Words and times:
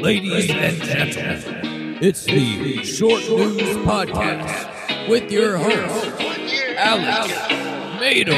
Ladies 0.00 0.48
and 0.50 0.82
gentlemen, 0.82 1.98
it's 2.00 2.24
the 2.24 2.82
Short 2.84 3.20
News 3.28 3.76
Podcast 3.84 5.08
with 5.10 5.30
your 5.30 5.58
host, 5.58 6.06
Alex 6.78 7.28
Mado. 8.00 8.32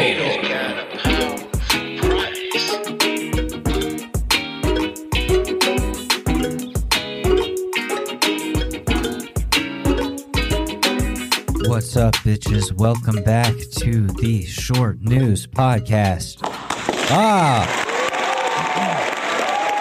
What's 11.68 11.96
up, 11.96 12.14
bitches? 12.16 12.72
Welcome 12.72 13.22
back 13.22 13.54
to 13.76 14.08
the 14.08 14.44
Short 14.46 15.00
News 15.00 15.46
Podcast. 15.46 16.38
Ah! 16.42 17.91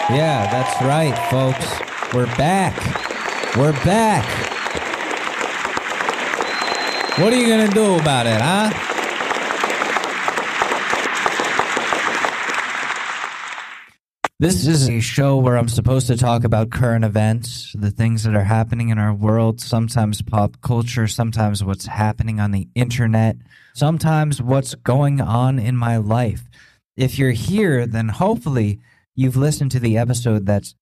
Yeah, 0.09 0.49
that's 0.51 0.81
right, 0.83 1.15
folks. 1.29 2.13
We're 2.13 2.25
back. 2.35 2.75
We're 3.55 3.71
back. 3.85 4.25
What 7.19 7.31
are 7.31 7.35
you 7.35 7.47
gonna 7.47 7.69
do 7.69 7.95
about 7.95 8.25
it, 8.25 8.41
huh? 8.41 8.71
This 14.39 14.65
is 14.65 14.89
a 14.89 14.99
show 14.99 15.37
where 15.37 15.55
I'm 15.55 15.69
supposed 15.69 16.07
to 16.07 16.17
talk 16.17 16.43
about 16.43 16.71
current 16.71 17.05
events, 17.05 17.75
the 17.77 17.91
things 17.91 18.23
that 18.23 18.35
are 18.35 18.43
happening 18.43 18.89
in 18.89 18.97
our 18.97 19.13
world, 19.13 19.61
sometimes 19.61 20.23
pop 20.23 20.59
culture, 20.61 21.07
sometimes 21.07 21.63
what's 21.63 21.85
happening 21.85 22.39
on 22.39 22.49
the 22.49 22.67
internet, 22.73 23.37
sometimes 23.75 24.41
what's 24.41 24.73
going 24.73 25.21
on 25.21 25.59
in 25.59 25.77
my 25.77 25.97
life. 25.97 26.49
If 26.97 27.19
you're 27.19 27.31
here, 27.31 27.85
then 27.85 28.09
hopefully 28.09 28.79
you've 29.15 29.37
listened 29.37 29.71
to 29.71 29.79
the 29.79 29.97
episode 29.97 30.45
that's 30.45 30.75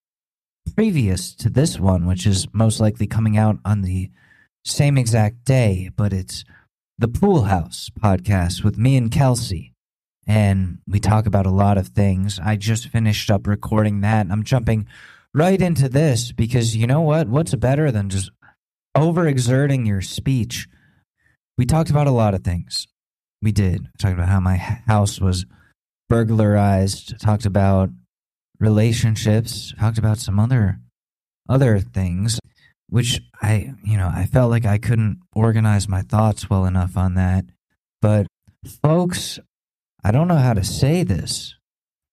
previous 0.75 1.33
to 1.35 1.49
this 1.49 1.79
one, 1.79 2.05
which 2.05 2.25
is 2.25 2.47
most 2.53 2.79
likely 2.79 3.07
coming 3.07 3.37
out 3.37 3.57
on 3.65 3.81
the 3.81 4.09
same 4.65 4.97
exact 4.97 5.45
day, 5.45 5.89
but 5.95 6.13
it's 6.13 6.43
the 6.97 7.07
Pool 7.07 7.43
House 7.43 7.89
podcast 8.01 8.63
with 8.63 8.77
me 8.77 8.97
and 8.97 9.11
Kelsey 9.11 9.73
and 10.29 10.77
we 10.87 10.99
talk 10.99 11.25
about 11.25 11.47
a 11.47 11.51
lot 11.51 11.79
of 11.79 11.87
things. 11.87 12.39
I 12.39 12.55
just 12.55 12.89
finished 12.89 13.31
up 13.31 13.47
recording 13.47 14.01
that. 14.01 14.27
I'm 14.29 14.43
jumping 14.43 14.85
right 15.33 15.59
into 15.59 15.89
this 15.89 16.31
because 16.31 16.75
you 16.75 16.85
know 16.85 17.01
what? 17.01 17.27
What's 17.27 17.55
better 17.55 17.91
than 17.91 18.09
just 18.09 18.29
overexerting 18.95 19.87
your 19.87 20.03
speech? 20.03 20.67
We 21.57 21.65
talked 21.65 21.89
about 21.89 22.05
a 22.05 22.11
lot 22.11 22.35
of 22.35 22.43
things. 22.43 22.87
We 23.41 23.51
did. 23.51 23.87
Talked 23.97 24.13
about 24.13 24.29
how 24.29 24.39
my 24.39 24.57
house 24.57 25.19
was 25.19 25.47
burglarized, 26.09 27.19
talked 27.19 27.47
about 27.47 27.89
relationships, 28.59 29.73
talked 29.79 29.97
about 29.97 30.17
some 30.17 30.39
other 30.39 30.79
other 31.47 31.79
things 31.79 32.39
which 32.89 33.21
I, 33.41 33.73
you 33.83 33.97
know, 33.97 34.11
I 34.13 34.25
felt 34.25 34.49
like 34.49 34.65
I 34.65 34.77
couldn't 34.77 35.19
organize 35.33 35.87
my 35.87 36.01
thoughts 36.01 36.49
well 36.49 36.65
enough 36.65 36.97
on 36.97 37.13
that. 37.15 37.45
But 38.01 38.27
folks, 38.83 39.39
I 40.03 40.11
don't 40.11 40.27
know 40.27 40.37
how 40.37 40.53
to 40.53 40.63
say 40.63 41.03
this, 41.03 41.55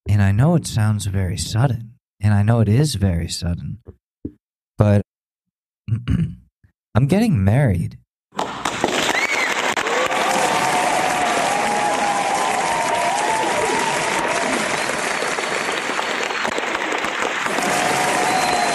and 0.08 0.22
I 0.22 0.32
know 0.32 0.54
it 0.54 0.66
sounds 0.66 1.06
very 1.06 1.38
sudden, 1.38 1.94
and 2.20 2.34
I 2.34 2.42
know 2.42 2.60
it 2.60 2.68
is 2.68 2.94
very 2.96 3.28
sudden, 3.28 3.78
but 4.76 5.02
I'm 6.94 7.06
getting 7.06 7.42
married. 7.42 7.98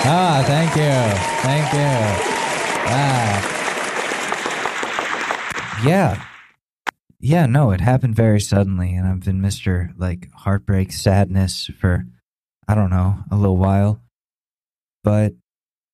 Ah, 0.04 0.44
thank 0.48 0.76
you. 0.76 0.92
Thank 1.44 1.74
you. 1.74 1.94
Ah. 2.88 3.60
Yeah. 5.86 6.24
Yeah, 7.20 7.46
no, 7.46 7.70
it 7.70 7.82
happened 7.82 8.16
very 8.16 8.40
suddenly, 8.40 8.96
and 8.96 9.08
I've 9.08 9.24
been 9.24 9.42
Mr. 9.42 9.92
like 9.98 10.30
heartbreak, 10.34 10.92
sadness 10.92 11.70
for, 11.80 12.06
I 12.68 12.74
don't 12.74 12.90
know, 12.90 13.24
a 13.30 13.36
little 13.36 13.58
while. 13.58 14.02
But 15.04 15.34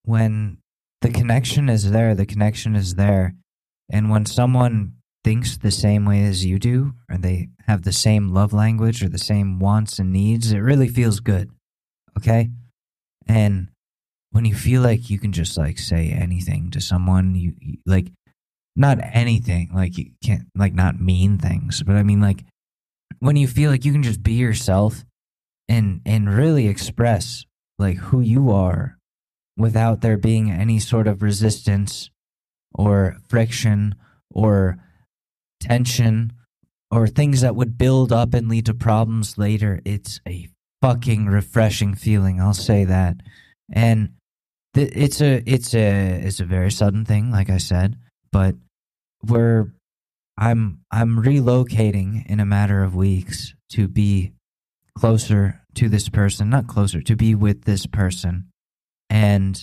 when 0.04 0.58
the 1.02 1.10
connection 1.10 1.68
is 1.68 1.90
there, 1.90 2.14
the 2.14 2.24
connection 2.24 2.74
is 2.76 2.94
there. 2.94 3.34
And 3.90 4.08
when 4.08 4.24
someone 4.24 4.94
thinks 5.22 5.58
the 5.58 5.70
same 5.70 6.06
way 6.06 6.24
as 6.24 6.46
you 6.46 6.58
do, 6.58 6.94
or 7.10 7.18
they 7.18 7.48
have 7.66 7.82
the 7.82 7.92
same 7.92 8.28
love 8.28 8.54
language 8.54 9.02
or 9.02 9.10
the 9.10 9.18
same 9.18 9.58
wants 9.58 9.98
and 9.98 10.12
needs, 10.12 10.50
it 10.50 10.60
really 10.60 10.88
feels 10.88 11.20
good. 11.20 11.50
Okay? 12.16 12.48
And 13.26 13.68
when 14.30 14.44
you 14.44 14.54
feel 14.54 14.82
like 14.82 15.10
you 15.10 15.18
can 15.18 15.32
just 15.32 15.56
like 15.56 15.78
say 15.78 16.10
anything 16.10 16.70
to 16.70 16.80
someone, 16.80 17.34
you, 17.34 17.54
you 17.60 17.78
like 17.86 18.12
not 18.78 18.98
anything 19.12 19.68
like 19.74 19.98
you 19.98 20.12
can't 20.24 20.46
like 20.54 20.72
not 20.72 21.00
mean 21.00 21.36
things 21.36 21.82
but 21.82 21.96
i 21.96 22.02
mean 22.02 22.20
like 22.20 22.44
when 23.18 23.34
you 23.34 23.48
feel 23.48 23.70
like 23.70 23.84
you 23.84 23.90
can 23.90 24.04
just 24.04 24.22
be 24.22 24.34
yourself 24.34 25.04
and 25.68 26.00
and 26.06 26.32
really 26.32 26.68
express 26.68 27.44
like 27.78 27.96
who 27.96 28.20
you 28.20 28.50
are 28.52 28.96
without 29.56 30.00
there 30.00 30.16
being 30.16 30.50
any 30.50 30.78
sort 30.78 31.08
of 31.08 31.22
resistance 31.22 32.08
or 32.72 33.16
friction 33.28 33.96
or 34.30 34.78
tension 35.60 36.32
or 36.92 37.08
things 37.08 37.40
that 37.40 37.56
would 37.56 37.76
build 37.76 38.12
up 38.12 38.32
and 38.32 38.48
lead 38.48 38.64
to 38.64 38.72
problems 38.72 39.36
later 39.36 39.80
it's 39.84 40.20
a 40.26 40.48
fucking 40.80 41.26
refreshing 41.26 41.94
feeling 41.94 42.40
i'll 42.40 42.54
say 42.54 42.84
that. 42.84 43.16
And 43.70 44.12
it's 44.74 45.20
a 45.20 45.42
it's 45.46 45.74
a 45.74 46.20
it's 46.24 46.40
a 46.40 46.44
very 46.44 46.70
sudden 46.70 47.04
thing 47.04 47.30
like 47.30 47.50
i 47.50 47.58
said 47.58 47.96
but 48.30 48.54
where 49.22 49.72
I'm 50.38 50.80
I'm 50.92 51.22
relocating 51.22 52.24
in 52.26 52.38
a 52.38 52.46
matter 52.46 52.84
of 52.84 52.94
weeks 52.94 53.54
to 53.70 53.88
be 53.88 54.32
closer 54.96 55.62
to 55.74 55.88
this 55.88 56.08
person, 56.08 56.48
not 56.48 56.68
closer, 56.68 57.02
to 57.02 57.16
be 57.16 57.34
with 57.34 57.64
this 57.64 57.86
person. 57.86 58.46
And 59.10 59.60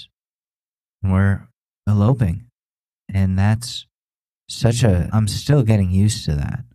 we're 1.01 1.47
eloping. 1.87 2.47
And 3.13 3.39
that's 3.39 3.85
such 4.49 4.83
a 4.83 5.09
I'm 5.13 5.29
still 5.29 5.63
getting 5.63 5.91
used 5.91 6.25
to 6.25 6.35
that. 6.35 6.65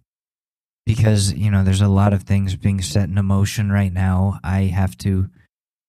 Because, 0.86 1.34
you 1.34 1.50
know, 1.50 1.62
there's 1.62 1.82
a 1.82 1.88
lot 1.88 2.14
of 2.14 2.22
things 2.22 2.56
being 2.56 2.80
set 2.80 3.08
in 3.08 3.24
motion 3.24 3.70
right 3.70 3.92
now. 3.92 4.40
I 4.42 4.62
have 4.62 4.96
to 4.98 5.28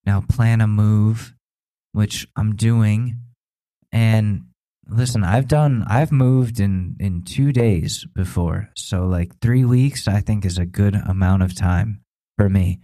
now 0.04 0.20
plan 0.20 0.60
a 0.60 0.66
move, 0.66 1.34
which 1.92 2.26
I'm 2.36 2.56
doing. 2.56 3.18
And 3.92 4.46
Listen, 4.88 5.22
I've 5.24 5.48
done 5.48 5.84
I've 5.88 6.12
moved 6.12 6.58
in 6.58 6.96
in 6.98 7.22
2 7.22 7.52
days 7.52 8.04
before. 8.14 8.70
So 8.76 9.06
like 9.06 9.38
3 9.40 9.64
weeks 9.64 10.08
I 10.08 10.20
think 10.20 10.44
is 10.44 10.58
a 10.58 10.66
good 10.66 10.94
amount 10.94 11.42
of 11.42 11.56
time 11.56 12.00
for 12.36 12.48
me. 12.48 12.80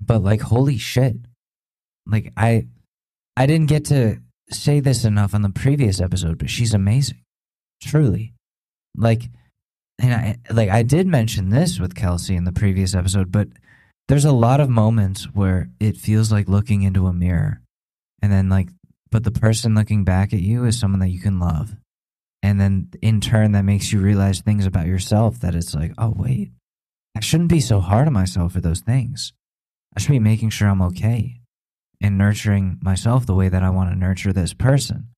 But 0.00 0.22
like 0.22 0.42
holy 0.42 0.78
shit. 0.78 1.16
Like 2.06 2.32
I 2.36 2.66
I 3.36 3.46
didn't 3.46 3.68
get 3.68 3.86
to 3.86 4.20
say 4.50 4.80
this 4.80 5.04
enough 5.04 5.34
on 5.34 5.42
the 5.42 5.50
previous 5.50 6.00
episode, 6.00 6.38
but 6.38 6.50
she's 6.50 6.74
amazing. 6.74 7.22
Truly. 7.82 8.34
Like 8.96 9.30
and 9.98 10.12
I 10.12 10.36
like 10.52 10.68
I 10.68 10.82
did 10.82 11.06
mention 11.06 11.48
this 11.48 11.80
with 11.80 11.96
Kelsey 11.96 12.36
in 12.36 12.44
the 12.44 12.52
previous 12.52 12.94
episode, 12.94 13.32
but 13.32 13.48
there's 14.08 14.26
a 14.26 14.32
lot 14.32 14.60
of 14.60 14.68
moments 14.68 15.24
where 15.34 15.70
it 15.80 15.96
feels 15.96 16.30
like 16.30 16.48
looking 16.48 16.82
into 16.82 17.06
a 17.06 17.12
mirror 17.12 17.62
and 18.22 18.32
then 18.32 18.48
like 18.48 18.68
but 19.10 19.24
the 19.24 19.30
person 19.30 19.74
looking 19.74 20.04
back 20.04 20.32
at 20.32 20.40
you 20.40 20.64
is 20.64 20.78
someone 20.78 21.00
that 21.00 21.08
you 21.08 21.20
can 21.20 21.38
love. 21.38 21.76
And 22.42 22.60
then 22.60 22.90
in 23.02 23.20
turn, 23.20 23.52
that 23.52 23.64
makes 23.64 23.92
you 23.92 24.00
realize 24.00 24.40
things 24.40 24.66
about 24.66 24.86
yourself 24.86 25.40
that 25.40 25.54
it's 25.54 25.74
like, 25.74 25.92
oh, 25.96 26.12
wait, 26.14 26.50
I 27.16 27.20
shouldn't 27.20 27.48
be 27.48 27.60
so 27.60 27.80
hard 27.80 28.06
on 28.06 28.12
myself 28.12 28.52
for 28.52 28.60
those 28.60 28.80
things. 28.80 29.32
I 29.96 30.00
should 30.00 30.10
be 30.10 30.18
making 30.18 30.50
sure 30.50 30.68
I'm 30.68 30.82
okay 30.82 31.40
and 32.00 32.18
nurturing 32.18 32.78
myself 32.82 33.24
the 33.24 33.34
way 33.34 33.48
that 33.48 33.62
I 33.62 33.70
want 33.70 33.90
to 33.90 33.98
nurture 33.98 34.32
this 34.32 34.52
person. 34.52 35.08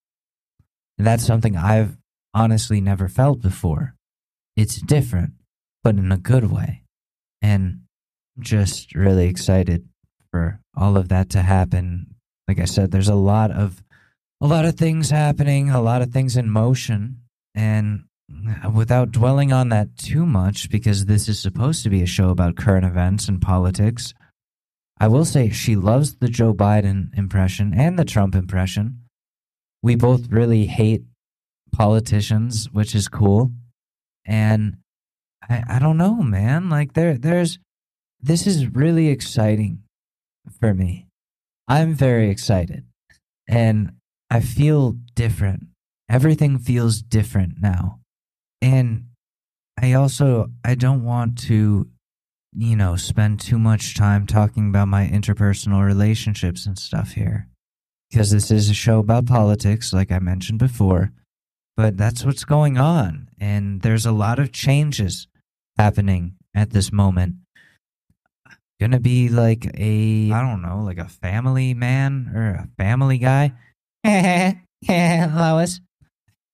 And 0.96 1.06
that's 1.06 1.26
something 1.26 1.56
I've 1.56 1.96
honestly 2.34 2.80
never 2.80 3.08
felt 3.08 3.40
before. 3.40 3.94
It's 4.56 4.80
different, 4.80 5.32
but 5.82 5.96
in 5.96 6.12
a 6.12 6.18
good 6.18 6.50
way. 6.50 6.84
And 7.42 7.80
I'm 8.36 8.42
just 8.42 8.94
really 8.94 9.26
excited 9.26 9.88
for 10.30 10.60
all 10.76 10.96
of 10.96 11.08
that 11.08 11.30
to 11.30 11.42
happen 11.42 12.14
like 12.48 12.58
I 12.58 12.64
said, 12.64 12.90
there's 12.90 13.08
a 13.08 13.14
lot 13.14 13.50
of 13.50 13.82
a 14.40 14.46
lot 14.46 14.64
of 14.64 14.76
things 14.76 15.10
happening, 15.10 15.70
a 15.70 15.80
lot 15.80 16.00
of 16.00 16.10
things 16.10 16.36
in 16.36 16.48
motion, 16.48 17.20
and 17.54 18.04
without 18.72 19.10
dwelling 19.10 19.52
on 19.52 19.68
that 19.68 19.96
too 19.96 20.24
much, 20.24 20.70
because 20.70 21.04
this 21.04 21.28
is 21.28 21.40
supposed 21.40 21.82
to 21.82 21.90
be 21.90 22.02
a 22.02 22.06
show 22.06 22.30
about 22.30 22.56
current 22.56 22.86
events 22.86 23.28
and 23.28 23.42
politics, 23.42 24.14
I 24.98 25.08
will 25.08 25.24
say 25.24 25.50
she 25.50 25.76
loves 25.76 26.16
the 26.16 26.28
Joe 26.28 26.54
Biden 26.54 27.16
impression 27.16 27.72
and 27.74 27.98
the 27.98 28.04
Trump 28.04 28.34
impression. 28.34 29.02
We 29.82 29.94
both 29.94 30.28
really 30.30 30.66
hate 30.66 31.02
politicians, 31.72 32.68
which 32.72 32.94
is 32.94 33.08
cool. 33.08 33.52
And 34.24 34.78
I, 35.48 35.64
I 35.68 35.78
don't 35.78 35.96
know, 35.96 36.22
man. 36.22 36.68
Like 36.68 36.94
there 36.94 37.16
there's 37.16 37.58
this 38.20 38.46
is 38.46 38.68
really 38.68 39.08
exciting 39.08 39.82
for 40.60 40.74
me. 40.74 41.07
I'm 41.68 41.94
very 41.94 42.30
excited. 42.30 42.84
And 43.46 43.92
I 44.30 44.40
feel 44.40 44.92
different. 45.14 45.66
Everything 46.08 46.58
feels 46.58 47.02
different 47.02 47.60
now. 47.60 48.00
And 48.62 49.04
I 49.80 49.92
also 49.92 50.48
I 50.64 50.74
don't 50.74 51.04
want 51.04 51.38
to 51.46 51.88
you 52.54 52.76
know 52.76 52.96
spend 52.96 53.40
too 53.40 53.58
much 53.58 53.94
time 53.94 54.26
talking 54.26 54.68
about 54.68 54.88
my 54.88 55.06
interpersonal 55.06 55.84
relationships 55.84 56.66
and 56.66 56.78
stuff 56.78 57.12
here. 57.12 57.48
Because 58.10 58.30
this 58.30 58.50
is 58.50 58.70
a 58.70 58.74
show 58.74 59.00
about 59.00 59.26
politics 59.26 59.92
like 59.92 60.10
I 60.10 60.18
mentioned 60.18 60.58
before. 60.58 61.12
But 61.76 61.96
that's 61.96 62.24
what's 62.24 62.44
going 62.44 62.78
on. 62.78 63.28
And 63.38 63.82
there's 63.82 64.06
a 64.06 64.12
lot 64.12 64.38
of 64.38 64.50
changes 64.50 65.28
happening 65.76 66.34
at 66.54 66.70
this 66.70 66.90
moment 66.90 67.36
gonna 68.80 69.00
be 69.00 69.28
like 69.28 69.66
a 69.76 70.30
i 70.32 70.40
don't 70.40 70.62
know 70.62 70.82
like 70.84 70.98
a 70.98 71.08
family 71.08 71.74
man 71.74 72.30
or 72.34 72.50
a 72.50 72.68
family 72.76 73.18
guy? 73.18 73.52
Lois? 74.88 75.80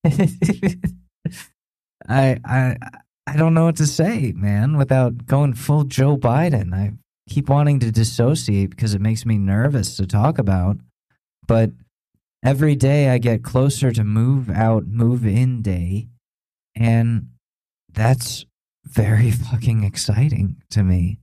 I 2.08 2.38
i 2.44 2.76
i 3.26 3.36
don't 3.36 3.54
know 3.54 3.64
what 3.66 3.76
to 3.76 3.86
say 3.86 4.32
man 4.36 4.76
without 4.76 5.26
going 5.26 5.54
full 5.54 5.84
joe 5.84 6.16
biden. 6.16 6.74
I 6.74 6.92
keep 7.28 7.48
wanting 7.48 7.80
to 7.80 7.90
dissociate 7.90 8.70
because 8.70 8.94
it 8.94 9.00
makes 9.00 9.24
me 9.24 9.38
nervous 9.38 9.96
to 9.96 10.06
talk 10.06 10.38
about 10.38 10.76
but 11.46 11.70
every 12.44 12.76
day 12.76 13.08
i 13.08 13.18
get 13.18 13.42
closer 13.42 13.90
to 13.90 14.04
move 14.04 14.50
out 14.50 14.86
move 14.86 15.24
in 15.24 15.62
day 15.62 16.06
and 16.76 17.28
that's 17.92 18.44
very 18.84 19.30
fucking 19.50 19.84
exciting 19.84 20.56
to 20.70 20.82
me 20.82 21.18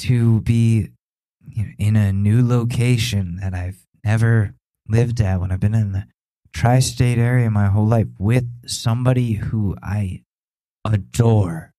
to 0.00 0.40
be 0.42 0.88
in 1.78 1.96
a 1.96 2.12
new 2.12 2.46
location 2.46 3.36
that 3.36 3.54
I've 3.54 3.86
never 4.04 4.54
lived 4.88 5.20
at 5.20 5.40
when 5.40 5.52
I've 5.52 5.60
been 5.60 5.74
in 5.74 5.92
the 5.92 6.06
tri 6.52 6.80
state 6.80 7.18
area 7.18 7.50
my 7.50 7.66
whole 7.66 7.86
life 7.86 8.08
with 8.18 8.46
somebody 8.66 9.34
who 9.34 9.76
I 9.82 10.22
adore 10.84 11.72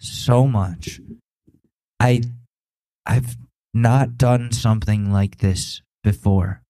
so 0.00 0.46
much. 0.46 1.00
I 1.98 2.22
I've 3.06 3.36
not 3.72 4.18
done 4.18 4.52
something 4.52 5.12
like 5.12 5.38
this 5.38 5.82
before. 6.02 6.62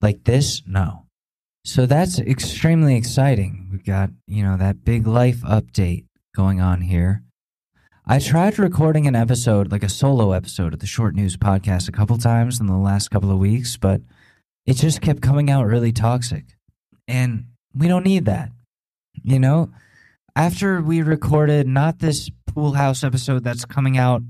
Like 0.00 0.24
this? 0.24 0.62
No. 0.66 1.06
So 1.64 1.86
that's 1.86 2.18
extremely 2.18 2.96
exciting. 2.96 3.68
We've 3.70 3.84
got, 3.84 4.10
you 4.26 4.42
know, 4.42 4.56
that 4.56 4.84
big 4.84 5.06
life 5.06 5.42
update 5.42 6.06
going 6.34 6.60
on 6.60 6.80
here. 6.80 7.22
I 8.06 8.18
tried 8.18 8.58
recording 8.58 9.06
an 9.06 9.14
episode, 9.14 9.70
like 9.70 9.82
a 9.82 9.88
solo 9.88 10.32
episode 10.32 10.72
of 10.72 10.80
the 10.80 10.86
Short 10.86 11.14
News 11.14 11.36
podcast, 11.36 11.88
a 11.88 11.92
couple 11.92 12.16
times 12.18 12.58
in 12.58 12.66
the 12.66 12.76
last 12.76 13.10
couple 13.10 13.30
of 13.30 13.38
weeks, 13.38 13.76
but 13.76 14.00
it 14.66 14.74
just 14.74 15.00
kept 15.00 15.22
coming 15.22 15.50
out 15.50 15.66
really 15.66 15.92
toxic. 15.92 16.44
And 17.06 17.46
we 17.74 17.88
don't 17.88 18.04
need 18.04 18.24
that. 18.24 18.50
You 19.22 19.38
know, 19.38 19.70
after 20.34 20.80
we 20.80 21.02
recorded 21.02 21.68
not 21.68 21.98
this 21.98 22.30
pool 22.46 22.72
house 22.72 23.04
episode 23.04 23.44
that's 23.44 23.64
coming 23.64 23.98
out 23.98 24.22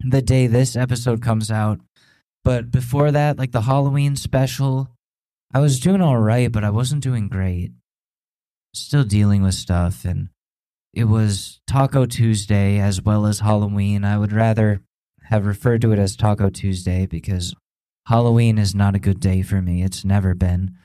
the 0.00 0.22
day 0.22 0.46
this 0.46 0.74
episode 0.74 1.22
comes 1.22 1.50
out, 1.50 1.80
but 2.42 2.70
before 2.70 3.12
that, 3.12 3.38
like 3.38 3.52
the 3.52 3.62
Halloween 3.62 4.16
special, 4.16 4.88
I 5.52 5.60
was 5.60 5.78
doing 5.78 6.00
all 6.00 6.18
right, 6.18 6.50
but 6.50 6.64
I 6.64 6.70
wasn't 6.70 7.02
doing 7.02 7.28
great. 7.28 7.70
Still 8.74 9.04
dealing 9.04 9.42
with 9.42 9.54
stuff 9.54 10.04
and 10.04 10.30
it 10.94 11.04
was 11.04 11.60
Taco 11.66 12.06
Tuesday 12.06 12.78
as 12.78 13.02
well 13.02 13.26
as 13.26 13.40
Halloween. 13.40 14.04
I 14.04 14.16
would 14.16 14.32
rather 14.32 14.80
have 15.24 15.46
referred 15.46 15.80
to 15.82 15.92
it 15.92 15.98
as 15.98 16.16
Taco 16.16 16.50
Tuesday 16.50 17.06
because 17.06 17.54
Halloween 18.06 18.58
is 18.58 18.74
not 18.74 18.94
a 18.94 19.00
good 19.00 19.18
day 19.18 19.42
for 19.42 19.60
me. 19.60 19.82
It's 19.82 20.04
never 20.04 20.34
been. 20.34 20.76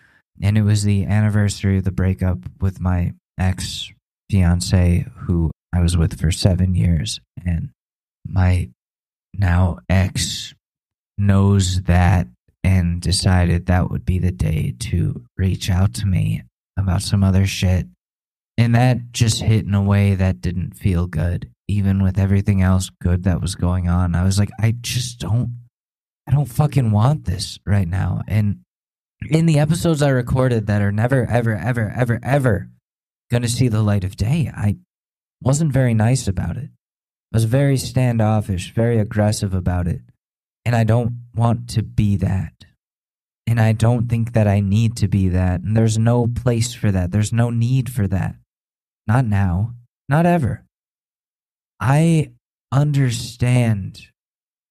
And 0.42 0.58
it 0.58 0.64
was 0.64 0.84
the 0.84 1.06
anniversary 1.06 1.78
of 1.78 1.84
the 1.84 1.92
breakup 1.92 2.40
with 2.60 2.80
my 2.80 3.14
ex 3.38 3.92
fiance, 4.30 5.06
who 5.18 5.52
I 5.74 5.82
was 5.82 5.96
with 5.96 6.20
for 6.20 6.32
seven 6.32 6.74
years. 6.74 7.20
And 7.46 7.70
my 8.26 8.70
now 9.34 9.80
ex 9.90 10.56
knows 11.18 11.84
that 11.84 12.28
and 12.64 13.02
decided 13.02 13.66
that 13.66 13.90
would 13.92 14.06
be 14.06 14.18
the 14.18 14.32
day 14.32 14.74
to 14.80 15.24
reach 15.38 15.70
out 15.70 15.94
to 15.96 16.06
me 16.06 16.44
about 16.78 17.02
some 17.02 17.24
other 17.24 17.46
shit 17.46 17.88
and 18.60 18.76
that 18.76 19.14
just 19.14 19.42
hit 19.42 19.66
in 19.66 19.74
a 19.74 19.82
way 19.82 20.16
that 20.16 20.42
didn't 20.42 20.76
feel 20.76 21.08
good, 21.08 21.50
even 21.70 22.04
with 22.04 22.20
everything 22.20 22.62
else 22.62 22.90
good 23.02 23.24
that 23.24 23.40
was 23.40 23.56
going 23.56 23.88
on. 23.88 24.16
I 24.16 24.26
was 24.26 24.38
like, 24.38 24.50
I 24.60 24.76
just 24.82 25.18
don't, 25.18 25.62
I 26.28 26.32
don't 26.32 26.46
fucking 26.46 26.92
want 26.92 27.24
this 27.24 27.58
right 27.66 27.88
now. 27.88 28.22
And 28.28 28.60
in 29.30 29.46
the 29.46 29.60
episodes 29.60 30.02
I 30.02 30.10
recorded 30.10 30.68
that 30.68 30.82
are 30.82 30.92
never, 30.92 31.26
ever, 31.26 31.56
ever, 31.56 31.94
ever, 31.96 32.20
ever 32.22 32.70
going 33.32 33.44
to 33.44 33.48
see 33.48 33.70
the 33.70 33.82
light 33.82 34.04
of 34.04 34.18
day, 34.18 34.52
I 34.54 34.76
wasn't 35.42 35.72
very 35.72 35.94
nice 35.94 36.28
about 36.28 36.58
it. 36.58 36.70
I 37.32 37.38
was 37.38 37.46
very 37.46 37.78
standoffish, 37.78 38.74
very 38.74 39.00
aggressive 39.00 39.54
about 39.54 39.88
it. 39.88 40.02
And 40.66 40.76
I 40.76 40.84
don't 40.84 41.14
want 41.34 41.70
to 41.70 41.82
be 41.82 42.18
that. 42.18 42.66
And 43.48 43.58
I 43.58 43.72
don't 43.72 44.10
think 44.10 44.34
that 44.34 44.50
I 44.50 44.60
need 44.60 44.98
to 44.98 45.08
be 45.08 45.30
that. 45.30 45.62
And 45.62 45.78
there's 45.78 45.98
no 45.98 46.28
place 46.28 46.74
for 46.74 46.92
that. 46.92 47.12
There's 47.12 47.32
no 47.32 47.52
need 47.52 47.90
for 47.90 48.06
that. 48.10 48.36
Not 49.10 49.26
now. 49.26 49.74
Not 50.08 50.28
ever. 50.28 50.66
I 51.80 52.30
understand 52.72 54.10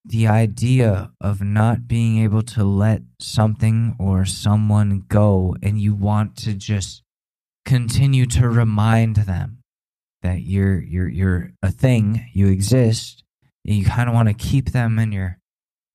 the 0.04 0.28
idea 0.28 1.10
of 1.20 1.42
not 1.42 1.88
being 1.88 2.18
able 2.22 2.42
to 2.42 2.62
let 2.62 3.02
something 3.18 3.96
or 3.98 4.24
someone 4.24 5.02
go 5.08 5.56
and 5.60 5.80
you 5.80 5.92
want 5.92 6.36
to 6.36 6.54
just 6.54 7.02
continue 7.64 8.26
to 8.26 8.48
remind 8.48 9.16
them 9.16 9.58
that 10.22 10.42
you're 10.42 10.78
you're 10.78 11.08
you're 11.08 11.50
a 11.60 11.72
thing, 11.72 12.30
you 12.32 12.46
exist, 12.46 13.24
and 13.66 13.74
you 13.74 13.84
kind 13.86 14.08
of 14.08 14.14
want 14.14 14.28
to 14.28 14.34
keep 14.34 14.70
them 14.70 15.00
in 15.00 15.10
your 15.10 15.38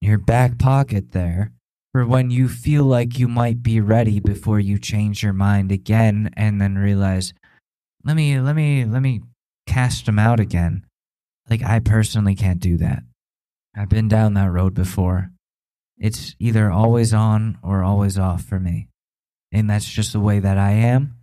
your 0.01 0.17
back 0.17 0.59
pocket 0.59 1.13
there 1.13 1.53
for 1.93 2.05
when 2.05 2.29
you 2.29 2.49
feel 2.49 2.83
like 2.83 3.17
you 3.17 3.29
might 3.29 3.63
be 3.63 3.79
ready 3.79 4.19
before 4.19 4.59
you 4.59 4.77
change 4.77 5.23
your 5.23 5.31
mind 5.31 5.71
again 5.71 6.29
and 6.35 6.59
then 6.59 6.77
realize 6.77 7.33
let 8.03 8.15
me 8.15 8.39
let 8.39 8.55
me 8.55 8.85
let 8.85 9.01
me 9.01 9.21
cast 9.67 10.05
them 10.05 10.19
out 10.19 10.39
again. 10.39 10.85
Like 11.49 11.63
I 11.63 11.79
personally 11.79 12.35
can't 12.35 12.59
do 12.59 12.77
that. 12.77 13.03
I've 13.75 13.89
been 13.89 14.07
down 14.07 14.35
that 14.35 14.51
road 14.51 14.73
before. 14.73 15.31
It's 15.97 16.35
either 16.39 16.69
always 16.71 17.13
on 17.13 17.57
or 17.63 17.83
always 17.83 18.17
off 18.17 18.43
for 18.43 18.59
me. 18.59 18.89
And 19.51 19.69
that's 19.69 19.85
just 19.85 20.13
the 20.13 20.19
way 20.19 20.39
that 20.39 20.57
I 20.57 20.71
am. 20.71 21.15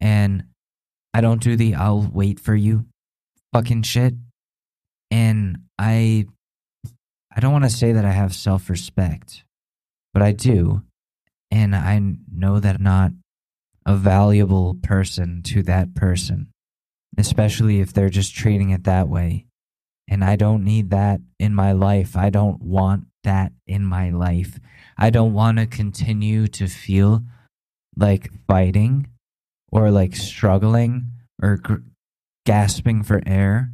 And 0.00 0.44
I 1.14 1.20
don't 1.20 1.42
do 1.42 1.56
the 1.56 1.74
I'll 1.74 2.08
wait 2.12 2.40
for 2.40 2.54
you 2.54 2.86
fucking 3.52 3.82
shit. 3.82 4.14
And 5.10 5.58
I 5.78 6.26
I 7.34 7.40
don't 7.40 7.52
want 7.52 7.64
to 7.64 7.70
say 7.70 7.92
that 7.92 8.04
I 8.04 8.10
have 8.10 8.34
self-respect, 8.34 9.44
but 10.12 10.22
I 10.22 10.32
do. 10.32 10.82
And 11.50 11.74
I 11.74 12.00
know 12.32 12.58
that 12.60 12.80
not 12.80 13.12
a 13.88 13.96
valuable 13.96 14.76
person 14.82 15.42
to 15.42 15.62
that 15.62 15.94
person, 15.94 16.50
especially 17.16 17.80
if 17.80 17.90
they're 17.90 18.10
just 18.10 18.34
treating 18.34 18.68
it 18.68 18.84
that 18.84 19.08
way. 19.08 19.46
And 20.06 20.22
I 20.22 20.36
don't 20.36 20.62
need 20.62 20.90
that 20.90 21.22
in 21.38 21.54
my 21.54 21.72
life. 21.72 22.14
I 22.14 22.28
don't 22.28 22.60
want 22.60 23.06
that 23.24 23.52
in 23.66 23.86
my 23.86 24.10
life. 24.10 24.60
I 24.98 25.08
don't 25.08 25.32
want 25.32 25.56
to 25.56 25.66
continue 25.66 26.48
to 26.48 26.66
feel 26.66 27.22
like 27.96 28.30
fighting 28.46 29.08
or 29.72 29.90
like 29.90 30.14
struggling 30.14 31.06
or 31.42 31.56
gr- 31.56 31.76
gasping 32.44 33.02
for 33.02 33.22
air 33.24 33.70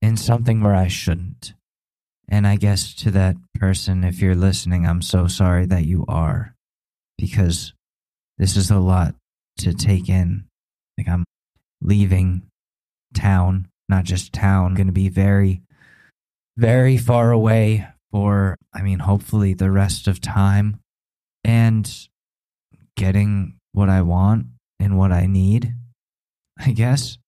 in 0.00 0.16
something 0.16 0.62
where 0.62 0.74
I 0.74 0.88
shouldn't. 0.88 1.52
And 2.30 2.46
I 2.46 2.56
guess 2.56 2.94
to 2.94 3.10
that 3.10 3.36
person, 3.56 4.04
if 4.04 4.22
you're 4.22 4.34
listening, 4.34 4.86
I'm 4.86 5.02
so 5.02 5.26
sorry 5.26 5.66
that 5.66 5.84
you 5.84 6.06
are 6.08 6.54
because 7.18 7.74
this 8.38 8.56
is 8.56 8.70
a 8.70 8.78
lot 8.78 9.14
to 9.58 9.72
take 9.72 10.08
in. 10.08 10.44
Like 10.98 11.08
I'm 11.08 11.24
leaving 11.80 12.42
town, 13.14 13.68
not 13.88 14.04
just 14.04 14.32
town, 14.32 14.74
going 14.74 14.86
to 14.86 14.92
be 14.92 15.08
very, 15.08 15.62
very 16.56 16.96
far 16.96 17.30
away 17.30 17.86
for, 18.10 18.56
I 18.74 18.82
mean, 18.82 19.00
hopefully 19.00 19.54
the 19.54 19.70
rest 19.70 20.06
of 20.06 20.20
time 20.20 20.80
and 21.44 21.90
getting 22.96 23.56
what 23.72 23.88
I 23.88 24.02
want 24.02 24.46
and 24.78 24.96
what 24.96 25.12
I 25.12 25.26
need, 25.26 25.74
I 26.58 26.70
guess, 26.72 27.18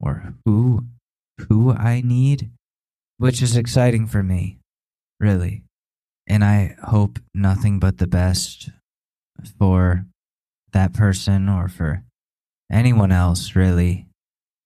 or 0.00 0.34
who, 0.44 0.86
who 1.48 1.72
I 1.72 2.00
need, 2.04 2.50
which 3.18 3.42
is 3.42 3.56
exciting 3.56 4.06
for 4.06 4.22
me, 4.22 4.58
really. 5.18 5.64
And 6.28 6.44
I 6.44 6.76
hope 6.84 7.18
nothing 7.34 7.80
but 7.80 7.98
the 7.98 8.06
best 8.06 8.70
for 9.58 10.06
that 10.72 10.92
person 10.92 11.48
or 11.48 11.68
for 11.68 12.02
anyone 12.70 13.12
else, 13.12 13.54
really. 13.54 14.06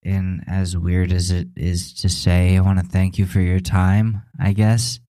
And 0.05 0.45
as 0.47 0.77
weird 0.77 1.13
as 1.13 1.31
it 1.31 1.49
is 1.57 1.95
to 1.95 2.09
say, 2.09 2.57
I 2.57 2.61
want 2.61 2.79
to 2.79 2.85
thank 2.85 3.19
you 3.19 3.27
for 3.27 3.41
your 3.41 3.61
time, 3.61 4.23
I 4.39 4.53
guess. 4.53 5.01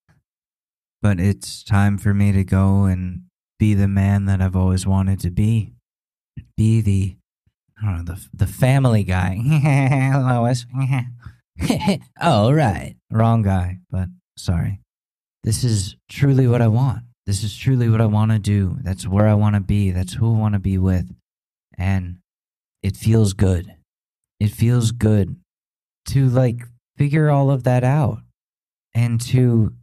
But 1.01 1.19
it's 1.19 1.63
time 1.63 1.97
for 1.97 2.13
me 2.13 2.31
to 2.31 2.43
go 2.43 2.85
and 2.85 3.23
be 3.59 3.73
the 3.73 3.87
man 3.87 4.25
that 4.25 4.41
I've 4.41 4.55
always 4.55 4.87
wanted 4.87 5.19
to 5.21 5.31
be. 5.31 5.73
Be 6.57 6.81
the 6.81 7.17
I 7.77 7.85
don't 7.85 8.05
know, 8.05 8.13
the 8.15 8.27
the 8.33 8.47
family 8.47 9.03
guy. 9.03 9.37
Lois. 10.15 10.65
oh, 12.21 12.51
right. 12.51 12.95
Wrong 13.11 13.41
guy, 13.41 13.79
but 13.89 14.07
sorry. 14.37 14.79
This 15.43 15.63
is 15.63 15.95
truly 16.09 16.47
what 16.47 16.61
I 16.61 16.67
want. 16.67 17.03
This 17.25 17.43
is 17.43 17.57
truly 17.57 17.89
what 17.89 18.01
I 18.01 18.05
want 18.05 18.31
to 18.31 18.39
do. 18.39 18.77
That's 18.81 19.07
where 19.07 19.27
I 19.27 19.33
want 19.33 19.55
to 19.55 19.61
be. 19.61 19.91
That's 19.91 20.13
who 20.13 20.35
I 20.35 20.37
want 20.37 20.53
to 20.53 20.59
be 20.59 20.77
with. 20.77 21.13
And 21.77 22.17
it 22.83 22.95
feels 22.95 23.33
good. 23.33 23.75
It 24.39 24.49
feels 24.49 24.91
good 24.91 25.35
to 26.09 26.29
like 26.29 26.61
figure 26.97 27.29
all 27.29 27.49
of 27.49 27.63
that 27.63 27.83
out 27.83 28.19
and 28.93 29.19
to 29.19 29.73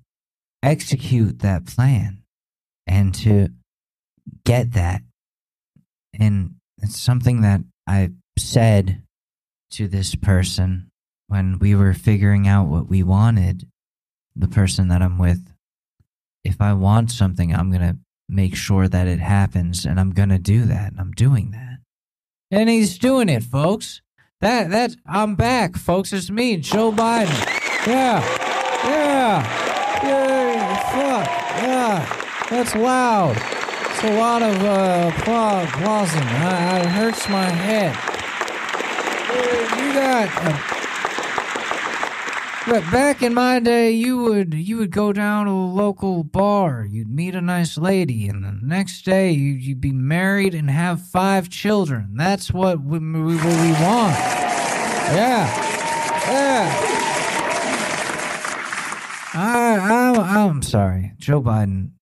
execute 0.63 1.41
that 1.41 1.67
plan 1.67 2.23
and 2.87 3.15
to 3.15 3.49
get 4.45 4.73
that. 4.73 5.03
And 6.19 6.55
it's 6.79 7.01
something 7.01 7.41
that 7.41 7.63
I 7.87 8.11
said 8.39 9.03
to 9.73 9.89
this 9.89 10.15
person 10.15 10.91
when 11.27 11.59
we 11.59 11.75
were 11.75 11.95
figuring 11.95 12.47
out 12.47 12.69
what 12.69 12.89
we 12.89 13.03
wanted, 13.03 13.67
the 14.37 14.49
person 14.49 14.89
that 14.89 15.03
I'm 15.03 15.19
with. 15.19 15.52
If 16.45 16.61
I 16.61 16.73
want 16.73 17.11
something, 17.11 17.55
I'm 17.55 17.71
going 17.71 17.83
to 17.83 17.97
make 18.29 18.57
sure 18.57 18.89
that 18.89 19.07
it 19.07 19.21
happens 19.21 19.85
and 19.85 20.01
I'm 20.01 20.11
going 20.11 20.31
to 20.31 20.39
do 20.39 20.65
that. 20.65 20.93
And 20.93 21.01
I'm 21.01 21.13
doing 21.13 21.51
that. 21.53 21.79
And 22.51 22.69
he's 22.69 22.99
doing 22.99 23.29
it, 23.29 23.43
folks. 23.43 24.03
That 24.41 24.71
that 24.71 24.97
I'm 25.07 25.37
back, 25.37 25.77
folks. 25.77 26.13
It's 26.13 26.29
me, 26.29 26.57
Joe 26.57 26.91
Biden. 26.91 27.31
Yeah. 27.87 28.21
Yeah. 28.85 30.03
Yeah. 30.03 30.77
Fuck. 30.91 31.29
Yeah. 31.63 32.47
That's 32.51 32.75
loud. 32.75 33.37
It's 33.37 34.03
a 34.03 34.19
lot 34.19 34.43
of 34.43 34.63
uh, 34.63 35.13
applause, 35.15 36.13
it 36.15 36.87
hurts 36.89 37.29
my 37.29 37.45
head. 37.45 37.97
You 39.79 39.93
got. 39.95 40.82
But 42.67 42.83
back 42.93 43.23
in 43.23 43.35
my 43.35 43.59
day, 43.61 43.91
you 43.91 44.19
would 44.23 44.55
you 44.55 44.79
would 44.79 44.91
go 44.91 45.13
down 45.13 45.47
to 45.47 45.53
a 45.53 45.75
local 45.75 46.23
bar. 46.23 46.87
You'd 46.89 47.11
meet 47.11 47.35
a 47.35 47.41
nice 47.41 47.77
lady, 47.77 48.29
and 48.29 48.45
the 48.45 48.59
next 48.63 49.05
day 49.05 49.33
you, 49.33 49.53
you'd 49.53 49.81
be 49.81 49.93
married 49.93 50.55
and 50.55 50.71
have 50.71 51.03
five 51.03 51.49
children. 51.49 52.15
That's 52.15 52.53
what 52.53 52.81
we, 52.81 52.99
we, 52.99 53.37
what 53.37 53.45
we 53.45 53.73
want. 53.73 54.17
Yeah, 55.13 55.47
yeah. 56.31 56.93
I, 59.35 59.79
I 59.81 60.47
I'm 60.47 60.63
sorry, 60.63 61.13
Joe 61.19 61.43
Biden. 61.43 61.93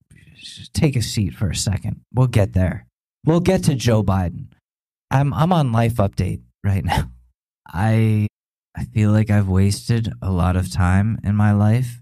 Take 0.73 0.97
a 0.97 1.03
seat 1.03 1.35
for 1.35 1.49
a 1.49 1.57
second. 1.57 2.01
We'll 2.13 2.27
get 2.27 2.53
there. 2.53 2.87
We'll 3.25 3.41
get 3.41 3.65
to 3.65 3.75
Joe 3.75 4.03
Biden. 4.03 4.49
I'm 5.11 5.33
I'm 5.35 5.53
on 5.53 5.73
Life 5.73 5.95
Update 5.95 6.43
right 6.65 6.85
now. 6.85 7.11
I 7.67 8.27
I 8.77 8.85
feel 8.85 9.11
like 9.11 9.31
I've 9.31 9.49
wasted 9.49 10.13
a 10.23 10.31
lot 10.31 10.57
of 10.57 10.73
time 10.73 11.19
in 11.25 11.35
my 11.35 11.53
life 11.53 12.01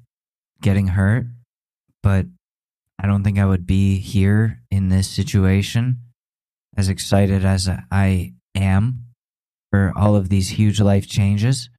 getting 0.61 0.89
hurt, 0.89 1.27
but 2.03 2.27
I 2.99 3.07
don't 3.07 3.25
think 3.25 3.39
I 3.39 3.47
would 3.47 3.67
be 3.67 3.99
here 3.99 4.61
in 4.71 4.89
this 4.89 5.09
situation 5.09 6.01
as 6.77 6.89
excited 6.89 7.45
as 7.45 7.69
I 7.91 8.35
am 8.55 9.05
for 9.71 9.93
all 9.97 10.17
of 10.17 10.29
these 10.29 10.51
huge 10.51 10.81
life 10.81 11.09
changes 11.09 11.71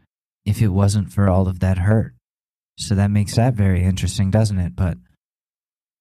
if 0.45 0.61
it 0.61 0.69
wasn't 0.69 1.11
for 1.11 1.29
all 1.29 1.47
of 1.47 1.59
that 1.59 1.79
hurt. 1.79 2.13
So 2.77 2.95
that 2.95 3.11
makes 3.11 3.35
that 3.35 3.53
very 3.53 3.83
interesting, 3.83 4.31
doesn't 4.31 4.59
it? 4.59 4.75
But 4.75 4.97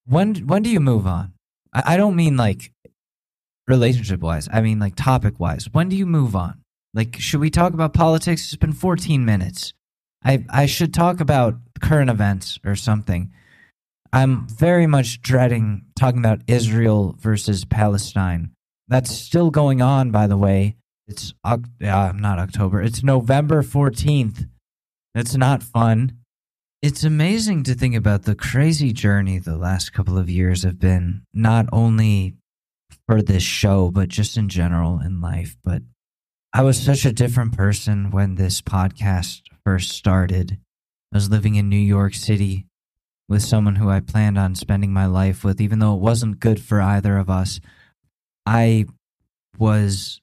when 0.06 0.34
when 0.46 0.62
do 0.62 0.70
you 0.70 0.80
move 0.80 1.06
on? 1.06 1.32
I, 1.72 1.94
I 1.94 1.96
don't 1.96 2.16
mean 2.16 2.36
like 2.36 2.72
relationship 3.66 4.20
wise. 4.20 4.48
I 4.52 4.60
mean 4.60 4.78
like 4.78 4.94
topic 4.94 5.38
wise. 5.40 5.68
When 5.72 5.88
do 5.88 5.96
you 5.96 6.06
move 6.06 6.36
on? 6.36 6.62
Like, 6.94 7.16
should 7.18 7.40
we 7.40 7.50
talk 7.50 7.74
about 7.74 7.94
politics? 7.94 8.46
It's 8.46 8.56
been 8.56 8.72
14 8.72 9.24
minutes. 9.24 9.72
I 10.24 10.44
I 10.50 10.66
should 10.66 10.92
talk 10.92 11.20
about 11.20 11.56
current 11.80 12.10
events 12.10 12.58
or 12.64 12.74
something. 12.74 13.30
I'm 14.12 14.48
very 14.48 14.86
much 14.86 15.20
dreading 15.20 15.84
talking 15.94 16.18
about 16.18 16.40
Israel 16.46 17.14
versus 17.18 17.64
Palestine. 17.64 18.52
That's 18.88 19.10
still 19.10 19.50
going 19.50 19.82
on, 19.82 20.10
by 20.10 20.26
the 20.26 20.36
way. 20.36 20.76
It's 21.06 21.34
uh, 21.44 21.58
not 21.80 22.38
October. 22.38 22.82
It's 22.82 23.02
November 23.02 23.62
14th. 23.62 24.48
It's 25.14 25.34
not 25.34 25.62
fun. 25.62 26.18
It's 26.80 27.04
amazing 27.04 27.64
to 27.64 27.74
think 27.74 27.96
about 27.96 28.22
the 28.22 28.34
crazy 28.34 28.92
journey 28.92 29.38
the 29.38 29.56
last 29.56 29.92
couple 29.92 30.16
of 30.16 30.30
years 30.30 30.62
have 30.62 30.78
been, 30.78 31.22
not 31.34 31.66
only 31.72 32.36
for 33.06 33.20
this 33.20 33.42
show, 33.42 33.90
but 33.90 34.08
just 34.08 34.36
in 34.36 34.48
general 34.48 35.00
in 35.00 35.20
life. 35.20 35.56
But 35.64 35.82
I 36.54 36.62
was 36.62 36.80
such 36.80 37.04
a 37.04 37.12
different 37.12 37.54
person 37.56 38.10
when 38.10 38.36
this 38.36 38.62
podcast 38.62 39.42
first 39.64 39.90
started. 39.90 40.58
I 41.12 41.16
was 41.16 41.28
living 41.28 41.56
in 41.56 41.68
New 41.68 41.76
York 41.76 42.14
City 42.14 42.64
with 43.28 43.42
someone 43.42 43.76
who 43.76 43.90
I 43.90 44.00
planned 44.00 44.38
on 44.38 44.54
spending 44.54 44.90
my 44.90 45.04
life 45.04 45.44
with, 45.44 45.60
even 45.60 45.78
though 45.78 45.94
it 45.94 46.00
wasn't 46.00 46.40
good 46.40 46.58
for 46.60 46.80
either 46.80 47.18
of 47.18 47.28
us. 47.28 47.60
I 48.46 48.86
was 49.58 50.22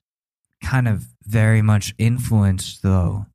kind 0.60 0.88
of 0.88 1.06
very 1.24 1.62
much 1.62 1.94
influenced, 1.96 2.82
though, 2.82 3.26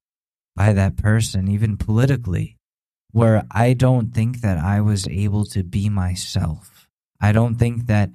by 0.58 0.74
that 0.74 0.98
person, 0.98 1.48
even 1.48 1.78
politically, 1.78 2.58
where 3.12 3.44
I 3.52 3.72
don't 3.72 4.14
think 4.14 4.42
that 4.42 4.58
I 4.58 4.82
was 4.82 5.08
able 5.08 5.46
to 5.46 5.64
be 5.64 5.88
myself. 5.88 6.90
I 7.22 7.32
don't 7.32 7.56
think 7.56 7.86
that 7.88 8.10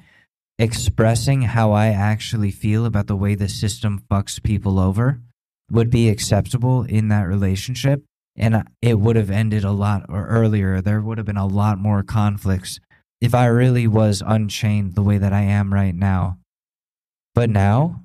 expressing 0.59 1.43
how 1.43 1.73
I 1.73 1.89
actually 1.89 2.51
feel 2.51 2.87
about 2.87 3.07
the 3.07 3.17
way 3.17 3.35
the 3.35 3.49
system 3.49 4.03
fucks 4.11 4.43
people 4.43 4.79
over 4.79 5.21
would 5.71 5.91
be 5.91 6.09
acceptable 6.09 6.83
in 6.83 7.09
that 7.09 7.25
relationship. 7.25 8.03
And 8.37 8.65
it 8.83 9.01
would 9.01 9.17
have 9.17 9.31
ended 9.31 9.65
a 9.65 9.73
lot 9.73 10.05
earlier. 10.09 10.81
There 10.81 11.01
would 11.01 11.19
have 11.19 11.27
been 11.27 11.37
a 11.37 11.47
lot 11.47 11.79
more 11.79 12.03
conflicts 12.03 12.81
if 13.21 13.35
I 13.35 13.47
really 13.47 13.87
was 13.87 14.23
unchained 14.25 14.95
the 14.95 15.03
way 15.03 15.19
that 15.19 15.33
I 15.33 15.43
am 15.43 15.73
right 15.73 15.95
now. 15.95 16.39
But 17.35 17.51
now, 17.51 18.05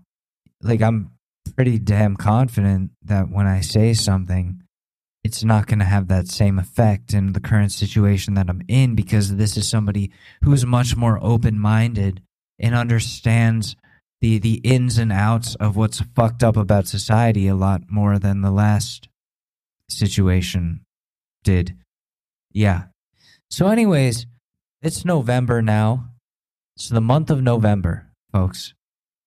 like, 0.61 0.81
I'm 0.81 1.11
pretty 1.55 1.79
damn 1.79 2.15
confident 2.15 2.91
that 3.03 3.29
when 3.29 3.45
I 3.45 3.61
say 3.61 3.93
something, 3.93 4.61
it's 5.23 5.43
not 5.43 5.67
going 5.67 5.79
to 5.79 5.85
have 5.85 6.07
that 6.07 6.27
same 6.27 6.57
effect 6.57 7.13
in 7.13 7.33
the 7.33 7.39
current 7.39 7.71
situation 7.71 8.33
that 8.35 8.49
I'm 8.49 8.61
in 8.67 8.95
because 8.95 9.35
this 9.35 9.57
is 9.57 9.69
somebody 9.69 10.11
who's 10.43 10.65
much 10.65 10.95
more 10.95 11.19
open 11.21 11.59
minded 11.59 12.21
and 12.61 12.75
understands 12.75 13.75
the 14.21 14.37
the 14.37 14.61
ins 14.63 14.97
and 14.97 15.11
outs 15.11 15.55
of 15.55 15.75
what's 15.75 15.99
fucked 16.15 16.43
up 16.43 16.55
about 16.55 16.87
society 16.87 17.47
a 17.47 17.55
lot 17.55 17.81
more 17.89 18.19
than 18.19 18.41
the 18.41 18.51
last 18.51 19.09
situation 19.89 20.81
did. 21.43 21.75
Yeah. 22.51 22.83
So 23.49 23.67
anyways, 23.67 24.27
it's 24.81 25.03
November 25.03 25.61
now. 25.61 26.11
It's 26.77 26.89
the 26.89 27.01
month 27.01 27.29
of 27.29 27.41
November, 27.41 28.07
folks. 28.31 28.73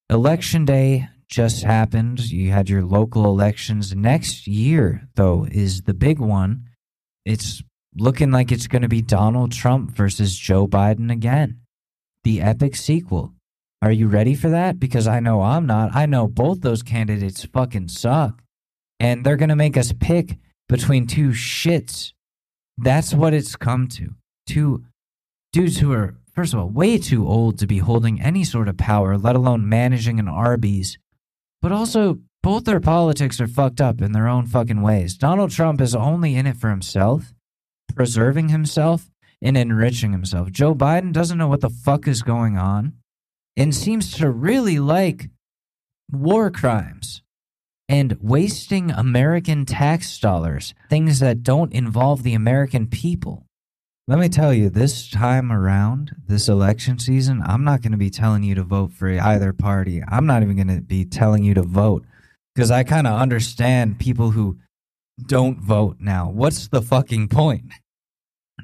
Election 0.08 0.64
day 0.64 1.08
just 1.28 1.64
happened. 1.64 2.30
You 2.30 2.52
had 2.52 2.70
your 2.70 2.84
local 2.84 3.24
elections. 3.24 3.94
Next 3.94 4.46
year, 4.46 5.08
though, 5.16 5.46
is 5.50 5.82
the 5.82 5.94
big 5.94 6.18
one. 6.20 6.68
It's 7.24 7.62
looking 7.96 8.30
like 8.30 8.52
it's 8.52 8.66
going 8.66 8.82
to 8.82 8.88
be 8.88 9.02
Donald 9.02 9.52
Trump 9.52 9.90
versus 9.90 10.36
Joe 10.36 10.66
Biden 10.66 11.10
again 11.10 11.63
the 12.24 12.40
epic 12.40 12.74
sequel. 12.74 13.32
Are 13.80 13.92
you 13.92 14.08
ready 14.08 14.34
for 14.34 14.48
that? 14.48 14.80
Because 14.80 15.06
I 15.06 15.20
know 15.20 15.42
I'm 15.42 15.66
not. 15.66 15.94
I 15.94 16.06
know 16.06 16.26
both 16.26 16.62
those 16.62 16.82
candidates 16.82 17.44
fucking 17.44 17.88
suck. 17.88 18.42
And 18.98 19.24
they're 19.24 19.36
going 19.36 19.50
to 19.50 19.56
make 19.56 19.76
us 19.76 19.92
pick 19.92 20.38
between 20.68 21.06
two 21.06 21.30
shits. 21.30 22.12
That's 22.78 23.12
what 23.12 23.34
it's 23.34 23.56
come 23.56 23.86
to. 23.88 24.14
Two 24.46 24.84
dudes 25.52 25.78
who 25.78 25.92
are, 25.92 26.16
first 26.32 26.54
of 26.54 26.60
all, 26.60 26.70
way 26.70 26.98
too 26.98 27.28
old 27.28 27.58
to 27.58 27.66
be 27.66 27.78
holding 27.78 28.20
any 28.20 28.42
sort 28.42 28.68
of 28.68 28.76
power, 28.76 29.18
let 29.18 29.36
alone 29.36 29.68
managing 29.68 30.18
an 30.18 30.28
Arby's. 30.28 30.98
But 31.60 31.72
also, 31.72 32.18
both 32.42 32.64
their 32.64 32.80
politics 32.80 33.40
are 33.40 33.46
fucked 33.46 33.80
up 33.80 34.00
in 34.00 34.12
their 34.12 34.28
own 34.28 34.46
fucking 34.46 34.82
ways. 34.82 35.16
Donald 35.16 35.50
Trump 35.50 35.80
is 35.80 35.94
only 35.94 36.34
in 36.34 36.46
it 36.46 36.56
for 36.56 36.70
himself, 36.70 37.32
preserving 37.94 38.48
himself, 38.48 39.10
and 39.44 39.56
enriching 39.56 40.10
himself. 40.12 40.50
Joe 40.50 40.74
Biden 40.74 41.12
doesn't 41.12 41.38
know 41.38 41.48
what 41.48 41.60
the 41.60 41.70
fuck 41.70 42.08
is 42.08 42.22
going 42.22 42.56
on 42.56 42.94
and 43.56 43.74
seems 43.74 44.10
to 44.14 44.30
really 44.30 44.78
like 44.78 45.28
war 46.10 46.50
crimes 46.50 47.22
and 47.88 48.16
wasting 48.20 48.90
American 48.90 49.66
tax 49.66 50.18
dollars, 50.18 50.74
things 50.88 51.20
that 51.20 51.42
don't 51.42 51.72
involve 51.72 52.22
the 52.22 52.32
American 52.32 52.86
people. 52.86 53.44
Let 54.08 54.18
me 54.18 54.28
tell 54.28 54.52
you, 54.52 54.70
this 54.70 55.10
time 55.10 55.52
around, 55.52 56.16
this 56.26 56.48
election 56.48 56.98
season, 56.98 57.42
I'm 57.44 57.64
not 57.64 57.82
going 57.82 57.92
to 57.92 57.98
be 57.98 58.10
telling 58.10 58.42
you 58.42 58.54
to 58.54 58.62
vote 58.62 58.92
for 58.92 59.08
either 59.08 59.52
party. 59.52 60.02
I'm 60.08 60.26
not 60.26 60.42
even 60.42 60.56
going 60.56 60.74
to 60.74 60.82
be 60.82 61.04
telling 61.04 61.44
you 61.44 61.54
to 61.54 61.62
vote 61.62 62.04
because 62.54 62.70
I 62.70 62.82
kind 62.84 63.06
of 63.06 63.20
understand 63.20 63.98
people 63.98 64.30
who 64.30 64.58
don't 65.26 65.58
vote 65.58 65.96
now. 66.00 66.30
What's 66.30 66.68
the 66.68 66.82
fucking 66.82 67.28
point? 67.28 67.72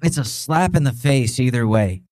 It's 0.02 0.18
a 0.18 0.25
slap 0.25 0.75
in 0.75 0.85
the 0.85 0.92
face 0.92 1.38
either 1.40 1.66
way. 1.66 2.02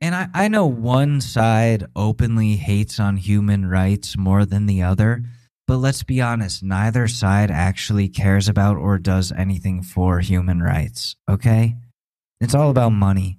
And 0.00 0.14
I, 0.14 0.28
I 0.34 0.48
know 0.48 0.66
one 0.66 1.20
side 1.20 1.86
openly 1.96 2.56
hates 2.56 3.00
on 3.00 3.16
human 3.16 3.66
rights 3.66 4.16
more 4.16 4.44
than 4.44 4.66
the 4.66 4.82
other, 4.82 5.22
but 5.66 5.78
let's 5.78 6.02
be 6.02 6.20
honest, 6.20 6.62
neither 6.62 7.08
side 7.08 7.50
actually 7.50 8.08
cares 8.08 8.48
about 8.48 8.76
or 8.76 8.98
does 8.98 9.32
anything 9.32 9.82
for 9.82 10.20
human 10.20 10.62
rights, 10.62 11.16
okay? 11.28 11.76
It's 12.40 12.54
all 12.54 12.70
about 12.70 12.90
money. 12.90 13.38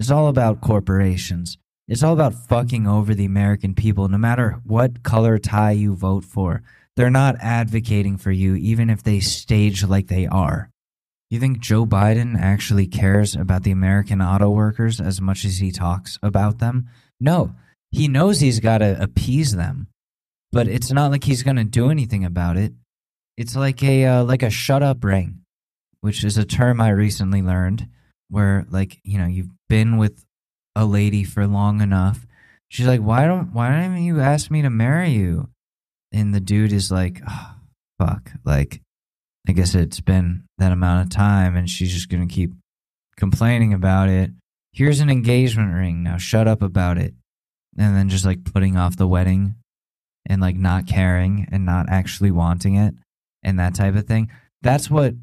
It's 0.00 0.10
all 0.10 0.28
about 0.28 0.60
corporations. 0.60 1.56
It's 1.86 2.02
all 2.02 2.12
about 2.12 2.34
fucking 2.34 2.86
over 2.86 3.14
the 3.14 3.24
American 3.24 3.74
people, 3.74 4.08
no 4.08 4.18
matter 4.18 4.60
what 4.64 5.02
color 5.02 5.38
tie 5.38 5.72
you 5.72 5.94
vote 5.94 6.24
for. 6.24 6.62
They're 6.96 7.10
not 7.10 7.36
advocating 7.40 8.18
for 8.18 8.30
you, 8.30 8.54
even 8.56 8.90
if 8.90 9.02
they 9.02 9.20
stage 9.20 9.84
like 9.84 10.08
they 10.08 10.26
are. 10.26 10.70
You 11.34 11.40
think 11.40 11.58
Joe 11.58 11.84
Biden 11.84 12.38
actually 12.38 12.86
cares 12.86 13.34
about 13.34 13.64
the 13.64 13.72
American 13.72 14.22
auto 14.22 14.50
workers 14.50 15.00
as 15.00 15.20
much 15.20 15.44
as 15.44 15.58
he 15.58 15.72
talks 15.72 16.16
about 16.22 16.60
them? 16.60 16.88
No. 17.18 17.56
He 17.90 18.06
knows 18.06 18.38
he's 18.38 18.60
got 18.60 18.78
to 18.78 19.02
appease 19.02 19.56
them, 19.56 19.88
but 20.52 20.68
it's 20.68 20.92
not 20.92 21.10
like 21.10 21.24
he's 21.24 21.42
going 21.42 21.56
to 21.56 21.64
do 21.64 21.90
anything 21.90 22.24
about 22.24 22.56
it. 22.56 22.72
It's 23.36 23.56
like 23.56 23.82
a 23.82 24.04
uh, 24.04 24.22
like 24.22 24.44
a 24.44 24.48
shut 24.50 24.84
up 24.84 25.02
ring, 25.02 25.40
which 26.02 26.22
is 26.22 26.38
a 26.38 26.44
term 26.44 26.80
I 26.80 26.90
recently 26.90 27.42
learned 27.42 27.88
where 28.28 28.64
like, 28.70 29.00
you 29.02 29.18
know, 29.18 29.26
you've 29.26 29.50
been 29.68 29.96
with 29.96 30.24
a 30.76 30.86
lady 30.86 31.24
for 31.24 31.48
long 31.48 31.80
enough. 31.80 32.28
She's 32.68 32.86
like, 32.86 33.00
"Why 33.00 33.26
don't 33.26 33.52
why 33.52 33.70
don't 33.72 34.00
you 34.00 34.20
ask 34.20 34.52
me 34.52 34.62
to 34.62 34.70
marry 34.70 35.10
you?" 35.10 35.48
And 36.12 36.32
the 36.32 36.38
dude 36.38 36.72
is 36.72 36.92
like, 36.92 37.22
oh, 37.28 37.56
"Fuck, 37.98 38.30
like 38.44 38.82
I 39.48 39.52
guess 39.52 39.74
it's 39.74 39.98
been 39.98 40.43
that 40.58 40.72
amount 40.72 41.06
of 41.06 41.10
time 41.10 41.56
and 41.56 41.68
she's 41.68 41.92
just 41.92 42.08
going 42.08 42.26
to 42.26 42.34
keep 42.34 42.52
complaining 43.16 43.72
about 43.72 44.08
it. 44.08 44.30
Here's 44.72 45.00
an 45.00 45.10
engagement 45.10 45.74
ring. 45.74 46.02
Now 46.02 46.16
shut 46.16 46.48
up 46.48 46.62
about 46.62 46.98
it. 46.98 47.14
And 47.76 47.96
then 47.96 48.08
just 48.08 48.24
like 48.24 48.44
putting 48.44 48.76
off 48.76 48.96
the 48.96 49.08
wedding 49.08 49.56
and 50.26 50.40
like 50.40 50.56
not 50.56 50.86
caring 50.86 51.48
and 51.50 51.66
not 51.66 51.88
actually 51.88 52.30
wanting 52.30 52.76
it 52.76 52.94
and 53.42 53.58
that 53.58 53.74
type 53.74 53.96
of 53.96 54.06
thing. 54.06 54.30
That's 54.62 54.90
what 54.90 55.14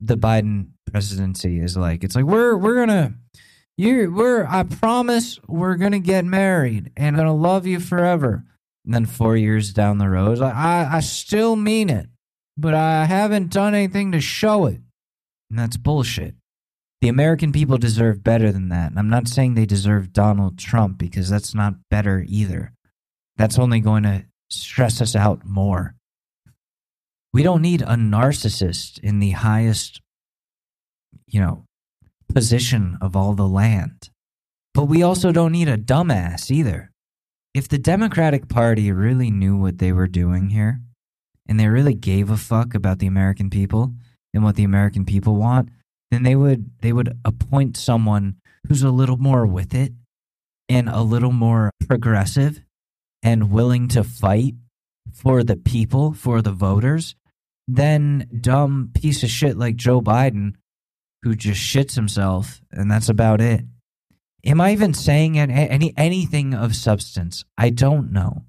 the 0.00 0.16
Biden 0.16 0.70
presidency 0.90 1.60
is 1.60 1.76
like. 1.76 2.04
It's 2.04 2.16
like 2.16 2.24
we're 2.24 2.56
we're 2.56 2.74
going 2.74 2.88
to 2.88 3.14
you 3.76 4.12
we're 4.12 4.44
I 4.44 4.64
promise 4.64 5.38
we're 5.46 5.76
going 5.76 5.92
to 5.92 6.00
get 6.00 6.24
married 6.24 6.90
and 6.96 7.08
I'm 7.08 7.14
going 7.14 7.26
to 7.26 7.32
love 7.32 7.66
you 7.66 7.80
forever. 7.80 8.44
And 8.84 8.92
then 8.92 9.06
4 9.06 9.36
years 9.36 9.72
down 9.72 9.98
the 9.98 10.10
road, 10.10 10.40
I 10.42 10.88
I 10.92 11.00
still 11.00 11.56
mean 11.56 11.90
it 11.90 12.08
but 12.56 12.74
I 12.74 13.04
haven't 13.06 13.52
done 13.52 13.74
anything 13.74 14.12
to 14.12 14.20
show 14.20 14.66
it. 14.66 14.80
And 15.50 15.58
that's 15.58 15.76
bullshit. 15.76 16.34
The 17.00 17.08
American 17.08 17.52
people 17.52 17.76
deserve 17.76 18.24
better 18.24 18.50
than 18.50 18.70
that. 18.70 18.90
And 18.90 18.98
I'm 18.98 19.10
not 19.10 19.28
saying 19.28 19.54
they 19.54 19.66
deserve 19.66 20.12
Donald 20.12 20.58
Trump 20.58 20.98
because 20.98 21.28
that's 21.28 21.54
not 21.54 21.74
better 21.90 22.24
either. 22.26 22.72
That's 23.36 23.58
only 23.58 23.80
going 23.80 24.04
to 24.04 24.24
stress 24.48 25.00
us 25.00 25.14
out 25.14 25.44
more. 25.44 25.96
We 27.32 27.42
don't 27.42 27.62
need 27.62 27.82
a 27.82 27.96
narcissist 27.96 29.00
in 29.00 29.18
the 29.18 29.32
highest, 29.32 30.00
you 31.26 31.40
know, 31.40 31.64
position 32.32 32.96
of 33.00 33.16
all 33.16 33.34
the 33.34 33.48
land. 33.48 34.10
But 34.72 34.84
we 34.84 35.02
also 35.02 35.30
don't 35.30 35.52
need 35.52 35.68
a 35.68 35.76
dumbass 35.76 36.50
either. 36.50 36.90
If 37.52 37.68
the 37.68 37.78
Democratic 37.78 38.48
Party 38.48 38.90
really 38.90 39.30
knew 39.30 39.56
what 39.56 39.78
they 39.78 39.92
were 39.92 40.08
doing 40.08 40.50
here, 40.50 40.80
and 41.48 41.58
they 41.58 41.68
really 41.68 41.94
gave 41.94 42.30
a 42.30 42.36
fuck 42.36 42.74
about 42.74 42.98
the 42.98 43.06
American 43.06 43.50
people 43.50 43.92
and 44.32 44.42
what 44.42 44.56
the 44.56 44.64
American 44.64 45.04
people 45.04 45.36
want, 45.36 45.68
then 46.10 46.22
they 46.22 46.36
would 46.36 46.70
they 46.80 46.92
would 46.92 47.16
appoint 47.24 47.76
someone 47.76 48.36
who's 48.66 48.82
a 48.82 48.90
little 48.90 49.16
more 49.16 49.46
with 49.46 49.74
it 49.74 49.92
and 50.68 50.88
a 50.88 51.02
little 51.02 51.32
more 51.32 51.70
progressive 51.86 52.62
and 53.22 53.50
willing 53.50 53.88
to 53.88 54.04
fight 54.04 54.54
for 55.12 55.42
the 55.42 55.56
people, 55.56 56.12
for 56.12 56.40
the 56.40 56.52
voters, 56.52 57.14
than 57.68 58.28
dumb 58.40 58.90
piece 58.94 59.22
of 59.22 59.30
shit 59.30 59.56
like 59.56 59.76
Joe 59.76 60.00
Biden 60.00 60.54
who 61.22 61.34
just 61.34 61.60
shits 61.60 61.94
himself 61.94 62.60
and 62.70 62.90
that's 62.90 63.08
about 63.08 63.40
it. 63.40 63.64
Am 64.44 64.60
I 64.60 64.72
even 64.72 64.92
saying 64.92 65.38
any 65.38 65.94
anything 65.96 66.52
of 66.52 66.76
substance? 66.76 67.44
I 67.56 67.70
don't 67.70 68.12
know. 68.12 68.44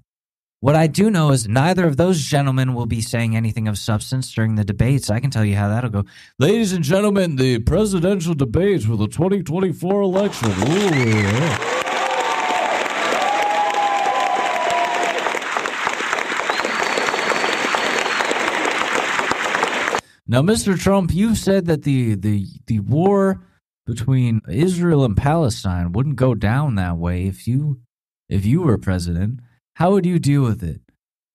What 0.66 0.74
I 0.74 0.88
do 0.88 1.12
know 1.12 1.30
is 1.30 1.46
neither 1.46 1.86
of 1.86 1.96
those 1.96 2.20
gentlemen 2.20 2.74
will 2.74 2.86
be 2.86 3.00
saying 3.00 3.36
anything 3.36 3.68
of 3.68 3.78
substance 3.78 4.34
during 4.34 4.56
the 4.56 4.64
debates. 4.64 5.10
I 5.10 5.20
can 5.20 5.30
tell 5.30 5.44
you 5.44 5.54
how 5.54 5.68
that'll 5.68 5.90
go. 5.90 6.04
Ladies 6.40 6.72
and 6.72 6.82
gentlemen, 6.82 7.36
the 7.36 7.60
presidential 7.60 8.34
debates 8.34 8.84
for 8.84 8.96
the 8.96 9.06
2024 9.06 10.02
election. 10.02 10.50
Ooh, 10.50 10.90
Now, 20.26 20.42
Mr. 20.42 20.76
Trump, 20.76 21.14
you've 21.14 21.38
said 21.38 21.66
that 21.66 21.84
the, 21.84 22.16
the, 22.16 22.44
the 22.66 22.80
war 22.80 23.40
between 23.86 24.40
Israel 24.48 25.04
and 25.04 25.16
Palestine 25.16 25.92
wouldn't 25.92 26.16
go 26.16 26.34
down 26.34 26.74
that 26.74 26.96
way 26.96 27.28
if 27.28 27.46
you 27.46 27.82
if 28.28 28.44
you 28.44 28.62
were 28.62 28.76
president. 28.76 29.38
How 29.76 29.90
would 29.90 30.06
you 30.06 30.18
deal 30.18 30.42
with 30.42 30.62
it? 30.62 30.80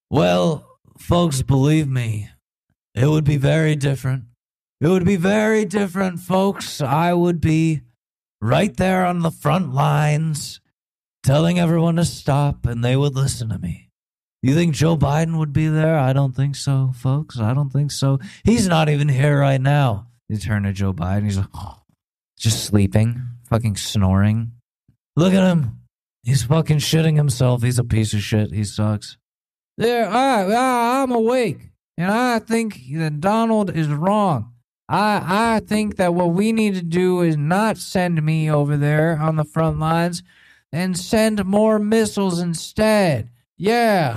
Well, 0.09 0.67
folks, 0.97 1.43
believe 1.43 1.87
me, 1.87 2.27
it 2.95 3.05
would 3.05 3.23
be 3.23 3.37
very 3.37 3.75
different. 3.75 4.23
It 4.79 4.87
would 4.87 5.05
be 5.05 5.15
very 5.15 5.63
different, 5.63 6.19
folks. 6.19 6.81
I 6.81 7.13
would 7.13 7.39
be 7.39 7.81
right 8.41 8.75
there 8.75 9.05
on 9.05 9.19
the 9.19 9.29
front 9.29 9.75
lines 9.75 10.59
telling 11.23 11.59
everyone 11.59 11.97
to 11.97 12.03
stop, 12.03 12.65
and 12.65 12.83
they 12.83 12.95
would 12.95 13.13
listen 13.13 13.49
to 13.49 13.59
me. 13.59 13.89
You 14.41 14.55
think 14.55 14.73
Joe 14.73 14.97
Biden 14.97 15.37
would 15.37 15.53
be 15.53 15.67
there? 15.67 15.99
I 15.99 16.11
don't 16.11 16.35
think 16.35 16.55
so, 16.55 16.93
folks. 16.95 17.39
I 17.39 17.53
don't 17.53 17.69
think 17.69 17.91
so. 17.91 18.17
He's 18.43 18.67
not 18.67 18.89
even 18.89 19.07
here 19.07 19.39
right 19.39 19.61
now. 19.61 20.07
You 20.29 20.37
turn 20.37 20.63
to 20.63 20.73
Joe 20.73 20.93
Biden. 20.93 21.25
He's 21.25 21.37
like, 21.37 21.49
oh, 21.53 21.77
just 22.39 22.63
sleeping, 22.63 23.21
fucking 23.51 23.75
snoring. 23.75 24.53
Look 25.15 25.35
at 25.35 25.47
him. 25.47 25.80
He's 26.23 26.43
fucking 26.43 26.77
shitting 26.77 27.15
himself. 27.15 27.63
He's 27.63 27.79
a 27.79 27.83
piece 27.83 28.13
of 28.13 28.21
shit. 28.21 28.51
He 28.51 28.63
sucks. 28.63 29.17
There, 29.77 30.07
I, 30.07 30.43
I, 30.43 31.01
I'm 31.01 31.11
awake, 31.11 31.71
and 31.97 32.11
I 32.11 32.39
think 32.39 32.79
that 32.93 33.19
Donald 33.19 33.75
is 33.75 33.87
wrong. 33.87 34.53
I, 34.87 35.55
I 35.55 35.59
think 35.61 35.95
that 35.95 36.13
what 36.13 36.31
we 36.31 36.51
need 36.51 36.75
to 36.75 36.83
do 36.83 37.21
is 37.21 37.37
not 37.37 37.77
send 37.77 38.21
me 38.21 38.51
over 38.51 38.77
there 38.77 39.17
on 39.19 39.37
the 39.37 39.45
front 39.45 39.79
lines, 39.79 40.21
and 40.71 40.97
send 40.97 41.43
more 41.45 41.79
missiles 41.79 42.39
instead. 42.39 43.29
Yeah. 43.57 44.13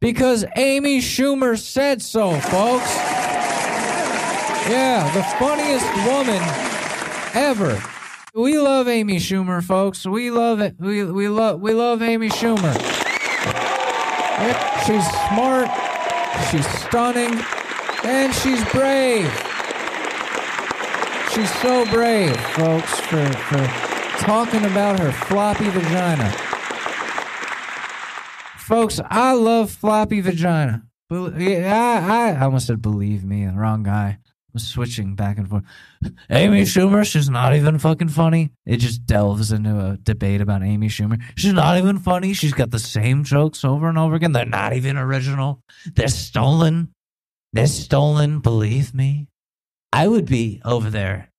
Because 0.00 0.44
Amy 0.56 1.00
Schumer 1.00 1.58
said 1.58 2.00
so, 2.02 2.38
folks. 2.40 2.94
Yeah, 4.68 5.10
the 5.14 5.22
funniest 5.38 5.86
woman 6.06 6.73
ever. 7.34 7.82
We 8.34 8.58
love 8.58 8.88
Amy 8.88 9.16
Schumer, 9.16 9.62
folks. 9.62 10.06
We 10.06 10.30
love 10.30 10.60
it. 10.60 10.76
We 10.78 11.04
we 11.04 11.28
love 11.28 11.60
we 11.60 11.72
love 11.72 12.02
Amy 12.02 12.28
Schumer. 12.28 12.74
She's 14.86 15.06
smart, 15.28 15.68
she's 16.50 16.66
stunning, 16.80 17.40
and 18.04 18.34
she's 18.34 18.64
brave. 18.72 19.30
She's 21.32 21.52
so 21.60 21.84
brave, 21.86 22.36
folks, 22.54 23.00
for 23.00 23.24
for 23.32 23.66
talking 24.24 24.64
about 24.64 24.98
her 25.00 25.12
floppy 25.12 25.68
vagina. 25.68 26.30
Folks, 28.58 29.00
I 29.10 29.34
love 29.34 29.70
floppy 29.70 30.20
vagina. 30.20 30.82
I, 31.10 31.60
I, 31.62 32.32
I 32.32 32.40
almost 32.40 32.66
said 32.66 32.82
believe 32.82 33.24
me, 33.24 33.46
wrong 33.46 33.82
guy 33.82 34.18
switching 34.56 35.14
back 35.14 35.38
and 35.38 35.48
forth. 35.48 35.64
Amy 36.30 36.62
Schumer, 36.62 37.04
she's 37.04 37.28
not 37.28 37.54
even 37.54 37.78
fucking 37.78 38.08
funny. 38.08 38.50
It 38.66 38.78
just 38.78 39.06
delves 39.06 39.52
into 39.52 39.78
a 39.78 39.96
debate 39.96 40.40
about 40.40 40.62
Amy 40.62 40.88
Schumer. 40.88 41.20
She's 41.36 41.52
not 41.52 41.78
even 41.78 41.98
funny. 41.98 42.32
She's 42.32 42.52
got 42.52 42.70
the 42.70 42.78
same 42.78 43.24
jokes 43.24 43.64
over 43.64 43.88
and 43.88 43.98
over 43.98 44.14
again. 44.14 44.32
They're 44.32 44.44
not 44.44 44.72
even 44.72 44.96
original. 44.96 45.60
They're 45.94 46.08
stolen. 46.08 46.90
They're 47.52 47.66
stolen, 47.66 48.40
believe 48.40 48.94
me. 48.94 49.28
I 49.92 50.08
would 50.08 50.26
be 50.26 50.60
over 50.64 50.90
there. 50.90 51.30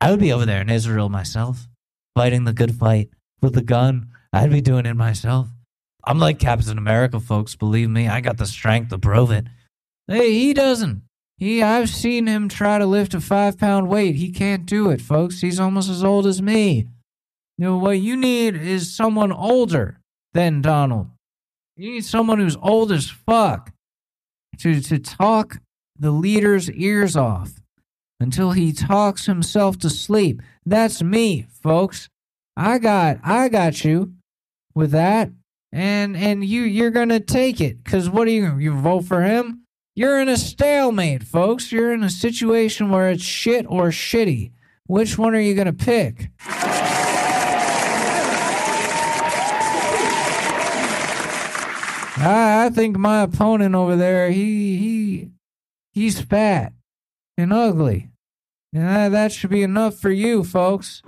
I 0.00 0.10
would 0.10 0.20
be 0.20 0.32
over 0.32 0.44
there 0.44 0.60
in 0.60 0.68
Israel 0.68 1.08
myself, 1.08 1.68
fighting 2.14 2.44
the 2.44 2.52
good 2.52 2.74
fight 2.74 3.08
with 3.40 3.56
a 3.56 3.62
gun. 3.62 4.08
I'd 4.32 4.50
be 4.50 4.60
doing 4.60 4.86
it 4.86 4.94
myself. 4.94 5.48
I'm 6.04 6.18
like 6.18 6.38
Captain 6.38 6.76
America, 6.78 7.20
folks. 7.20 7.54
Believe 7.54 7.88
me, 7.88 8.08
I 8.08 8.20
got 8.20 8.36
the 8.36 8.46
strength 8.46 8.90
to 8.90 8.98
prove 8.98 9.30
it. 9.30 9.46
Hey, 10.08 10.32
he 10.32 10.52
doesn't. 10.52 11.02
He, 11.38 11.62
I've 11.62 11.88
seen 11.88 12.26
him 12.26 12.48
try 12.48 12.78
to 12.78 12.86
lift 12.86 13.14
a 13.14 13.20
five 13.20 13.58
pound 13.58 13.88
weight. 13.88 14.16
He 14.16 14.30
can't 14.30 14.66
do 14.66 14.90
it, 14.90 15.00
folks. 15.00 15.40
He's 15.40 15.58
almost 15.58 15.90
as 15.90 16.04
old 16.04 16.26
as 16.26 16.40
me. 16.40 16.86
You 17.58 17.64
know, 17.64 17.78
what 17.78 18.00
you 18.00 18.16
need 18.16 18.56
is 18.56 18.94
someone 18.94 19.32
older 19.32 20.00
than 20.32 20.62
Donald. 20.62 21.08
You 21.76 21.92
need 21.92 22.04
someone 22.04 22.38
who's 22.38 22.56
old 22.56 22.92
as 22.92 23.08
fuck 23.10 23.72
to, 24.58 24.80
to 24.80 24.98
talk 24.98 25.60
the 25.98 26.10
leader's 26.10 26.70
ears 26.70 27.16
off 27.16 27.52
until 28.20 28.52
he 28.52 28.72
talks 28.72 29.26
himself 29.26 29.78
to 29.78 29.90
sleep. 29.90 30.42
That's 30.64 31.02
me, 31.02 31.46
folks. 31.62 32.08
I 32.56 32.78
got 32.78 33.18
I 33.24 33.48
got 33.48 33.84
you 33.84 34.14
with 34.74 34.90
that. 34.92 35.30
And 35.72 36.16
and 36.16 36.44
you 36.44 36.62
you're 36.62 36.90
to 36.90 37.20
take 37.20 37.60
it 37.60 37.84
cuz 37.84 38.08
what 38.10 38.28
are 38.28 38.30
you 38.30 38.58
you 38.58 38.72
vote 38.72 39.04
for 39.04 39.22
him? 39.22 39.61
You're 39.94 40.18
in 40.20 40.28
a 40.28 40.38
stalemate, 40.38 41.22
folks. 41.22 41.70
You're 41.70 41.92
in 41.92 42.02
a 42.02 42.08
situation 42.08 42.88
where 42.88 43.10
it's 43.10 43.22
shit 43.22 43.66
or 43.68 43.88
shitty. 43.88 44.52
Which 44.86 45.18
one 45.18 45.34
are 45.34 45.40
you 45.40 45.54
going 45.54 45.66
to 45.66 45.72
pick? 45.74 46.30
I, 52.24 52.64
I 52.66 52.70
think 52.70 52.96
my 52.96 53.20
opponent 53.22 53.74
over 53.74 53.96
there, 53.96 54.30
he 54.30 54.78
he 54.78 55.30
he's 55.92 56.20
fat 56.20 56.72
and 57.36 57.52
ugly. 57.52 58.08
And 58.72 58.88
that, 58.88 59.12
that 59.12 59.32
should 59.32 59.50
be 59.50 59.62
enough 59.62 59.98
for 59.98 60.10
you, 60.10 60.42
folks. 60.42 61.02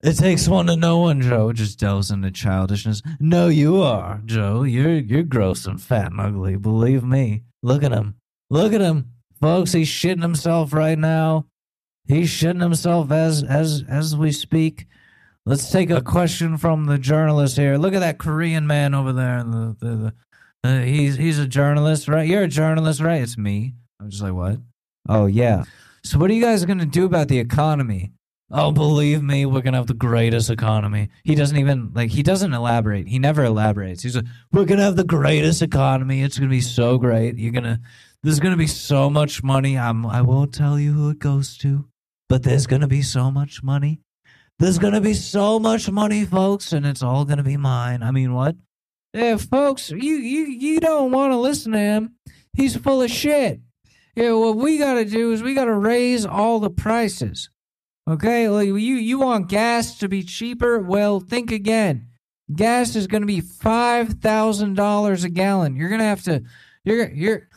It 0.00 0.14
takes 0.14 0.46
one 0.46 0.66
to 0.66 0.76
know 0.76 0.98
one, 0.98 1.22
Joe. 1.22 1.52
Just 1.52 1.80
delves 1.80 2.12
into 2.12 2.30
childishness. 2.30 3.02
No, 3.18 3.48
you 3.48 3.82
are, 3.82 4.22
Joe. 4.24 4.62
You're 4.62 4.98
you're 4.98 5.24
gross 5.24 5.66
and 5.66 5.80
fat 5.80 6.12
and 6.12 6.20
ugly. 6.20 6.56
Believe 6.56 7.02
me. 7.02 7.42
Look 7.64 7.82
at 7.82 7.90
him. 7.90 8.14
Look 8.48 8.72
at 8.72 8.80
him, 8.80 9.10
folks. 9.40 9.72
He's 9.72 9.88
shitting 9.88 10.22
himself 10.22 10.72
right 10.72 10.98
now. 10.98 11.46
He's 12.06 12.30
shitting 12.30 12.62
himself 12.62 13.10
as 13.10 13.42
as 13.42 13.82
as 13.88 14.16
we 14.16 14.30
speak. 14.30 14.86
Let's 15.44 15.70
take 15.70 15.90
a 15.90 16.00
question 16.00 16.58
from 16.58 16.86
the 16.86 16.98
journalist 16.98 17.56
here. 17.56 17.76
Look 17.76 17.94
at 17.94 18.00
that 18.00 18.18
Korean 18.18 18.66
man 18.66 18.94
over 18.94 19.12
there. 19.12 19.42
The, 19.42 19.76
the, 19.80 19.86
the, 19.96 20.14
uh, 20.62 20.82
he's 20.82 21.16
he's 21.16 21.38
a 21.38 21.46
journalist, 21.46 22.06
right? 22.06 22.28
You're 22.28 22.42
a 22.42 22.48
journalist, 22.48 23.00
right? 23.00 23.22
It's 23.22 23.36
me. 23.36 23.74
I'm 24.00 24.10
just 24.10 24.22
like, 24.22 24.34
what? 24.34 24.58
Oh 25.08 25.26
yeah. 25.26 25.64
So 26.04 26.18
what 26.18 26.30
are 26.30 26.34
you 26.34 26.42
guys 26.42 26.64
gonna 26.64 26.86
do 26.86 27.04
about 27.04 27.28
the 27.28 27.38
economy? 27.40 28.12
Oh, 28.50 28.72
believe 28.72 29.22
me, 29.22 29.44
we're 29.44 29.60
gonna 29.60 29.76
have 29.76 29.88
the 29.88 29.94
greatest 29.94 30.48
economy. 30.48 31.10
He 31.22 31.34
doesn't 31.34 31.58
even 31.58 31.92
like 31.94 32.10
he 32.10 32.22
doesn't 32.22 32.54
elaborate. 32.54 33.06
He 33.06 33.18
never 33.18 33.44
elaborates. 33.44 34.02
He's 34.02 34.16
like, 34.16 34.24
we're 34.52 34.64
gonna 34.64 34.84
have 34.84 34.96
the 34.96 35.04
greatest 35.04 35.60
economy. 35.60 36.22
It's 36.22 36.38
gonna 36.38 36.50
be 36.50 36.62
so 36.62 36.96
great. 36.96 37.36
You're 37.36 37.52
gonna 37.52 37.80
there's 38.22 38.40
gonna 38.40 38.56
be 38.56 38.66
so 38.66 39.10
much 39.10 39.42
money. 39.42 39.76
I'm 39.76 40.06
I 40.06 40.22
won't 40.22 40.54
tell 40.54 40.80
you 40.80 40.92
who 40.92 41.10
it 41.10 41.18
goes 41.18 41.58
to, 41.58 41.88
but 42.30 42.42
there's 42.42 42.66
gonna 42.66 42.88
be 42.88 43.02
so 43.02 43.30
much 43.30 43.62
money. 43.62 44.00
There's 44.58 44.78
gonna 44.78 45.02
be 45.02 45.14
so 45.14 45.60
much 45.60 45.90
money, 45.90 46.24
folks, 46.24 46.72
and 46.72 46.86
it's 46.86 47.02
all 47.02 47.26
gonna 47.26 47.42
be 47.42 47.58
mine. 47.58 48.02
I 48.02 48.12
mean, 48.12 48.32
what? 48.32 48.56
Yeah, 49.12 49.36
folks, 49.36 49.90
you 49.90 49.98
you 49.98 50.46
you 50.46 50.80
don't 50.80 51.12
want 51.12 51.32
to 51.32 51.36
listen 51.36 51.72
to 51.72 51.78
him. 51.78 52.14
He's 52.54 52.76
full 52.76 53.02
of 53.02 53.10
shit. 53.10 53.60
Yeah, 54.16 54.32
what 54.32 54.56
we 54.56 54.78
gotta 54.78 55.04
do 55.04 55.32
is 55.32 55.42
we 55.42 55.52
gotta 55.52 55.74
raise 55.74 56.24
all 56.24 56.60
the 56.60 56.70
prices. 56.70 57.50
Okay, 58.08 58.48
well, 58.48 58.62
you 58.62 58.74
you 58.74 59.18
want 59.18 59.50
gas 59.50 59.98
to 59.98 60.08
be 60.08 60.22
cheaper? 60.22 60.78
Well, 60.78 61.20
think 61.20 61.52
again. 61.52 62.06
Gas 62.54 62.96
is 62.96 63.06
going 63.06 63.20
to 63.20 63.26
be 63.26 63.42
five 63.42 64.14
thousand 64.14 64.76
dollars 64.76 65.24
a 65.24 65.28
gallon. 65.28 65.76
You're 65.76 65.90
going 65.90 65.98
to 65.98 66.06
have 66.06 66.22
to, 66.22 66.42
you're 66.84 67.10
you're 67.10 67.48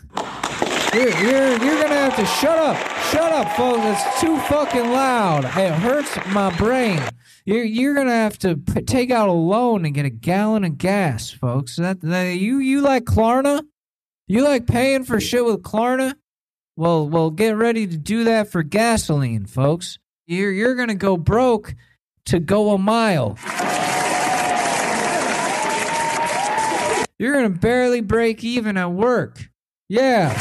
you're 0.94 1.10
you're 1.10 1.52
you're 1.52 1.84
to 1.84 1.88
have 1.88 2.18
to 2.18 2.26
shut 2.26 2.58
up, 2.58 2.76
shut 3.12 3.32
up, 3.32 3.56
folks. 3.56 3.80
It's 3.86 4.20
too 4.20 4.38
fucking 4.40 4.92
loud. 4.92 5.46
It 5.46 5.72
hurts 5.72 6.18
my 6.34 6.54
brain. 6.58 7.00
You're 7.46 7.64
you're 7.64 7.94
going 7.94 8.08
to 8.08 8.14
have 8.14 8.38
to 8.40 8.58
p- 8.58 8.82
take 8.82 9.10
out 9.10 9.30
a 9.30 9.34
loan 9.34 9.86
and 9.86 9.96
get 9.96 10.04
a 10.06 10.10
gallon 10.10 10.66
of 10.66 10.78
gas, 10.78 11.32
folks. 11.32 11.78
That, 11.78 12.02
that 12.02 12.40
you 12.40 12.58
you 12.58 12.82
like 12.82 13.06
Klarna? 13.06 13.64
You 14.28 14.44
like 14.44 14.68
paying 14.68 15.06
for 15.06 15.22
shit 15.22 15.46
with 15.46 15.62
Klarna? 15.62 16.16
Well, 16.76 17.08
well, 17.08 17.30
get 17.30 17.56
ready 17.56 17.88
to 17.88 17.98
do 17.98 18.26
that 18.26 18.52
for 18.52 18.64
gasoline, 18.64 19.46
folks. 19.46 19.98
You're 20.28 20.52
you're 20.52 20.76
gonna 20.76 20.96
go 20.96 21.18
broke 21.18 21.76
to 22.26 22.40
go 22.40 22.72
a 22.72 22.78
mile. 22.78 23.38
You're 27.20 27.34
gonna 27.34 27.50
barely 27.50 28.02
break 28.02 28.44
even 28.44 28.78
at 28.78 28.92
work. 28.92 29.50
Yeah. 29.90 30.32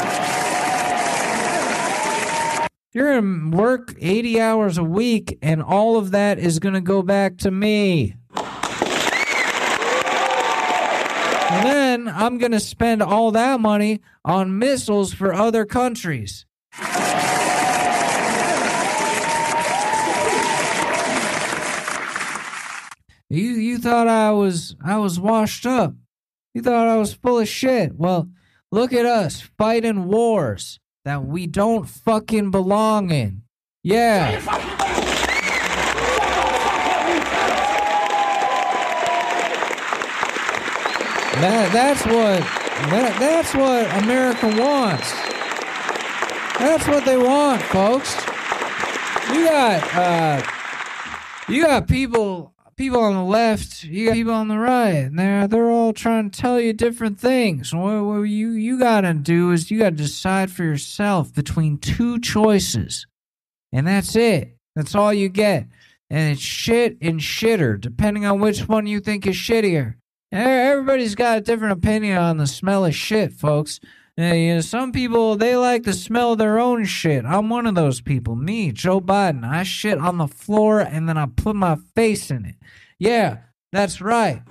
You're 2.93 3.21
gonna 3.21 3.55
work 3.55 3.95
80 3.99 4.41
hours 4.41 4.77
a 4.77 4.83
week, 4.83 5.37
and 5.41 5.61
all 5.61 5.97
of 5.97 6.11
that 6.11 6.39
is 6.39 6.59
gonna 6.59 6.81
go 6.81 7.01
back 7.01 7.37
to 7.39 7.51
me. 7.51 8.15
And 11.51 11.65
then 11.65 12.07
I'm 12.07 12.37
gonna 12.37 12.59
spend 12.59 13.01
all 13.01 13.31
that 13.31 13.59
money 13.59 14.01
on 14.25 14.57
missiles 14.57 15.13
for 15.13 15.33
other 15.33 15.65
countries. 15.65 16.45
You 23.31 23.51
you 23.51 23.77
thought 23.77 24.09
I 24.09 24.31
was 24.31 24.75
I 24.83 24.97
was 24.97 25.17
washed 25.17 25.65
up. 25.65 25.93
You 26.53 26.61
thought 26.61 26.89
I 26.89 26.97
was 26.97 27.13
full 27.13 27.39
of 27.39 27.47
shit. 27.47 27.95
Well, 27.95 28.27
look 28.73 28.91
at 28.91 29.05
us 29.05 29.39
fighting 29.57 30.07
wars 30.07 30.81
that 31.05 31.23
we 31.23 31.47
don't 31.47 31.87
fucking 31.87 32.51
belong 32.51 33.09
in. 33.09 33.43
Yeah. 33.83 34.37
That 41.39 41.71
that's 41.71 42.05
what 42.05 42.41
that, 42.91 43.15
that's 43.17 43.55
what 43.55 44.03
America 44.03 44.47
wants. 44.61 45.09
That's 46.59 46.85
what 46.85 47.05
they 47.05 47.15
want, 47.15 47.61
folks. 47.61 48.13
You 49.33 49.45
got 49.45 49.95
uh 49.95 50.43
you 51.47 51.63
got 51.63 51.87
people 51.87 52.51
people 52.81 53.01
on 53.01 53.13
the 53.13 53.23
left, 53.23 53.83
you 53.83 54.07
got 54.07 54.15
people 54.15 54.33
on 54.33 54.47
the 54.47 54.57
right, 54.57 55.05
and 55.05 55.19
they're 55.19 55.47
they're 55.47 55.69
all 55.69 55.93
trying 55.93 56.31
to 56.31 56.41
tell 56.41 56.59
you 56.59 56.73
different 56.73 57.19
things. 57.19 57.75
What, 57.75 58.03
what 58.03 58.21
you 58.21 58.49
you 58.49 58.79
gotta 58.79 59.13
do 59.13 59.51
is 59.51 59.69
you 59.69 59.77
gotta 59.77 59.91
decide 59.91 60.51
for 60.51 60.63
yourself 60.63 61.31
between 61.31 61.77
two 61.77 62.19
choices, 62.19 63.05
and 63.71 63.85
that's 63.85 64.15
it. 64.15 64.55
That's 64.75 64.95
all 64.95 65.13
you 65.13 65.29
get, 65.29 65.67
and 66.09 66.31
it's 66.31 66.41
shit 66.41 66.97
and 67.01 67.19
shitter, 67.19 67.79
depending 67.79 68.25
on 68.25 68.39
which 68.39 68.67
one 68.67 68.87
you 68.87 68.99
think 68.99 69.27
is 69.27 69.35
shittier. 69.35 69.97
Everybody's 70.31 71.13
got 71.13 71.37
a 71.37 71.41
different 71.41 71.77
opinion 71.77 72.17
on 72.17 72.37
the 72.37 72.47
smell 72.47 72.85
of 72.85 72.95
shit, 72.95 73.31
folks. 73.31 73.79
Uh, 74.21 74.33
you 74.33 74.53
know, 74.53 74.61
some 74.61 74.91
people 74.91 75.35
they 75.35 75.55
like 75.55 75.81
to 75.83 75.93
smell 75.93 76.35
their 76.35 76.59
own 76.59 76.85
shit. 76.85 77.25
I'm 77.25 77.49
one 77.49 77.65
of 77.65 77.73
those 77.73 78.01
people. 78.01 78.35
Me, 78.35 78.71
Joe 78.71 79.01
Biden. 79.01 79.43
I 79.43 79.63
shit 79.63 79.97
on 79.97 80.19
the 80.19 80.27
floor 80.27 80.79
and 80.79 81.09
then 81.09 81.17
I 81.17 81.25
put 81.25 81.55
my 81.55 81.77
face 81.95 82.29
in 82.29 82.45
it. 82.45 82.55
Yeah, 82.99 83.39
that's 83.71 83.99
right. 83.99 84.43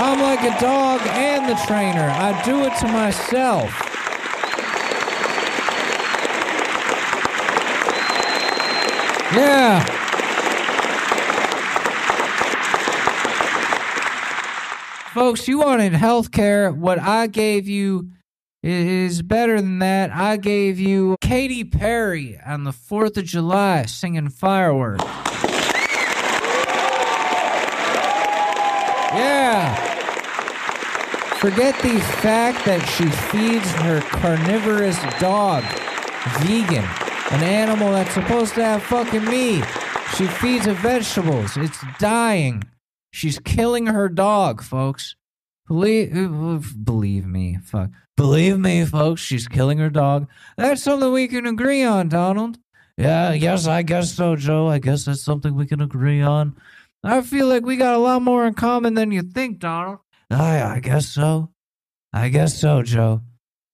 I'm 0.00 0.20
like 0.20 0.40
a 0.40 0.60
dog 0.60 1.00
and 1.04 1.48
the 1.48 1.54
trainer. 1.66 2.08
I 2.08 2.42
do 2.44 2.64
it 2.64 2.76
to 2.78 2.88
myself. 2.88 3.70
Yeah. 9.34 9.97
Folks, 15.18 15.48
you 15.48 15.58
wanted 15.58 15.94
health 15.94 16.30
care. 16.30 16.70
What 16.70 17.00
I 17.00 17.26
gave 17.26 17.66
you 17.66 18.10
is 18.62 19.20
better 19.20 19.60
than 19.60 19.80
that. 19.80 20.12
I 20.12 20.36
gave 20.36 20.78
you 20.78 21.16
Katy 21.20 21.64
Perry 21.64 22.38
on 22.46 22.62
the 22.62 22.70
4th 22.70 23.16
of 23.16 23.24
July 23.24 23.84
singing 23.86 24.28
fireworks. 24.28 25.02
Yeah. 29.12 29.74
Forget 31.40 31.74
the 31.82 31.98
fact 32.22 32.64
that 32.64 32.86
she 32.86 33.10
feeds 33.10 33.68
her 33.72 34.00
carnivorous 34.02 34.98
dog, 35.18 35.64
vegan, 36.42 36.84
an 37.32 37.42
animal 37.42 37.90
that's 37.90 38.14
supposed 38.14 38.54
to 38.54 38.62
have 38.64 38.84
fucking 38.84 39.24
meat. 39.24 39.64
She 40.16 40.28
feeds 40.28 40.68
it 40.68 40.76
vegetables. 40.76 41.56
It's 41.56 41.84
dying. 41.98 42.62
She's 43.18 43.40
killing 43.40 43.86
her 43.86 44.08
dog, 44.08 44.62
folks. 44.62 45.16
Believe, 45.66 46.16
uh, 46.16 46.60
believe 46.84 47.26
me, 47.26 47.58
fuck. 47.64 47.90
Believe 48.16 48.60
me, 48.60 48.84
folks. 48.84 49.20
She's 49.20 49.48
killing 49.48 49.78
her 49.78 49.90
dog. 49.90 50.28
That's 50.56 50.84
something 50.84 51.10
we 51.10 51.26
can 51.26 51.44
agree 51.44 51.82
on, 51.82 52.08
Donald. 52.08 52.58
Yeah, 52.96 53.32
yes, 53.32 53.66
I 53.66 53.82
guess 53.82 54.12
so, 54.12 54.36
Joe. 54.36 54.68
I 54.68 54.78
guess 54.78 55.04
that's 55.04 55.24
something 55.24 55.56
we 55.56 55.66
can 55.66 55.80
agree 55.80 56.22
on. 56.22 56.56
I 57.02 57.22
feel 57.22 57.48
like 57.48 57.64
we 57.64 57.74
got 57.74 57.96
a 57.96 57.98
lot 57.98 58.22
more 58.22 58.46
in 58.46 58.54
common 58.54 58.94
than 58.94 59.10
you 59.10 59.22
think, 59.22 59.58
Donald. 59.58 59.98
I, 60.30 60.62
I 60.62 60.78
guess 60.78 61.08
so. 61.08 61.50
I 62.12 62.28
guess 62.28 62.56
so, 62.56 62.84
Joe. 62.84 63.22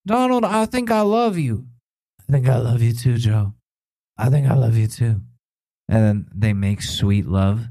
Donald, 0.07 0.47
I 0.47 0.65
think 0.65 0.91
I 0.91 1.03
love 1.03 1.37
you. 1.37 1.67
I 2.19 2.33
think 2.33 2.49
I 2.49 2.57
love 2.57 2.81
you 2.81 2.95
too, 2.95 3.19
Joe. 3.19 3.53
I 4.17 4.31
think 4.31 4.51
I 4.51 4.55
love 4.55 4.79
you 4.79 4.87
too. 4.87 5.21
And 5.87 6.03
then 6.03 6.29
they 6.35 6.55
make 6.55 6.81
sweet 6.81 7.27
love. 7.27 7.67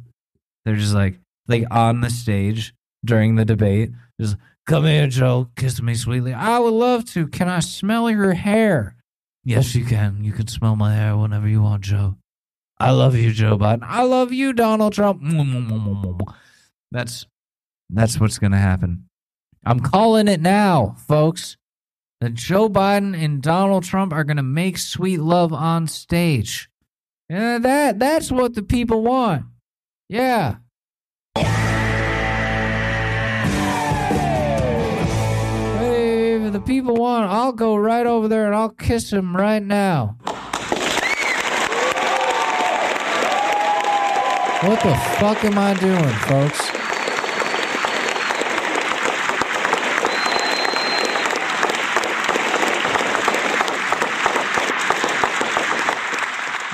They're 0.66 0.76
just 0.76 0.94
like, 0.94 1.20
like 1.48 1.66
on 1.72 2.02
the 2.02 2.10
stage, 2.10 2.74
during 3.04 3.36
the 3.36 3.46
debate. 3.46 3.92
Just 4.20 4.38
come 4.66 4.86
here, 4.86 5.08
Joe, 5.08 5.50
kiss 5.56 5.82
me 5.82 5.96
sweetly. 5.96 6.34
I 6.34 6.60
would 6.60 6.74
love 6.74 7.06
to. 7.12 7.28
Can 7.28 7.50
I 7.50 7.60
smell 7.60 8.10
your 8.10 8.34
hair? 8.34 8.96
Yes, 9.44 9.76
you 9.76 9.86
can. 9.86 10.24
You 10.24 10.32
can 10.32 10.48
smell 10.48 10.76
my 10.76 10.96
hair 10.96 11.18
whenever 11.18 11.48
you 11.48 11.62
want, 11.62 11.84
Joe. 11.84 12.16
I 12.80 12.92
love 12.92 13.16
you, 13.16 13.32
Joe 13.32 13.58
Biden. 13.58 13.84
I 13.84 14.04
love 14.04 14.32
you, 14.32 14.54
Donald 14.54 14.94
Trump. 14.94 15.22
That's 16.92 17.26
that's 17.90 18.20
what's 18.20 18.40
gonna 18.40 18.60
happen. 18.60 19.08
I'm 19.66 19.80
calling 19.80 20.28
it 20.28 20.42
now, 20.42 20.96
folks. 21.08 21.58
That 22.22 22.34
Joe 22.34 22.70
Biden 22.70 23.18
and 23.18 23.42
Donald 23.42 23.84
Trump 23.84 24.14
are 24.14 24.24
gonna 24.24 24.44
make 24.44 24.78
sweet 24.78 25.20
love 25.20 25.52
on 25.52 25.88
stage. 25.88 26.70
Yeah, 27.30 27.58
that 27.60 28.00
that's 28.00 28.32
what 28.32 28.54
the 28.54 28.64
people 28.64 29.02
want. 29.02 29.46
Yeah. 30.08 30.58
Hey, 35.84 36.36
if 36.36 36.54
the 36.54 36.62
people 36.62 36.96
want, 36.96 37.32
I'll 37.32 37.52
go 37.52 37.76
right 37.76 38.06
over 38.06 38.28
there 38.28 38.46
and 38.46 38.56
I'll 38.56 38.70
kiss 38.70 39.12
him 39.12 39.36
right 39.36 39.64
now. 39.64 40.18
What 44.62 44.82
the 44.82 44.96
fuck 45.20 45.44
am 45.44 45.58
I 45.58 45.74
doing, 45.74 46.04
folks? 46.04 46.70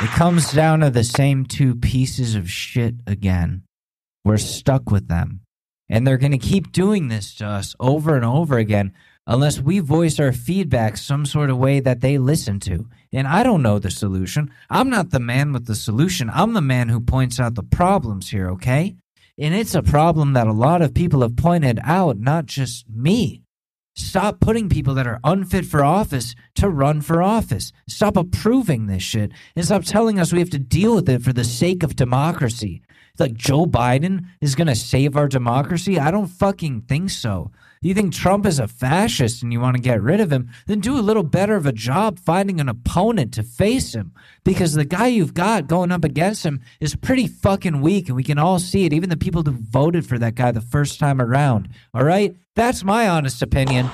It 0.02 0.10
comes 0.15 0.52
down 0.52 0.82
to 0.82 0.89
the 0.89 1.04
same 1.04 1.45
two 1.45 1.76
pieces 1.76 2.36
of 2.36 2.50
shit 2.50 2.95
again. 3.08 3.63
We're 4.23 4.38
stuck 4.38 4.91
with 4.91 5.08
them. 5.08 5.41
And 5.88 6.05
they're 6.05 6.17
going 6.17 6.32
to 6.32 6.38
keep 6.38 6.71
doing 6.71 7.08
this 7.08 7.34
to 7.36 7.47
us 7.47 7.75
over 7.79 8.15
and 8.15 8.25
over 8.25 8.58
again 8.58 8.93
unless 9.25 9.60
we 9.60 9.79
voice 9.79 10.19
our 10.19 10.32
feedback 10.32 10.97
some 10.97 11.25
sort 11.25 11.49
of 11.49 11.58
way 11.58 11.79
that 11.79 12.01
they 12.01 12.17
listen 12.17 12.60
to. 12.60 12.88
And 13.13 13.27
I 13.27 13.43
don't 13.43 13.62
know 13.62 13.79
the 13.79 13.91
solution. 13.91 14.51
I'm 14.69 14.89
not 14.89 15.12
the 15.12 15.19
man 15.19 15.53
with 15.53 15.67
the 15.67 15.75
solution. 15.75 16.29
I'm 16.34 16.53
the 16.53 16.62
man 16.62 16.89
who 16.89 16.99
points 16.99 17.39
out 17.39 17.55
the 17.55 17.63
problems 17.63 18.29
here, 18.29 18.49
okay? 18.51 18.95
And 19.38 19.53
it's 19.53 19.75
a 19.75 19.84
problem 19.84 20.34
that 20.34 20.47
a 20.47 20.53
lot 20.53 20.82
of 20.82 20.93
people 20.93 21.21
have 21.21 21.36
pointed 21.36 21.79
out, 21.84 22.19
not 22.19 22.45
just 22.45 22.89
me. 22.89 23.43
Stop 23.95 24.39
putting 24.39 24.69
people 24.69 24.93
that 24.93 25.08
are 25.08 25.19
unfit 25.23 25.65
for 25.65 25.84
office 25.84 26.36
to 26.56 26.69
run 26.69 27.02
for 27.02 27.21
office. 27.21 27.71
Stop 27.88 28.15
approving 28.15 28.88
this 28.88 29.04
shit 29.04 29.32
and 29.56 29.65
stop 29.65 29.84
telling 29.84 30.19
us 30.19 30.32
we 30.32 30.39
have 30.39 30.49
to 30.52 30.60
deal 30.60 30.95
with 30.95 31.10
it 31.10 31.21
for 31.21 31.34
the 31.34 31.43
sake 31.43 31.84
of 31.84 31.95
democracy. 31.95 32.82
Like 33.17 33.34
Joe 33.34 33.65
Biden 33.65 34.28
is 34.39 34.56
going 34.56 34.67
to 34.67 34.75
save 34.75 35.17
our 35.17 35.28
democracy? 35.28 35.99
I 35.99 36.12
don't 36.12 36.28
fucking 36.28 36.82
think 36.82 37.10
so. 37.10 37.52
You 37.82 37.94
think 37.94 38.12
Trump 38.13 38.46
is 38.46 38.60
a 38.60 38.68
fascist 38.68 39.42
and 39.42 39.54
you 39.54 39.62
want 39.62 39.78
to 39.78 39.82
get 39.82 40.02
rid 40.02 40.20
of 40.20 40.34
him? 40.34 40.50
Then 40.68 40.82
do 40.82 41.00
a 41.00 41.00
little 41.00 41.24
better 41.24 41.56
of 41.56 41.65
a 41.65 41.72
job 41.72 42.20
finding 42.20 42.60
an 42.60 42.68
opponent 42.68 43.34
to 43.36 43.44
face 43.44 43.96
him. 43.96 44.12
Because 44.44 44.74
the 44.74 44.84
guy 44.84 45.08
you've 45.08 45.34
got 45.34 45.68
going 45.68 45.89
up 45.89 46.04
against 46.04 46.46
him 46.46 46.60
is 46.82 46.98
pretty 46.98 47.26
fucking 47.26 47.80
weak, 47.80 48.10
and 48.10 48.18
we 48.18 48.24
can 48.24 48.38
all 48.38 48.60
see 48.60 48.86
it. 48.86 48.92
Even 48.92 49.10
the 49.10 49.15
people 49.15 49.44
who 49.44 49.52
voted 49.52 50.06
for 50.06 50.20
that 50.20 50.36
guy 50.36 50.52
the 50.52 50.60
first 50.60 51.00
time 51.00 51.22
around. 51.22 51.70
All 51.94 52.04
right? 52.04 52.36
That's 52.54 52.84
my 52.84 53.08
honest 53.08 53.42
opinion. 53.42 53.89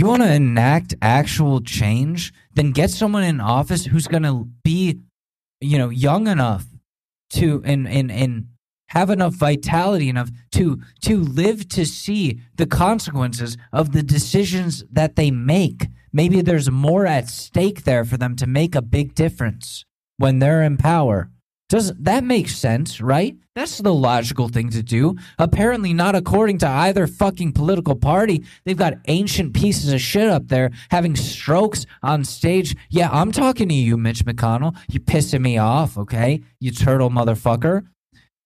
You 0.00 0.06
want 0.06 0.22
to 0.22 0.32
enact 0.32 0.94
actual 1.02 1.60
change? 1.60 2.32
Then 2.54 2.70
get 2.70 2.88
someone 2.88 3.22
in 3.22 3.38
office 3.38 3.84
who's 3.84 4.06
going 4.06 4.22
to 4.22 4.48
be, 4.64 5.00
you 5.60 5.76
know, 5.76 5.90
young 5.90 6.26
enough 6.26 6.64
to 7.34 7.60
and 7.66 7.86
and 7.86 8.10
and 8.10 8.46
have 8.88 9.10
enough 9.10 9.34
vitality 9.34 10.08
enough 10.08 10.30
to 10.52 10.80
to 11.02 11.18
live 11.18 11.68
to 11.76 11.84
see 11.84 12.40
the 12.54 12.64
consequences 12.64 13.58
of 13.74 13.92
the 13.92 14.02
decisions 14.02 14.84
that 14.90 15.16
they 15.16 15.30
make. 15.30 15.88
Maybe 16.14 16.40
there's 16.40 16.70
more 16.70 17.04
at 17.04 17.28
stake 17.28 17.84
there 17.84 18.06
for 18.06 18.16
them 18.16 18.36
to 18.36 18.46
make 18.46 18.74
a 18.74 18.80
big 18.80 19.14
difference 19.14 19.84
when 20.16 20.38
they're 20.38 20.62
in 20.62 20.78
power. 20.78 21.28
Does 21.70 21.92
that 22.00 22.24
make 22.24 22.48
sense, 22.48 23.00
right? 23.00 23.36
That's 23.54 23.78
the 23.78 23.94
logical 23.94 24.48
thing 24.48 24.70
to 24.70 24.82
do. 24.82 25.14
Apparently, 25.38 25.94
not 25.94 26.16
according 26.16 26.58
to 26.58 26.68
either 26.68 27.06
fucking 27.06 27.52
political 27.52 27.94
party. 27.94 28.44
They've 28.64 28.76
got 28.76 28.94
ancient 29.06 29.54
pieces 29.54 29.92
of 29.92 30.00
shit 30.00 30.28
up 30.28 30.48
there 30.48 30.72
having 30.90 31.14
strokes 31.14 31.86
on 32.02 32.24
stage. 32.24 32.74
Yeah, 32.90 33.08
I'm 33.12 33.30
talking 33.30 33.68
to 33.68 33.74
you, 33.74 33.96
Mitch 33.96 34.24
McConnell. 34.24 34.76
You 34.90 34.98
pissing 34.98 35.42
me 35.42 35.58
off, 35.58 35.96
okay? 35.96 36.42
You 36.58 36.72
turtle 36.72 37.08
motherfucker. 37.08 37.86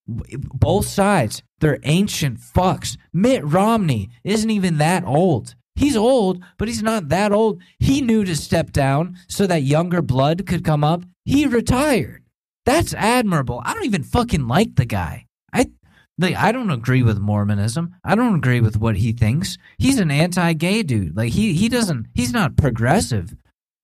Both 0.06 0.86
sides, 0.86 1.42
they're 1.60 1.78
ancient 1.84 2.40
fucks. 2.40 2.98
Mitt 3.10 3.42
Romney 3.42 4.10
isn't 4.22 4.50
even 4.50 4.76
that 4.78 5.02
old. 5.02 5.54
He's 5.76 5.96
old, 5.96 6.44
but 6.58 6.68
he's 6.68 6.82
not 6.82 7.08
that 7.08 7.32
old. 7.32 7.62
He 7.78 8.02
knew 8.02 8.22
to 8.24 8.36
step 8.36 8.70
down 8.70 9.16
so 9.28 9.46
that 9.46 9.62
younger 9.62 10.02
blood 10.02 10.46
could 10.46 10.62
come 10.62 10.84
up. 10.84 11.04
He 11.24 11.46
retired. 11.46 12.23
That's 12.66 12.94
admirable. 12.94 13.62
I 13.64 13.74
don't 13.74 13.84
even 13.84 14.02
fucking 14.02 14.46
like 14.48 14.76
the 14.76 14.86
guy. 14.86 15.26
I 15.52 15.70
like 16.18 16.36
I 16.36 16.52
don't 16.52 16.70
agree 16.70 17.02
with 17.02 17.18
Mormonism. 17.18 17.94
I 18.04 18.14
don't 18.14 18.36
agree 18.36 18.60
with 18.60 18.78
what 18.78 18.96
he 18.96 19.12
thinks. 19.12 19.58
He's 19.78 19.98
an 19.98 20.10
anti-gay 20.10 20.82
dude. 20.82 21.16
Like 21.16 21.32
he 21.32 21.52
he 21.52 21.68
doesn't 21.68 22.06
he's 22.14 22.32
not 22.32 22.56
progressive. 22.56 23.34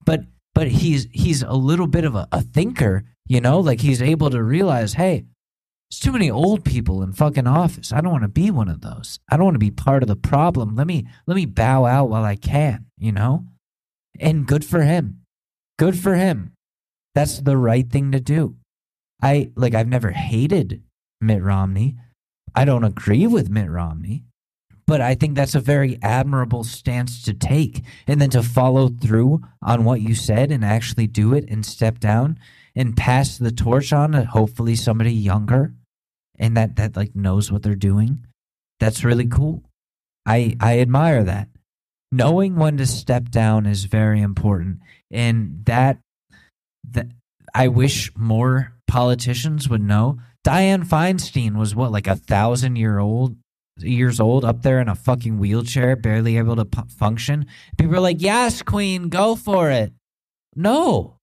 But 0.07 0.21
but 0.55 0.69
he's 0.69 1.09
he's 1.13 1.43
a 1.43 1.53
little 1.53 1.87
bit 1.87 2.05
of 2.05 2.15
a, 2.15 2.27
a 2.33 2.43
thinker, 2.43 3.05
you 3.27 3.41
know? 3.41 3.61
Like 3.61 3.81
he's 3.81 4.03
able 4.03 4.31
to 4.31 4.43
realize, 4.43 4.95
hey, 4.95 5.25
there's 5.91 6.01
too 6.01 6.13
many 6.13 6.31
old 6.31 6.65
people 6.65 7.03
in 7.03 7.13
fucking 7.13 7.47
office. 7.47 7.93
I 7.93 8.01
don't 8.01 8.13
want 8.13 8.25
to 8.25 8.29
be 8.29 8.51
one 8.51 8.69
of 8.69 8.81
those. 8.81 9.19
I 9.31 9.37
don't 9.37 9.45
want 9.45 9.57
to 9.57 9.61
be 9.61 9.71
part 9.71 10.03
of 10.03 10.09
the 10.09 10.17
problem. 10.17 10.77
Let 10.77 10.87
me 10.87 11.07
let 11.27 11.35
me 11.35 11.47
bow 11.47 11.85
out 11.85 12.09
while 12.09 12.25
I 12.25 12.37
can, 12.37 12.87
you 12.97 13.13
know? 13.13 13.45
And 14.19 14.47
good 14.47 14.65
for 14.65 14.83
him. 14.83 15.23
Good 15.79 15.99
for 15.99 16.15
him. 16.15 16.53
That's 17.15 17.41
the 17.41 17.57
right 17.57 17.91
thing 17.91 18.13
to 18.13 18.21
do. 18.21 18.57
I 19.23 19.51
like 19.55 19.75
I've 19.75 19.89
never 19.89 20.11
hated 20.11 20.83
Mitt 21.21 21.43
Romney. 21.43 21.97
I 22.55 22.65
don't 22.65 22.85
agree 22.85 23.27
with 23.27 23.51
Mitt 23.51 23.71
Romney, 23.71 24.25
but 24.87 25.01
I 25.01 25.15
think 25.15 25.37
that's 25.37 25.55
a 25.55 25.61
very 25.61 25.99
admirable 26.03 26.65
stance 26.65 27.23
to 27.23 27.35
take. 27.35 27.85
And 28.07 28.21
then 28.21 28.31
to 28.31 28.43
follow 28.43 28.89
through 28.89 29.43
on 29.63 29.85
what 29.85 30.01
you 30.01 30.15
said 30.15 30.51
and 30.51 30.65
actually 30.65 31.07
do 31.07 31.35
it 31.35 31.45
and 31.49 31.65
step 31.65 32.01
down 32.01 32.39
and 32.75 32.97
pass 32.97 33.39
the 33.39 33.53
torch 33.53 33.93
on 33.93 34.13
to 34.13 34.25
hopefully 34.25 34.75
somebody 34.75 35.13
younger 35.13 35.75
and 36.39 36.57
that 36.57 36.77
that 36.77 36.97
like 36.97 37.15
knows 37.15 37.53
what 37.53 37.63
they're 37.63 37.75
doing. 37.75 38.27
That's 38.81 39.05
really 39.05 39.27
cool. 39.27 39.63
I 40.27 40.57
I 40.61 40.81
admire 40.81 41.23
that. 41.25 41.49
Knowing 42.11 42.57
when 42.57 42.77
to 42.79 42.87
step 42.87 43.29
down 43.29 43.67
is 43.67 43.85
very 43.85 44.21
important. 44.21 44.81
And 45.11 45.65
that 45.67 45.99
that 46.91 47.07
I 47.55 47.69
wish 47.69 48.11
more 48.17 48.73
politicians 48.91 49.69
would 49.69 49.83
know. 49.83 50.19
Dianne 50.45 50.85
Feinstein 50.85 51.57
was 51.57 51.77
what, 51.77 51.93
like 51.93 52.09
a 52.09 52.17
thousand 52.17 52.75
year 52.75 52.99
old 52.99 53.37
years 53.79 54.19
old 54.19 54.45
up 54.45 54.63
there 54.63 54.81
in 54.81 54.89
a 54.89 54.95
fucking 54.97 55.39
wheelchair, 55.39 55.95
barely 55.95 56.37
able 56.37 56.57
to 56.57 56.67
function. 56.99 57.47
People 57.79 57.97
are 57.97 58.01
like, 58.01 58.21
"Yes, 58.21 58.63
Queen, 58.63 59.09
go 59.09 59.37
for 59.37 59.71
it." 59.71 59.93
No, 60.57 61.19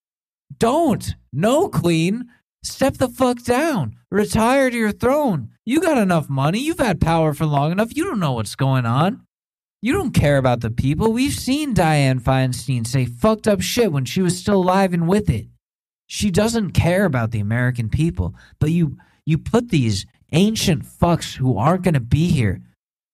don't. 0.58 1.15
No, 1.34 1.67
Queen, 1.67 2.30
step 2.63 2.95
the 2.95 3.10
fuck 3.10 3.43
down. 3.43 3.97
Retire 4.10 4.69
to 4.69 4.77
your 4.77 4.93
throne. 4.93 5.49
You 5.65 5.82
got 5.82 5.97
enough 5.97 6.30
money. 6.30 6.60
You've 6.60 6.80
had 6.80 7.01
power 7.01 7.34
for 7.34 7.45
long 7.45 7.73
enough. 7.73 7.95
You 7.95 8.06
don't 8.06 8.21
know 8.21 8.32
what's 8.32 8.56
going 8.56 8.86
on. 8.86 9.23
You 9.82 9.91
don't 9.91 10.13
care 10.13 10.38
about 10.38 10.62
the 10.62 10.71
people. 10.71 11.12
We've 11.12 11.34
seen 11.34 11.75
Dianne 11.75 12.21
Feinstein 12.21 12.88
say 12.88 13.06
fucked 13.06 13.47
up 13.47 13.62
shit 13.62 13.91
when 13.91 14.06
she 14.06 14.21
was 14.21 14.38
still 14.38 14.62
alive 14.62 14.93
and 14.93 15.08
with 15.08 15.30
it. 15.30 15.47
She 16.08 16.32
doesn't 16.32 16.72
care 16.72 17.06
about 17.06 17.32
the 17.32 17.39
American 17.39 17.89
people, 17.89 18.34
but 18.60 18.72
you 18.72 18.98
you 19.26 19.38
put 19.38 19.70
these 19.70 20.06
ancient 20.32 20.84
fucks 20.84 21.36
who 21.36 21.58
aren't 21.58 21.84
going 21.84 21.93
to 21.93 22.00
be 22.00 22.30
here 22.30 22.62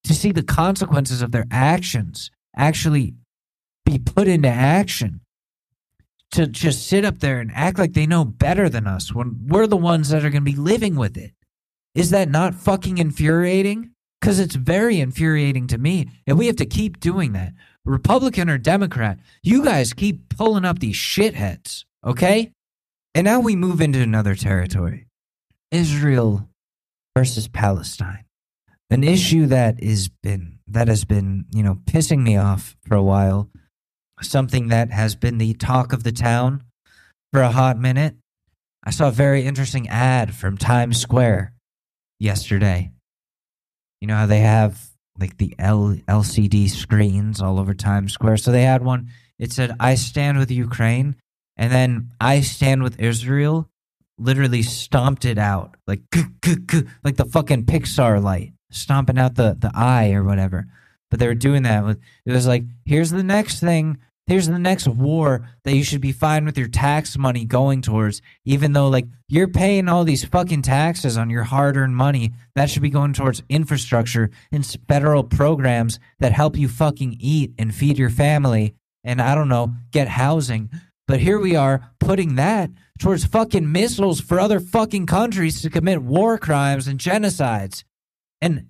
to 0.04 0.14
see 0.14 0.32
the 0.32 0.44
consequences 0.44 1.22
of 1.22 1.32
their 1.32 1.46
actions 1.52 2.30
actually 2.56 3.16
be 3.86 3.98
put 3.98 4.28
into 4.28 4.50
action 4.50 5.22
to 6.32 6.48
just 6.48 6.88
sit 6.88 7.06
up 7.06 7.20
there 7.20 7.40
and 7.40 7.52
act 7.54 7.78
like 7.78 7.94
they 7.94 8.08
know 8.08 8.26
better 8.26 8.70
than 8.70 8.88
us 8.88 9.14
when 9.14 9.40
we're 9.48 9.68
the 9.68 9.78
ones 9.78 10.10
that 10.10 10.26
are 10.26 10.30
going 10.30 10.44
to 10.44 10.52
be 10.52 10.58
living 10.58 10.96
with 10.96 11.18
it. 11.18 11.32
Is 11.94 12.10
that 12.10 12.30
not 12.30 12.56
fucking 12.56 12.98
infuriating? 12.98 13.92
Because 14.20 14.40
it's 14.40 14.56
very 14.56 15.00
infuriating 15.00 15.68
to 15.68 15.78
me. 15.78 16.10
And 16.26 16.38
we 16.38 16.48
have 16.48 16.56
to 16.56 16.66
keep 16.66 17.00
doing 17.00 17.34
that. 17.34 17.54
Republican 17.86 18.50
or 18.50 18.58
Democrat, 18.58 19.20
you 19.44 19.64
guys 19.64 19.94
keep 19.94 20.30
pulling 20.30 20.66
up 20.66 20.80
these 20.80 20.96
shitheads, 20.96 21.86
okay? 22.04 22.52
And 23.16 23.26
now 23.26 23.40
we 23.40 23.56
move 23.56 23.80
into 23.82 24.00
another 24.02 24.36
territory 24.36 25.08
Israel 25.72 26.50
versus 27.16 27.48
Palestine. 27.48 28.26
an 28.90 29.04
issue 29.04 29.48
that 29.48 29.82
is 29.82 30.10
been 30.22 30.60
that 30.68 30.88
has 30.88 31.06
been 31.06 31.46
you 31.52 31.64
know 31.64 31.76
pissing 31.86 32.22
me 32.24 32.38
off 32.38 32.76
for 32.88 32.96
a 32.96 33.04
while, 33.04 33.50
something 34.22 34.68
that 34.70 34.92
has 34.92 35.16
been 35.16 35.38
the 35.38 35.54
talk 35.54 35.94
of 35.94 36.04
the 36.04 36.12
town 36.12 36.64
for 37.32 37.42
a 37.42 37.52
hot 37.52 37.78
minute. 37.80 38.16
I 38.84 38.92
saw 38.92 39.08
a 39.08 39.12
very 39.12 39.44
interesting 39.44 39.88
ad 39.90 40.34
from 40.36 40.58
Times 40.58 41.00
Square 41.00 41.54
yesterday. 42.20 42.92
You 44.02 44.08
know 44.08 44.16
how 44.16 44.26
they 44.26 44.42
have 44.42 44.90
like 45.20 45.38
the 45.38 45.56
L- 45.60 45.98
LCD 46.08 46.70
screens 46.70 47.42
all 47.42 47.60
over 47.60 47.74
Times 47.74 48.14
Square. 48.14 48.38
So 48.38 48.52
they 48.52 48.64
had 48.64 48.84
one. 48.84 49.10
It 49.40 49.52
said, 49.52 49.76
"I 49.80 49.96
stand 49.96 50.38
with 50.38 50.52
Ukraine," 50.52 51.16
and 51.58 51.72
then 51.72 52.12
"I 52.20 52.42
stand 52.42 52.84
with 52.84 53.00
Israel." 53.00 53.70
Literally 54.20 54.62
stomped 54.62 55.26
it 55.26 55.40
out 55.40 55.76
like 55.88 56.02
like 57.04 57.16
the 57.18 57.26
fucking 57.26 57.66
Pixar 57.66 58.22
light, 58.22 58.54
stomping 58.72 59.18
out 59.18 59.36
the 59.36 59.58
the 59.60 59.72
eye 59.74 60.14
or 60.14 60.24
whatever. 60.24 60.68
But 61.10 61.20
they 61.20 61.28
were 61.28 61.36
doing 61.36 61.64
that 61.64 61.84
with 61.84 62.00
it 62.26 62.32
was 62.32 62.48
like, 62.48 62.64
here's 62.86 63.12
the 63.12 63.24
next 63.24 63.60
thing 63.60 63.98
here's 64.28 64.48
the 64.48 64.60
next 64.60 64.88
war 64.88 65.48
that 65.64 65.76
you 65.76 65.84
should 65.84 66.02
be 66.02 66.12
fine 66.12 66.46
with 66.46 66.58
your 66.58 66.68
tax 66.68 67.18
money 67.18 67.46
going 67.46 67.82
towards 67.82 68.22
even 68.46 68.74
though 68.74 68.88
like 68.88 69.06
you're 69.28 69.48
paying 69.48 69.90
all 69.90 70.04
these 70.04 70.24
fucking 70.24 70.62
taxes 70.62 71.18
on 71.18 71.30
your 71.30 71.44
hard-earned 71.44 71.96
money 71.96 72.32
that 72.56 72.70
should 72.70 72.82
be 72.82 72.90
going 72.90 73.14
towards 73.14 73.44
infrastructure 73.50 74.30
and 74.52 74.66
federal 74.88 75.24
programs 75.24 76.00
that 76.20 76.32
help 76.32 76.58
you 76.58 76.68
fucking 76.68 77.16
eat 77.20 77.52
and 77.58 77.76
feed 77.76 77.98
your 77.98 78.10
family 78.10 78.74
and 79.04 79.22
i 79.22 79.36
don't 79.36 79.50
know 79.50 79.74
get 79.92 80.08
housing 80.08 80.70
but 81.14 81.20
here 81.20 81.40
we 81.40 81.56
are 81.56 81.92
putting 82.00 82.34
that 82.36 82.72
towards 82.98 83.24
fucking 83.24 83.72
missiles 83.72 84.20
for 84.20 84.40
other 84.40 84.60
fucking 84.60 85.06
countries 85.06 85.62
to 85.62 85.70
commit 85.70 86.02
war 86.02 86.40
crimes 86.40 86.88
and 86.88 87.00
genocides 87.00 87.84
and 88.42 88.66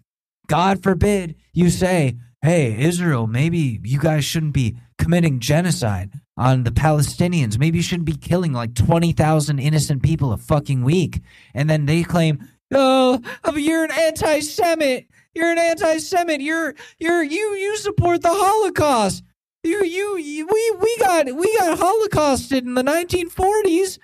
god 0.47 0.83
forbid 0.83 1.35
you 1.53 1.69
say 1.69 2.17
hey, 2.43 2.77
Israel, 2.77 3.25
maybe 3.25 3.79
you 3.83 3.97
guys 3.97 4.25
shouldn't 4.25 4.53
be 4.53 4.75
committing 4.97 5.39
genocide 5.39 6.11
on 6.35 6.65
the 6.65 6.71
Palestinians. 6.71 7.57
Maybe 7.57 7.77
you 7.77 7.83
shouldn't 7.83 8.05
be 8.05 8.17
killing 8.17 8.51
like 8.51 8.75
20,000 8.75 9.59
innocent 9.59 10.03
people 10.03 10.33
a 10.33 10.37
fucking 10.37 10.83
week. 10.83 11.21
And 11.53 11.69
then 11.69 11.85
they 11.85 12.03
claim, 12.03 12.45
oh, 12.73 13.21
you're 13.55 13.85
an 13.85 13.91
anti 13.91 14.41
Semite. 14.41 15.07
You're 15.33 15.51
an 15.51 15.57
anti 15.57 15.99
Semite. 15.99 16.41
You're, 16.41 16.75
you're, 16.99 17.23
you, 17.23 17.55
you 17.55 17.77
support 17.77 18.21
the 18.21 18.29
Holocaust. 18.29 19.23
You, 19.63 19.83
you, 19.85 20.17
you, 20.17 20.47
we, 20.47 20.71
we 20.81 20.97
got, 20.97 21.25
we 21.27 21.57
got 21.57 21.79
Holocausted 21.79 22.65
in 22.65 22.73
the 22.73 22.83
1940s. 22.83 23.97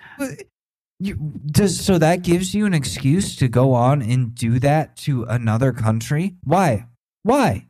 You, 0.98 1.16
does 1.46 1.78
so 1.78 1.98
that 1.98 2.22
gives 2.22 2.54
you 2.54 2.64
an 2.66 2.74
excuse 2.74 3.36
to 3.36 3.48
go 3.48 3.74
on 3.74 4.00
and 4.00 4.34
do 4.34 4.58
that 4.60 4.96
to 4.98 5.24
another 5.24 5.72
country? 5.72 6.36
Why? 6.44 6.86
Why? 7.22 7.66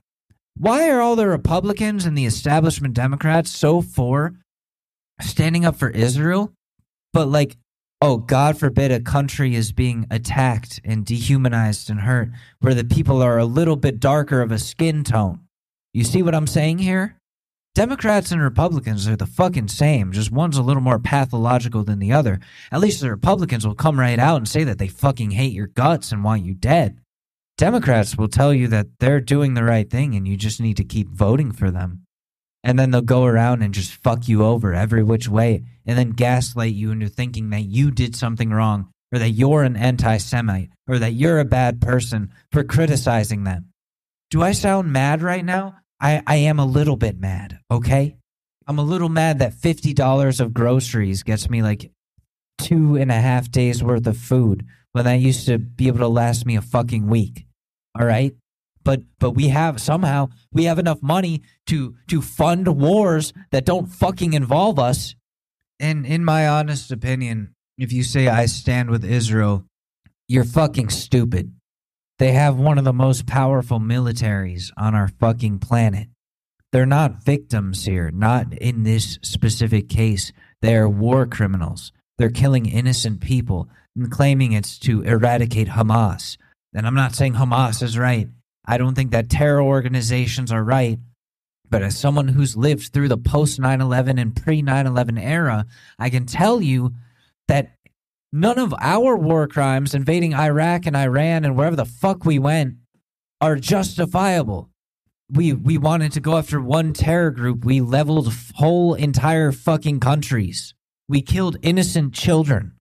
Why 0.57 0.91
are 0.91 1.01
all 1.01 1.17
the 1.17 1.27
Republicans 1.27 2.05
and 2.05 2.17
the 2.17 2.27
establishment 2.27 2.95
Democrats 2.95 3.51
so 3.51 3.81
for 3.81 4.35
standing 5.21 5.65
up 5.65 5.77
for 5.77 5.91
Israel? 5.91 6.53
But 7.13 7.27
like, 7.27 7.57
oh, 8.01 8.19
God 8.19 8.59
forbid 8.59 8.93
a 8.93 9.01
country 9.01 9.55
is 9.55 9.73
being 9.73 10.07
attacked 10.11 10.81
and 10.85 11.05
dehumanized 11.05 11.91
and 11.91 12.01
hurt 12.01 12.31
where 12.61 12.75
the 12.75 12.85
people 12.85 13.21
are 13.23 13.39
a 13.39 13.45
little 13.45 13.77
bit 13.77 13.99
darker 13.99 14.43
of 14.43 14.53
a 14.53 14.59
skin 14.59 15.03
tone. 15.03 15.41
You 15.93 16.05
see 16.05 16.23
what 16.23 16.35
I'm 16.35 16.47
saying 16.47 16.79
here? 16.79 17.20
Democrats 17.77 18.33
and 18.33 18.43
Republicans 18.43 19.07
are 19.07 19.15
the 19.15 19.27
fucking 19.27 19.69
same, 19.69 20.11
just 20.11 20.33
one's 20.33 20.57
a 20.57 20.63
little 20.63 20.83
more 20.83 20.99
pathological 20.99 21.85
than 21.85 22.01
the 22.01 22.13
other. 22.13 22.41
At 22.73 22.81
least 22.81 23.01
the 23.01 23.11
Republicans 23.11 23.65
will 23.65 23.77
come 23.77 24.01
right 24.01 24.19
out 24.19 24.39
and 24.39 24.49
say 24.49 24.65
that 24.65 24.79
they 24.79 24.89
fucking 24.89 25.31
hate 25.31 25.53
your 25.53 25.69
guts 25.69 26.11
and 26.11 26.25
want 26.25 26.45
you 26.45 26.55
dead. 26.55 26.99
Democrats 27.57 28.19
will 28.19 28.27
tell 28.27 28.53
you 28.53 28.67
that 28.69 28.89
they're 28.99 29.21
doing 29.21 29.55
the 29.55 29.63
right 29.63 29.89
thing 29.89 30.17
and 30.17 30.27
you 30.27 30.37
just 30.37 30.61
need 30.61 30.79
to 30.79 30.85
keep 30.85 31.11
voting 31.11 31.53
for 31.53 31.71
them. 31.71 32.03
And 32.65 32.77
then 32.77 32.91
they'll 32.91 33.03
go 33.03 33.25
around 33.25 33.63
and 33.63 33.73
just 33.73 33.93
fuck 33.93 34.27
you 34.27 34.45
over 34.45 34.75
every 34.75 35.05
which 35.05 35.29
way 35.29 35.63
and 35.87 35.97
then 35.97 36.11
gaslight 36.11 36.75
you 36.75 36.91
into 36.91 37.09
thinking 37.09 37.51
that 37.51 37.63
you 37.63 37.93
did 37.93 38.17
something 38.17 38.51
wrong 38.51 38.91
or 39.13 39.21
that 39.21 39.31
you're 39.31 39.63
an 39.63 39.77
anti 39.77 40.17
Semite 40.17 40.71
or 40.89 40.99
that 40.99 41.13
you're 41.13 41.39
a 41.39 41.45
bad 41.45 41.81
person 41.81 42.33
for 42.51 42.65
criticizing 42.65 43.45
them. 43.45 43.67
Do 44.29 44.43
I 44.43 44.53
sound 44.53 44.93
mad 44.93 45.23
right 45.23 45.45
now? 45.45 45.80
I, 46.01 46.23
I 46.27 46.37
am 46.37 46.59
a 46.59 46.65
little 46.65 46.97
bit 46.97 47.19
mad, 47.19 47.59
okay? 47.71 48.17
I'm 48.67 48.79
a 48.79 48.85
little 48.85 49.09
mad 49.09 49.41
that 49.41 49.53
$50 49.53 50.41
of 50.41 50.55
groceries 50.55 51.23
gets 51.23 51.51
me 51.51 51.63
like 51.63 51.91
two 52.59 52.97
and 52.97 53.11
a 53.11 53.21
half 53.21 53.51
days 53.51 53.83
worth 53.83 54.07
of 54.07 54.17
food 54.17 54.65
when 54.93 55.05
that 55.05 55.15
used 55.15 55.47
to 55.47 55.59
be 55.59 55.89
able 55.89 55.99
to 55.99 56.09
last 56.09 56.47
me 56.47 56.57
a 56.57 56.63
fucking 56.63 57.07
week 57.07 57.47
all 57.99 58.07
right? 58.07 58.35
But 58.83 59.03
but 59.19 59.33
we 59.33 59.49
have 59.49 59.81
somehow 59.81 60.29
we 60.53 60.65
have 60.65 60.79
enough 60.79 61.03
money 61.03 61.43
to 61.67 61.95
to 62.09 62.23
fund 62.23 62.67
wars 62.81 63.33
that 63.51 63.67
don't 63.67 63.87
fucking 63.87 64.33
involve 64.33 64.79
us. 64.79 65.15
And 65.79 66.07
in 66.07 66.25
my 66.25 66.49
honest 66.49 66.91
opinion 66.91 67.55
if 67.79 67.93
you 67.95 68.03
say 68.03 68.29
i 68.29 68.45
stand 68.45 68.91
with 68.91 69.03
israel 69.03 69.65
you're 70.29 70.45
fucking 70.45 70.91
stupid 70.91 71.51
they 72.21 72.33
have 72.33 72.57
one 72.57 72.79
of 72.79 72.85
the 72.85 72.93
most 72.93 73.27
powerful 73.27 73.81
militaries 73.81 74.71
on 74.77 74.95
our 74.95 75.09
fucking 75.09 75.59
planet 75.59 76.09
they're 76.73 76.87
not 76.87 77.25
victims 77.25 77.85
here 77.85 78.11
not 78.13 78.53
in 78.55 78.85
this 78.85 79.19
specific 79.23 79.89
case 79.89 80.33
they're 80.63 80.89
war 80.89 81.27
criminals 81.27 81.93
they're 82.19 82.31
killing 82.31 82.67
innocent 82.67 83.21
people 83.21 83.69
and 83.97 84.11
claiming 84.11 84.53
it's 84.53 84.79
to 84.79 85.03
eradicate 85.03 85.69
hamas 85.69 86.37
and 86.75 86.87
I'm 86.87 86.95
not 86.95 87.15
saying 87.15 87.35
Hamas 87.35 87.83
is 87.83 87.99
right. 87.99 88.29
I 88.65 88.79
don't 88.79 88.95
think 88.95 89.11
that 89.11 89.31
terror 89.31 89.63
organizations 89.63 90.53
are 90.53 90.63
right. 90.63 90.99
But 91.69 91.83
as 91.83 91.97
someone 91.99 92.29
who's 92.29 92.57
lived 92.57 92.93
through 92.93 93.09
the 93.09 93.17
post 93.17 93.61
9 93.61 93.81
11 93.81 94.19
and 94.19 94.35
pre 94.35 94.61
9 94.61 94.87
11 94.87 95.19
era, 95.19 95.67
I 95.99 96.11
can 96.11 96.27
tell 96.27 96.61
you 96.61 96.95
that 97.49 97.73
none 98.33 98.59
of 98.59 98.75
our 98.81 99.17
war 99.17 99.47
crimes 99.47 99.95
invading 99.95 100.35
Iraq 100.35 100.87
and 100.87 100.97
Iran 100.97 101.45
and 101.45 101.57
wherever 101.57 101.77
the 101.77 101.85
fuck 101.85 102.25
we 102.25 102.39
went 102.39 102.77
are 103.41 103.57
justifiable. 103.57 104.71
We, 105.31 105.53
we 105.53 105.79
wanted 105.79 106.13
to 106.13 106.21
go 106.21 106.37
after 106.37 106.61
one 106.61 106.93
terror 106.93 107.31
group. 107.31 107.65
We 107.65 107.81
leveled 107.81 108.33
whole 108.57 108.95
entire 108.95 109.53
fucking 109.53 110.01
countries. 110.01 110.75
We 111.09 111.23
killed 111.23 111.57
innocent 111.63 112.15
children, 112.15 112.73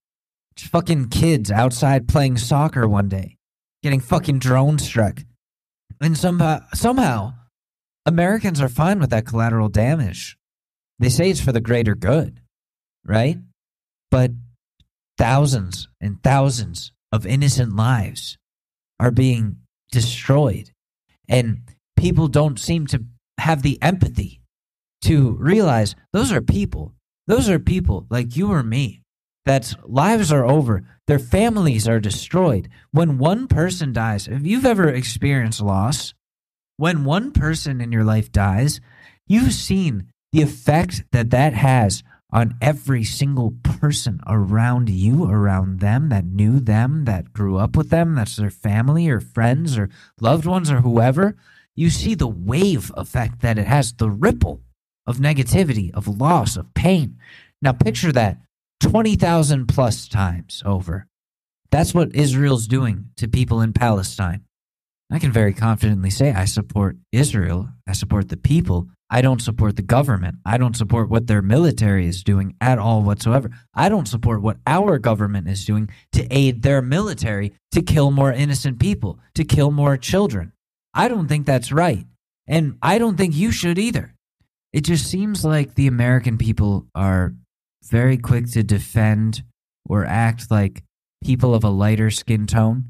fucking 0.58 1.10
kids 1.10 1.52
outside 1.52 2.08
playing 2.08 2.38
soccer 2.38 2.88
one 2.88 3.10
day 3.10 3.38
getting 3.82 4.00
fucking 4.00 4.40
drone 4.40 4.78
struck. 4.78 5.22
And 6.02 6.18
somehow, 6.18 6.62
somehow, 6.74 7.34
Americans 8.06 8.62
are 8.62 8.70
fine 8.70 9.00
with 9.00 9.10
that 9.12 9.26
collateral 9.26 9.70
damage. 9.70 10.38
They 11.00 11.10
say 11.10 11.30
it's 11.30 11.42
for 11.42 11.52
the 11.52 11.62
greater 11.62 11.96
good, 11.96 12.42
right? 13.06 13.38
But 14.12 14.32
thousands 15.20 15.90
and 16.00 16.24
thousands 16.24 16.94
of 17.12 17.28
innocent 17.28 17.76
lives 17.76 18.38
are 19.00 19.12
being 19.12 19.58
destroyed. 19.92 20.72
And 21.28 21.62
people 21.98 22.28
don't 22.30 22.58
seem 22.58 22.88
to 22.88 23.04
have 23.38 23.62
the 23.62 23.78
empathy 23.82 24.42
to 25.04 25.32
realize 25.32 25.96
those 26.14 26.32
are 26.32 26.42
people. 26.42 26.94
Those 27.28 27.50
are 27.50 27.60
people 27.60 28.08
like 28.10 28.36
you 28.36 28.52
or 28.52 28.64
me 28.64 29.02
that 29.46 29.76
lives 29.84 30.32
are 30.32 30.46
over, 30.46 30.84
their 31.08 31.20
families 31.20 31.88
are 31.88 32.00
destroyed. 32.00 32.70
When 32.92 33.18
one 33.18 33.48
person 33.48 33.94
dies, 33.94 34.28
if 34.28 34.46
you've 34.46 34.66
ever 34.66 34.88
experienced 34.88 35.62
loss, 35.62 36.14
when 36.78 37.04
one 37.04 37.32
person 37.32 37.82
in 37.82 37.92
your 37.92 38.04
life 38.04 38.32
dies, 38.32 38.80
you've 39.28 39.54
seen 39.54 40.12
the 40.32 40.42
effect 40.44 41.04
that 41.12 41.32
that 41.32 41.54
has 41.54 42.04
on 42.32 42.56
every 42.62 43.04
single 43.04 43.54
person 43.64 44.22
around 44.28 44.90
you, 44.90 45.26
around 45.26 45.80
them 45.80 46.10
that 46.10 46.26
knew 46.26 46.60
them, 46.60 47.06
that 47.06 47.34
grew 47.34 47.58
up 47.58 47.76
with 47.76 47.90
them, 47.90 48.16
that's 48.16 48.36
their 48.36 48.52
family 48.52 49.10
or 49.10 49.20
friends 49.20 49.78
or 49.78 49.90
loved 50.20 50.46
ones 50.46 50.70
or 50.70 50.82
whoever. 50.82 51.36
You 51.76 51.90
see 51.90 52.14
the 52.14 52.28
wave 52.28 52.92
effect 52.96 53.42
that 53.42 53.58
it 53.58 53.66
has, 53.68 53.94
the 53.94 54.10
ripple 54.10 54.62
of 55.08 55.18
negativity, 55.18 55.92
of 55.94 56.08
loss, 56.08 56.56
of 56.56 56.74
pain. 56.74 57.18
Now, 57.62 57.72
picture 57.72 58.12
that 58.12 58.38
20,000 58.82 59.68
plus 59.68 60.08
times 60.08 60.62
over. 60.66 61.08
That's 61.72 61.94
what 61.94 62.16
Israel's 62.16 62.68
doing 62.68 63.10
to 63.18 63.28
people 63.28 63.62
in 63.62 63.74
Palestine. 63.74 64.44
I 65.12 65.20
can 65.20 65.32
very 65.32 65.54
confidently 65.54 66.10
say 66.10 66.32
I 66.32 66.46
support 66.46 66.98
Israel. 67.12 67.70
I 67.88 67.94
support 67.94 68.30
the 68.30 68.38
people. 68.38 68.90
I 69.12 69.22
don't 69.22 69.42
support 69.42 69.76
the 69.76 69.82
government. 69.82 70.38
I 70.46 70.58
don't 70.58 70.76
support 70.76 71.10
what 71.10 71.28
their 71.28 71.42
military 71.42 72.06
is 72.06 72.24
doing 72.24 72.56
at 72.62 72.78
all 72.78 73.02
whatsoever. 73.02 73.50
I 73.74 73.90
don't 73.90 74.08
support 74.08 74.42
what 74.42 74.58
our 74.68 75.00
government 75.00 75.48
is 75.48 75.66
doing 75.66 75.90
to 76.12 76.28
aid 76.30 76.62
their 76.62 76.82
military 76.82 77.54
to 77.72 77.82
kill 77.82 78.12
more 78.12 78.32
innocent 78.32 78.80
people, 78.80 79.20
to 79.34 79.44
kill 79.44 79.72
more 79.72 79.98
children. 79.98 80.54
I 80.94 81.08
don't 81.08 81.28
think 81.28 81.46
that's 81.46 81.72
right. 81.72 82.06
And 82.48 82.78
I 82.82 82.98
don't 82.98 83.18
think 83.18 83.36
you 83.36 83.52
should 83.52 83.80
either. 83.80 84.14
It 84.74 84.82
just 84.82 85.08
seems 85.08 85.44
like 85.44 85.74
the 85.74 85.88
American 85.88 86.38
people 86.38 86.86
are 86.94 87.34
very 87.84 88.18
quick 88.18 88.52
to 88.52 88.64
defend 88.64 89.44
or 89.88 90.06
act 90.06 90.52
like 90.52 90.84
people 91.24 91.56
of 91.56 91.64
a 91.64 91.70
lighter 91.70 92.12
skin 92.12 92.46
tone 92.46 92.86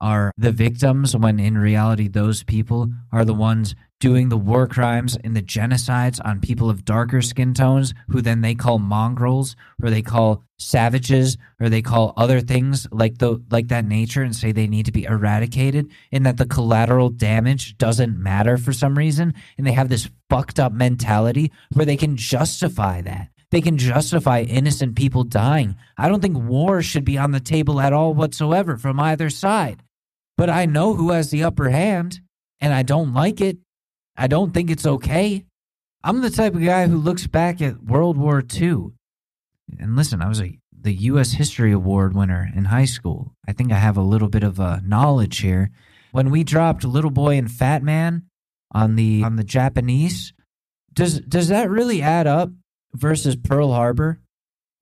are 0.00 0.32
the 0.36 0.50
victims 0.50 1.16
when 1.16 1.38
in 1.38 1.56
reality 1.56 2.08
those 2.08 2.42
people 2.42 2.90
are 3.12 3.24
the 3.24 3.34
ones 3.34 3.74
doing 4.02 4.30
the 4.30 4.36
war 4.36 4.66
crimes 4.66 5.16
and 5.22 5.36
the 5.36 5.40
genocides 5.40 6.20
on 6.24 6.40
people 6.40 6.68
of 6.68 6.84
darker 6.84 7.22
skin 7.22 7.54
tones 7.54 7.94
who 8.08 8.20
then 8.20 8.40
they 8.40 8.52
call 8.52 8.80
mongrels 8.80 9.54
or 9.80 9.90
they 9.90 10.02
call 10.02 10.42
savages 10.58 11.38
or 11.60 11.68
they 11.68 11.80
call 11.80 12.12
other 12.16 12.40
things 12.40 12.88
like 12.90 13.18
the 13.18 13.40
like 13.52 13.68
that 13.68 13.84
nature 13.84 14.24
and 14.24 14.34
say 14.34 14.50
they 14.50 14.66
need 14.66 14.84
to 14.84 14.90
be 14.90 15.04
eradicated 15.04 15.88
and 16.10 16.26
that 16.26 16.36
the 16.36 16.44
collateral 16.44 17.10
damage 17.10 17.78
doesn't 17.78 18.20
matter 18.20 18.56
for 18.58 18.72
some 18.72 18.98
reason 18.98 19.32
and 19.56 19.64
they 19.64 19.72
have 19.72 19.88
this 19.88 20.10
fucked 20.28 20.58
up 20.58 20.72
mentality 20.72 21.52
where 21.72 21.86
they 21.86 21.96
can 21.96 22.16
justify 22.16 23.00
that 23.00 23.28
they 23.52 23.60
can 23.60 23.76
justify 23.76 24.40
innocent 24.40 24.96
people 24.96 25.24
dying. 25.24 25.76
I 25.96 26.08
don't 26.08 26.22
think 26.22 26.38
war 26.38 26.80
should 26.80 27.04
be 27.04 27.18
on 27.18 27.32
the 27.32 27.38
table 27.38 27.80
at 27.82 27.92
all 27.92 28.14
whatsoever 28.14 28.78
from 28.78 28.98
either 28.98 29.28
side. 29.28 29.82
But 30.38 30.48
I 30.48 30.64
know 30.64 30.94
who 30.94 31.10
has 31.10 31.30
the 31.30 31.44
upper 31.44 31.68
hand, 31.68 32.20
and 32.62 32.72
I 32.72 32.82
don't 32.82 33.12
like 33.12 33.42
it. 33.42 33.58
I 34.16 34.26
don't 34.26 34.52
think 34.52 34.70
it's 34.70 34.86
okay. 34.86 35.44
I'm 36.04 36.20
the 36.20 36.30
type 36.30 36.54
of 36.54 36.64
guy 36.64 36.86
who 36.86 36.96
looks 36.96 37.26
back 37.26 37.62
at 37.62 37.82
World 37.82 38.16
War 38.16 38.42
II. 38.42 38.88
And 39.78 39.96
listen, 39.96 40.20
I 40.20 40.28
was 40.28 40.40
a 40.40 40.58
the 40.80 40.92
U.S. 40.92 41.32
History 41.32 41.70
Award 41.70 42.14
winner 42.14 42.50
in 42.56 42.64
high 42.66 42.86
school. 42.86 43.34
I 43.46 43.52
think 43.52 43.70
I 43.70 43.76
have 43.76 43.96
a 43.96 44.02
little 44.02 44.28
bit 44.28 44.42
of 44.42 44.58
uh, 44.58 44.80
knowledge 44.84 45.38
here. 45.38 45.70
When 46.10 46.30
we 46.30 46.42
dropped 46.42 46.84
Little 46.84 47.10
Boy 47.10 47.38
and 47.38 47.50
Fat 47.50 47.84
Man 47.84 48.24
on 48.72 48.96
the 48.96 49.22
on 49.22 49.36
the 49.36 49.44
Japanese, 49.44 50.32
does 50.92 51.20
does 51.20 51.48
that 51.48 51.70
really 51.70 52.02
add 52.02 52.26
up 52.26 52.50
versus 52.94 53.36
Pearl 53.36 53.72
Harbor, 53.72 54.20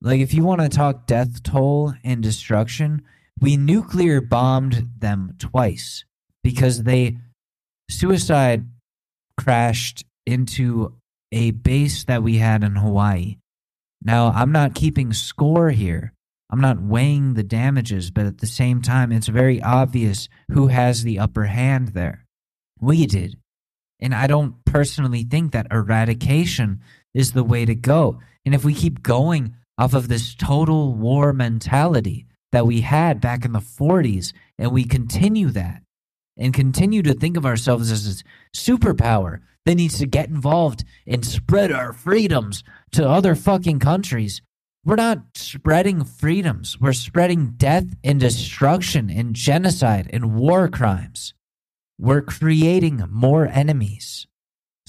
like 0.01 0.19
if 0.19 0.33
you 0.33 0.43
want 0.43 0.61
to 0.61 0.69
talk 0.69 1.05
death 1.05 1.43
toll 1.43 1.93
and 2.03 2.21
destruction, 2.21 3.03
we 3.39 3.57
nuclear 3.57 4.21
bombed 4.21 4.89
them 4.97 5.35
twice 5.39 6.05
because 6.43 6.83
they 6.83 7.17
suicide 7.89 8.65
crashed 9.41 10.05
into 10.25 10.93
a 11.31 11.51
base 11.51 12.03
that 12.03 12.23
we 12.23 12.37
had 12.37 12.63
in 12.63 12.75
Hawaii. 12.75 13.37
Now, 14.03 14.27
I'm 14.27 14.51
not 14.51 14.75
keeping 14.75 15.13
score 15.13 15.69
here. 15.71 16.13
I'm 16.51 16.61
not 16.61 16.81
weighing 16.81 17.33
the 17.33 17.43
damages, 17.43 18.11
but 18.11 18.25
at 18.25 18.39
the 18.39 18.47
same 18.47 18.81
time, 18.81 19.11
it's 19.11 19.27
very 19.27 19.61
obvious 19.61 20.27
who 20.51 20.67
has 20.67 21.03
the 21.03 21.19
upper 21.19 21.45
hand 21.45 21.89
there. 21.89 22.25
We 22.79 23.05
did. 23.05 23.37
And 23.99 24.13
I 24.13 24.27
don't 24.27 24.63
personally 24.65 25.23
think 25.23 25.51
that 25.51 25.67
eradication 25.71 26.81
is 27.13 27.31
the 27.31 27.43
way 27.43 27.65
to 27.65 27.75
go. 27.75 28.19
And 28.45 28.53
if 28.53 28.65
we 28.65 28.73
keep 28.73 29.01
going 29.01 29.55
off 29.77 29.93
of 29.93 30.07
this 30.07 30.35
total 30.35 30.93
war 30.93 31.31
mentality 31.31 32.25
that 32.51 32.67
we 32.67 32.81
had 32.81 33.21
back 33.21 33.45
in 33.45 33.53
the 33.53 33.59
40s, 33.59 34.33
and 34.57 34.71
we 34.71 34.83
continue 34.83 35.49
that 35.51 35.83
and 36.37 36.53
continue 36.53 37.01
to 37.03 37.13
think 37.13 37.37
of 37.37 37.45
ourselves 37.45 37.91
as 37.91 38.07
a 38.07 38.57
superpower 38.57 39.39
that 39.65 39.75
needs 39.75 39.99
to 39.99 40.07
get 40.07 40.29
involved 40.29 40.83
and 41.05 41.25
spread 41.25 41.71
our 41.71 41.93
freedoms 41.93 42.63
to 42.91 43.07
other 43.07 43.35
fucking 43.35 43.79
countries, 43.79 44.41
we're 44.83 44.95
not 44.95 45.19
spreading 45.35 46.03
freedoms. 46.03 46.79
We're 46.79 46.93
spreading 46.93 47.53
death 47.57 47.85
and 48.03 48.19
destruction 48.19 49.09
and 49.09 49.35
genocide 49.35 50.09
and 50.11 50.35
war 50.35 50.67
crimes. 50.67 51.33
We're 51.99 52.21
creating 52.21 53.03
more 53.09 53.45
enemies 53.45 54.25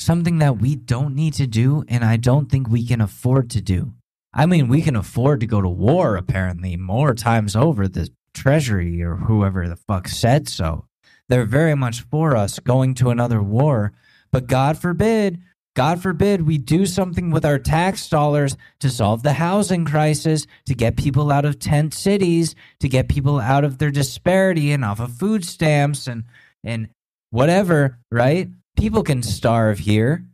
something 0.02 0.38
that 0.38 0.58
we 0.58 0.74
don't 0.74 1.14
need 1.14 1.34
to 1.34 1.46
do 1.46 1.84
and 1.88 2.04
I 2.04 2.16
don't 2.16 2.50
think 2.50 2.68
we 2.68 2.86
can 2.86 3.00
afford 3.00 3.50
to 3.50 3.60
do. 3.60 3.92
I 4.34 4.46
mean, 4.46 4.68
we 4.68 4.82
can 4.82 4.96
afford 4.96 5.40
to 5.40 5.46
go 5.46 5.60
to 5.60 5.68
war 5.68 6.16
apparently 6.16 6.76
more 6.76 7.14
times 7.14 7.54
over 7.54 7.86
the 7.86 8.08
treasury 8.34 9.02
or 9.02 9.16
whoever 9.16 9.68
the 9.68 9.76
fuck 9.76 10.08
said 10.08 10.48
so. 10.48 10.86
They're 11.28 11.44
very 11.44 11.74
much 11.74 12.02
for 12.02 12.36
us 12.36 12.58
going 12.58 12.94
to 12.94 13.10
another 13.10 13.42
war, 13.42 13.92
but 14.30 14.46
God 14.46 14.78
forbid, 14.78 15.40
God 15.74 16.02
forbid 16.02 16.46
we 16.46 16.58
do 16.58 16.84
something 16.84 17.30
with 17.30 17.44
our 17.44 17.58
tax 17.58 18.08
dollars 18.08 18.56
to 18.80 18.90
solve 18.90 19.22
the 19.22 19.34
housing 19.34 19.84
crisis, 19.84 20.46
to 20.66 20.74
get 20.74 20.96
people 20.96 21.32
out 21.32 21.44
of 21.44 21.58
tent 21.58 21.94
cities, 21.94 22.54
to 22.80 22.88
get 22.88 23.08
people 23.08 23.40
out 23.40 23.64
of 23.64 23.78
their 23.78 23.90
disparity 23.90 24.72
and 24.72 24.84
off 24.84 25.00
of 25.00 25.12
food 25.12 25.44
stamps 25.44 26.06
and 26.06 26.24
and 26.64 26.88
whatever, 27.30 27.98
right? 28.10 28.48
People 28.76 29.02
can 29.02 29.22
starve 29.22 29.80
here. 29.80 30.24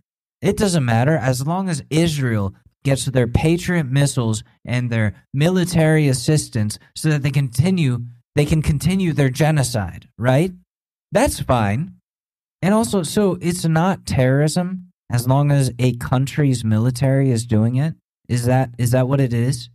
It 0.43 0.57
doesn't 0.57 0.85
matter 0.85 1.17
as 1.17 1.47
long 1.47 1.69
as 1.69 1.83
Israel 1.91 2.55
gets 2.85 3.05
their 3.07 3.27
Patriot 3.27 3.85
missiles 3.85 4.43
and 4.65 4.91
their 4.91 5.15
military 5.33 6.09
assistance 6.09 6.79
so 6.95 7.11
that 7.11 7.23
they 7.23 7.31
continue 7.31 8.01
they 8.35 8.45
can 8.45 8.63
continue 8.63 9.13
their 9.13 9.31
genocide, 9.31 10.09
right? 10.17 10.53
That's 11.13 11.41
fine. 11.41 11.95
And 12.61 12.75
also 12.75 13.03
so 13.03 13.39
it's 13.41 13.65
not 13.65 14.07
terrorism 14.07 14.91
as 15.11 15.27
long 15.27 15.51
as 15.51 15.73
a 15.79 15.97
country's 15.97 16.65
military 16.65 17.31
is 17.31 17.47
doing 17.47 17.77
it. 17.77 17.95
Is 18.29 18.45
that 18.47 18.71
is 18.79 18.91
that 18.91 19.09
what 19.09 19.21
it 19.21 19.33
is? 19.33 19.71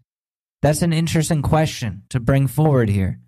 That's 0.61 0.81
an 0.81 0.93
interesting 0.93 1.41
question 1.41 2.03
to 2.09 2.19
bring 2.19 2.47
forward 2.47 2.89
here. 2.89 3.19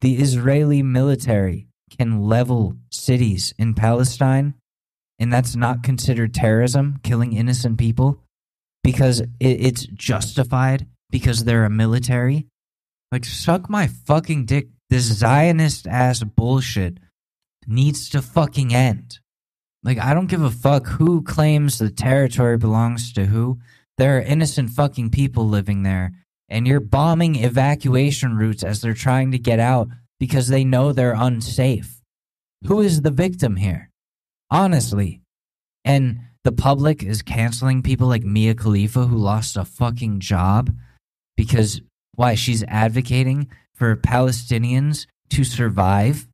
The 0.00 0.16
Israeli 0.16 0.82
military 0.82 1.68
can 1.96 2.22
level 2.22 2.76
cities 2.90 3.54
in 3.58 3.74
Palestine 3.74 4.54
and 5.18 5.32
that's 5.32 5.56
not 5.56 5.82
considered 5.82 6.34
terrorism, 6.34 7.00
killing 7.02 7.32
innocent 7.32 7.78
people, 7.78 8.22
because 8.84 9.20
it, 9.20 9.30
it's 9.40 9.86
justified 9.86 10.86
because 11.10 11.44
they're 11.44 11.64
a 11.64 11.70
military. 11.70 12.46
Like, 13.10 13.24
suck 13.24 13.70
my 13.70 13.86
fucking 13.86 14.44
dick. 14.46 14.68
This 14.88 15.04
Zionist 15.04 15.86
ass 15.88 16.22
bullshit 16.22 16.98
needs 17.66 18.08
to 18.10 18.22
fucking 18.22 18.74
end. 18.74 19.18
Like, 19.82 19.98
I 19.98 20.14
don't 20.14 20.26
give 20.26 20.42
a 20.42 20.50
fuck 20.50 20.86
who 20.86 21.22
claims 21.22 21.78
the 21.78 21.90
territory 21.90 22.58
belongs 22.58 23.12
to 23.12 23.26
who. 23.26 23.58
There 23.98 24.18
are 24.18 24.22
innocent 24.22 24.70
fucking 24.70 25.10
people 25.10 25.48
living 25.48 25.82
there, 25.82 26.12
and 26.48 26.66
you're 26.66 26.80
bombing 26.80 27.36
evacuation 27.36 28.36
routes 28.36 28.62
as 28.62 28.80
they're 28.80 28.94
trying 28.94 29.32
to 29.32 29.38
get 29.38 29.58
out 29.58 29.88
because 30.18 30.48
they 30.48 30.64
know 30.64 30.92
they're 30.92 31.14
unsafe. 31.14 32.02
Who 32.66 32.80
is 32.80 33.02
the 33.02 33.10
victim 33.10 33.56
here? 33.56 33.90
Honestly. 34.50 35.22
And 35.84 36.20
the 36.42 36.52
public 36.52 37.02
is 37.02 37.22
canceling 37.22 37.82
people 37.82 38.08
like 38.08 38.24
Mia 38.24 38.54
Khalifa 38.54 39.06
who 39.06 39.16
lost 39.16 39.56
a 39.56 39.64
fucking 39.64 40.20
job 40.20 40.74
because 41.36 41.80
why 42.14 42.34
she's 42.34 42.64
advocating 42.64 43.48
for 43.74 43.94
Palestinians 43.94 45.06
to 45.30 45.44
survive 45.44 46.26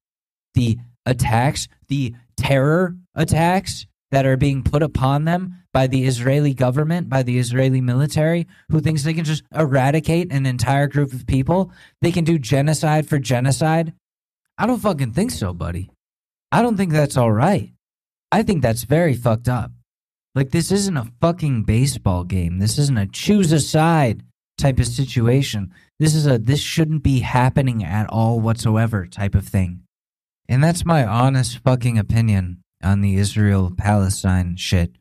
the 0.54 0.78
attacks, 1.06 1.68
the 1.88 2.14
terror 2.36 2.96
attacks 3.14 3.86
that 4.10 4.26
are 4.26 4.36
being 4.36 4.62
put 4.62 4.82
upon 4.82 5.24
them 5.24 5.62
by 5.72 5.86
the 5.86 6.04
Israeli 6.04 6.52
government, 6.52 7.08
by 7.08 7.22
the 7.22 7.38
Israeli 7.38 7.80
military, 7.80 8.46
who 8.70 8.80
thinks 8.80 9.02
they 9.02 9.14
can 9.14 9.24
just 9.24 9.42
eradicate 9.54 10.30
an 10.30 10.44
entire 10.44 10.86
group 10.86 11.12
of 11.12 11.26
people. 11.26 11.72
They 12.02 12.12
can 12.12 12.24
do 12.24 12.38
genocide 12.38 13.08
for 13.08 13.18
genocide. 13.18 13.94
I 14.58 14.66
don't 14.66 14.80
fucking 14.80 15.12
think 15.12 15.30
so, 15.30 15.54
buddy. 15.54 15.90
I 16.50 16.60
don't 16.60 16.76
think 16.76 16.92
that's 16.92 17.16
all 17.16 17.32
right. 17.32 17.72
I 18.30 18.42
think 18.42 18.62
that's 18.62 18.84
very 18.84 19.14
fucked 19.14 19.48
up. 19.48 19.72
Like, 20.34 20.50
this 20.50 20.70
isn't 20.70 20.96
a 20.96 21.10
fucking 21.20 21.64
baseball 21.64 22.24
game. 22.24 22.58
This 22.58 22.78
isn't 22.78 22.98
a 22.98 23.06
choose 23.06 23.52
a 23.52 23.60
side 23.60 24.22
type 24.58 24.78
of 24.78 24.86
situation. 24.86 25.72
This 25.98 26.14
is 26.14 26.26
a 26.26 26.38
this 26.38 26.60
shouldn't 26.60 27.02
be 27.02 27.20
happening 27.20 27.84
at 27.84 28.08
all 28.08 28.40
whatsoever 28.40 29.06
type 29.06 29.34
of 29.34 29.46
thing. 29.46 29.81
And 30.52 30.62
that's 30.62 30.84
my 30.84 31.06
honest 31.06 31.60
fucking 31.64 31.98
opinion 31.98 32.62
on 32.82 33.00
the 33.00 33.16
Israel 33.16 33.72
Palestine 33.74 34.56
shit. 34.56 34.92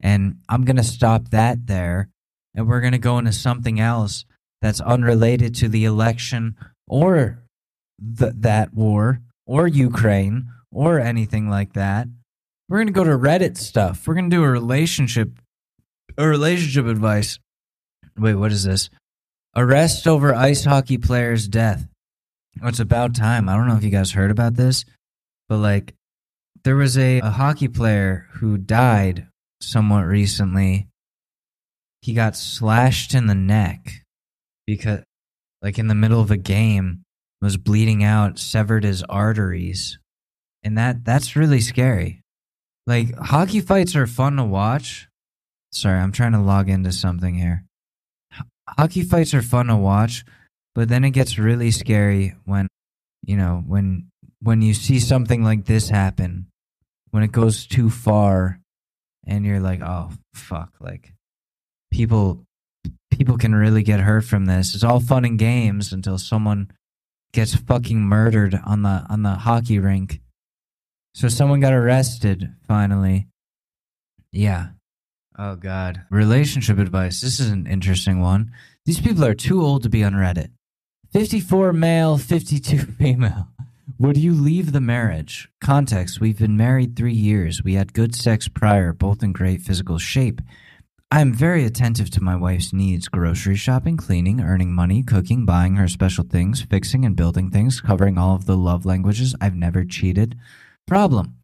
And 0.00 0.40
I'm 0.48 0.64
going 0.64 0.78
to 0.78 0.82
stop 0.82 1.28
that 1.30 1.68
there. 1.68 2.08
And 2.56 2.66
we're 2.66 2.80
going 2.80 2.92
to 2.92 2.98
go 2.98 3.16
into 3.18 3.32
something 3.32 3.78
else 3.78 4.24
that's 4.60 4.80
unrelated 4.80 5.54
to 5.54 5.68
the 5.68 5.84
election 5.84 6.56
or 6.88 7.38
th- 8.18 8.32
that 8.38 8.74
war 8.74 9.20
or 9.46 9.68
Ukraine 9.68 10.48
or 10.72 10.98
anything 10.98 11.48
like 11.48 11.74
that. 11.74 12.08
We're 12.68 12.78
gonna 12.78 12.90
go 12.90 13.04
to 13.04 13.10
Reddit 13.10 13.56
stuff. 13.56 14.08
We're 14.08 14.14
gonna 14.14 14.28
do 14.28 14.42
a 14.42 14.50
relationship, 14.50 15.30
a 16.18 16.26
relationship 16.26 16.86
advice. 16.86 17.38
Wait, 18.18 18.34
what 18.34 18.50
is 18.50 18.64
this? 18.64 18.90
Arrest 19.54 20.08
over 20.08 20.34
ice 20.34 20.64
hockey 20.64 20.98
player's 20.98 21.46
death. 21.46 21.86
Oh, 22.60 22.68
it's 22.68 22.80
about 22.80 23.14
time. 23.14 23.48
I 23.48 23.56
don't 23.56 23.68
know 23.68 23.76
if 23.76 23.84
you 23.84 23.90
guys 23.90 24.10
heard 24.10 24.30
about 24.30 24.54
this, 24.54 24.84
but 25.48 25.58
like, 25.58 25.94
there 26.64 26.76
was 26.76 26.98
a, 26.98 27.20
a 27.20 27.30
hockey 27.30 27.68
player 27.68 28.26
who 28.34 28.58
died 28.58 29.28
somewhat 29.60 30.02
recently. 30.02 30.88
He 32.02 32.14
got 32.14 32.36
slashed 32.36 33.14
in 33.14 33.26
the 33.26 33.34
neck 33.34 34.04
because, 34.66 35.02
like, 35.62 35.78
in 35.78 35.88
the 35.88 35.94
middle 35.94 36.20
of 36.20 36.30
a 36.30 36.36
game, 36.36 37.02
was 37.40 37.56
bleeding 37.56 38.02
out, 38.02 38.38
severed 38.38 38.84
his 38.84 39.02
arteries, 39.04 39.98
and 40.62 40.76
that 40.78 41.04
that's 41.04 41.36
really 41.36 41.60
scary. 41.60 42.22
Like 42.86 43.14
hockey 43.16 43.60
fights 43.60 43.96
are 43.96 44.06
fun 44.06 44.36
to 44.36 44.44
watch. 44.44 45.08
Sorry, 45.72 45.98
I'm 45.98 46.12
trying 46.12 46.32
to 46.32 46.40
log 46.40 46.68
into 46.68 46.92
something 46.92 47.34
here. 47.34 47.64
Hockey 48.68 49.02
fights 49.02 49.34
are 49.34 49.42
fun 49.42 49.66
to 49.66 49.76
watch, 49.76 50.24
but 50.74 50.88
then 50.88 51.04
it 51.04 51.10
gets 51.10 51.38
really 51.38 51.70
scary 51.70 52.34
when, 52.44 52.68
you 53.24 53.36
know, 53.36 53.62
when 53.66 54.08
when 54.46 54.62
you 54.62 54.72
see 54.74 55.00
something 55.00 55.42
like 55.42 55.64
this 55.64 55.88
happen, 55.88 56.46
when 57.10 57.24
it 57.24 57.32
goes 57.32 57.66
too 57.66 57.90
far 57.90 58.60
and 59.26 59.44
you're 59.44 59.60
like, 59.60 59.80
"Oh, 59.82 60.12
fuck." 60.34 60.72
Like 60.80 61.14
people 61.90 62.44
people 63.10 63.36
can 63.38 63.54
really 63.54 63.82
get 63.82 64.00
hurt 64.00 64.24
from 64.24 64.46
this. 64.46 64.74
It's 64.74 64.84
all 64.84 65.00
fun 65.00 65.24
and 65.24 65.38
games 65.38 65.92
until 65.92 66.16
someone 66.16 66.70
gets 67.32 67.56
fucking 67.56 68.00
murdered 68.00 68.58
on 68.64 68.82
the 68.82 69.04
on 69.10 69.22
the 69.22 69.34
hockey 69.34 69.80
rink. 69.80 70.20
So 71.14 71.28
someone 71.28 71.60
got 71.60 71.72
arrested 71.72 72.54
finally. 72.68 73.26
Yeah. 74.30 74.68
Oh 75.36 75.56
god. 75.56 76.02
Relationship 76.10 76.78
advice. 76.78 77.20
This 77.20 77.40
is 77.40 77.50
an 77.50 77.66
interesting 77.66 78.20
one. 78.20 78.52
These 78.84 79.00
people 79.00 79.24
are 79.24 79.34
too 79.34 79.60
old 79.60 79.82
to 79.82 79.88
be 79.88 80.04
on 80.04 80.12
Reddit. 80.12 80.50
54 81.12 81.72
male, 81.72 82.16
52 82.18 82.78
female. 82.78 83.48
Would 83.98 84.18
you 84.18 84.34
leave 84.34 84.72
the 84.72 84.80
marriage? 84.82 85.48
Context 85.58 86.20
We've 86.20 86.38
been 86.38 86.54
married 86.54 86.96
three 86.96 87.14
years. 87.14 87.64
We 87.64 87.74
had 87.74 87.94
good 87.94 88.14
sex 88.14 88.46
prior, 88.46 88.92
both 88.92 89.22
in 89.22 89.32
great 89.32 89.62
physical 89.62 89.96
shape. 89.96 90.42
I 91.10 91.22
am 91.22 91.32
very 91.32 91.64
attentive 91.64 92.10
to 92.10 92.22
my 92.22 92.36
wife's 92.36 92.74
needs 92.74 93.08
grocery 93.08 93.56
shopping, 93.56 93.96
cleaning, 93.96 94.42
earning 94.42 94.74
money, 94.74 95.02
cooking, 95.02 95.46
buying 95.46 95.76
her 95.76 95.88
special 95.88 96.24
things, 96.24 96.60
fixing 96.60 97.06
and 97.06 97.16
building 97.16 97.48
things, 97.48 97.80
covering 97.80 98.18
all 98.18 98.34
of 98.34 98.44
the 98.44 98.54
love 98.54 98.84
languages. 98.84 99.34
I've 99.40 99.56
never 99.56 99.82
cheated. 99.82 100.36
Problem 100.86 101.36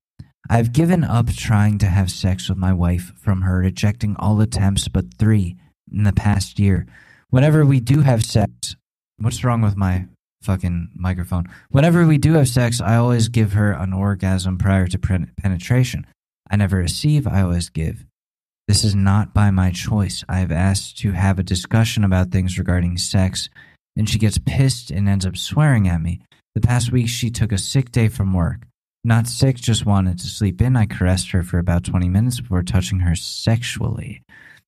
I've 0.50 0.74
given 0.74 1.04
up 1.04 1.32
trying 1.32 1.78
to 1.78 1.86
have 1.86 2.10
sex 2.10 2.50
with 2.50 2.58
my 2.58 2.74
wife 2.74 3.12
from 3.16 3.40
her 3.42 3.60
rejecting 3.60 4.14
all 4.18 4.42
attempts 4.42 4.88
but 4.88 5.14
three 5.14 5.56
in 5.90 6.02
the 6.02 6.12
past 6.12 6.58
year. 6.58 6.84
Whenever 7.30 7.64
we 7.64 7.80
do 7.80 8.00
have 8.00 8.22
sex, 8.22 8.76
what's 9.16 9.42
wrong 9.42 9.62
with 9.62 9.74
my 9.74 10.08
fucking 10.42 10.90
microphone? 10.94 11.48
Whenever 11.70 12.06
we 12.06 12.18
do 12.18 12.34
have 12.34 12.48
sex, 12.48 12.80
I 12.80 12.96
always 12.96 13.28
give 13.28 13.52
her 13.52 13.72
an 13.72 13.92
orgasm 13.92 14.58
prior 14.58 14.86
to 14.88 14.98
penetration. 14.98 16.06
I 16.50 16.56
never 16.56 16.76
receive, 16.76 17.26
I 17.26 17.42
always 17.42 17.68
give. 17.68 18.04
This 18.68 18.84
is 18.84 18.94
not 18.94 19.34
by 19.34 19.50
my 19.50 19.70
choice. 19.70 20.24
I 20.28 20.38
have 20.38 20.52
asked 20.52 20.98
to 20.98 21.12
have 21.12 21.38
a 21.38 21.42
discussion 21.42 22.04
about 22.04 22.30
things 22.30 22.58
regarding 22.58 22.96
sex, 22.96 23.48
and 23.96 24.08
she 24.08 24.18
gets 24.18 24.38
pissed 24.38 24.90
and 24.90 25.08
ends 25.08 25.26
up 25.26 25.36
swearing 25.36 25.88
at 25.88 26.00
me. 26.00 26.20
The 26.54 26.60
past 26.60 26.92
week, 26.92 27.08
she 27.08 27.30
took 27.30 27.52
a 27.52 27.58
sick 27.58 27.90
day 27.90 28.08
from 28.08 28.32
work. 28.32 28.66
Not 29.04 29.26
sick, 29.26 29.56
just 29.56 29.84
wanted 29.84 30.18
to 30.20 30.26
sleep 30.26 30.62
in. 30.62 30.76
I 30.76 30.86
caressed 30.86 31.32
her 31.32 31.42
for 31.42 31.58
about 31.58 31.84
20 31.84 32.08
minutes 32.08 32.40
before 32.40 32.62
touching 32.62 33.00
her 33.00 33.16
sexually. 33.16 34.22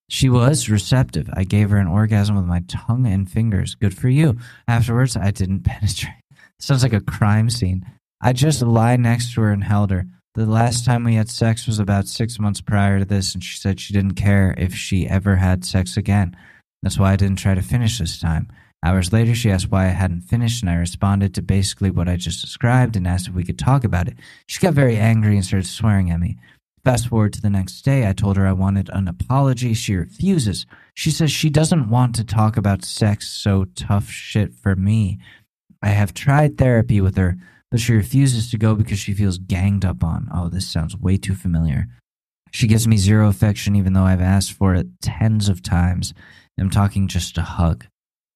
She 0.08 0.28
was 0.28 0.68
receptive. 0.68 1.28
I 1.32 1.44
gave 1.44 1.70
her 1.70 1.78
an 1.78 1.86
orgasm 1.86 2.36
with 2.36 2.44
my 2.44 2.62
tongue 2.68 3.06
and 3.06 3.30
fingers. 3.30 3.74
Good 3.74 3.96
for 3.96 4.08
you. 4.08 4.36
Afterwards, 4.68 5.16
I 5.16 5.30
didn't 5.30 5.60
penetrate. 5.64 6.14
Sounds 6.58 6.82
like 6.82 6.92
a 6.92 7.00
crime 7.00 7.50
scene. 7.50 7.84
I 8.20 8.32
just 8.32 8.62
lied 8.62 9.00
next 9.00 9.34
to 9.34 9.42
her 9.42 9.50
and 9.50 9.64
held 9.64 9.90
her. 9.90 10.06
The 10.34 10.46
last 10.46 10.84
time 10.84 11.04
we 11.04 11.14
had 11.14 11.30
sex 11.30 11.66
was 11.66 11.78
about 11.78 12.08
six 12.08 12.38
months 12.40 12.60
prior 12.60 12.98
to 12.98 13.04
this, 13.04 13.34
and 13.34 13.44
she 13.44 13.56
said 13.56 13.78
she 13.78 13.92
didn't 13.92 14.14
care 14.14 14.54
if 14.58 14.74
she 14.74 15.08
ever 15.08 15.36
had 15.36 15.64
sex 15.64 15.96
again. 15.96 16.36
That's 16.82 16.98
why 16.98 17.12
I 17.12 17.16
didn't 17.16 17.38
try 17.38 17.54
to 17.54 17.62
finish 17.62 17.98
this 17.98 18.18
time. 18.18 18.48
Hours 18.84 19.12
later, 19.12 19.34
she 19.34 19.50
asked 19.50 19.70
why 19.70 19.84
I 19.84 19.88
hadn't 19.90 20.22
finished, 20.22 20.62
and 20.62 20.70
I 20.70 20.74
responded 20.74 21.34
to 21.34 21.42
basically 21.42 21.90
what 21.90 22.08
I 22.08 22.16
just 22.16 22.42
described 22.42 22.96
and 22.96 23.06
asked 23.06 23.28
if 23.28 23.34
we 23.34 23.44
could 23.44 23.58
talk 23.58 23.84
about 23.84 24.08
it. 24.08 24.16
She 24.46 24.60
got 24.60 24.74
very 24.74 24.96
angry 24.96 25.36
and 25.36 25.44
started 25.44 25.66
swearing 25.66 26.10
at 26.10 26.20
me. 26.20 26.36
Fast 26.84 27.08
forward 27.08 27.32
to 27.32 27.40
the 27.40 27.48
next 27.48 27.80
day, 27.80 28.06
I 28.06 28.12
told 28.12 28.36
her 28.36 28.46
I 28.46 28.52
wanted 28.52 28.90
an 28.92 29.08
apology. 29.08 29.72
She 29.72 29.94
refuses. 29.96 30.66
She 30.92 31.10
says 31.10 31.32
she 31.32 31.48
doesn't 31.48 31.88
want 31.88 32.14
to 32.16 32.24
talk 32.24 32.58
about 32.58 32.84
sex, 32.84 33.26
so 33.26 33.64
tough 33.74 34.10
shit 34.10 34.54
for 34.54 34.76
me. 34.76 35.18
I 35.82 35.88
have 35.88 36.12
tried 36.12 36.58
therapy 36.58 37.00
with 37.00 37.16
her, 37.16 37.36
but 37.70 37.80
she 37.80 37.94
refuses 37.94 38.50
to 38.50 38.58
go 38.58 38.74
because 38.74 38.98
she 38.98 39.14
feels 39.14 39.38
ganged 39.38 39.86
up 39.86 40.04
on. 40.04 40.28
Oh, 40.32 40.50
this 40.50 40.68
sounds 40.68 40.94
way 40.94 41.16
too 41.16 41.34
familiar. 41.34 41.86
She 42.50 42.66
gives 42.66 42.86
me 42.86 42.98
zero 42.98 43.28
affection 43.28 43.74
even 43.76 43.94
though 43.94 44.04
I've 44.04 44.20
asked 44.20 44.52
for 44.52 44.74
it 44.74 44.86
tens 45.00 45.48
of 45.48 45.62
times. 45.62 46.12
I'm 46.60 46.70
talking 46.70 47.08
just 47.08 47.38
a 47.38 47.42
hug, 47.42 47.86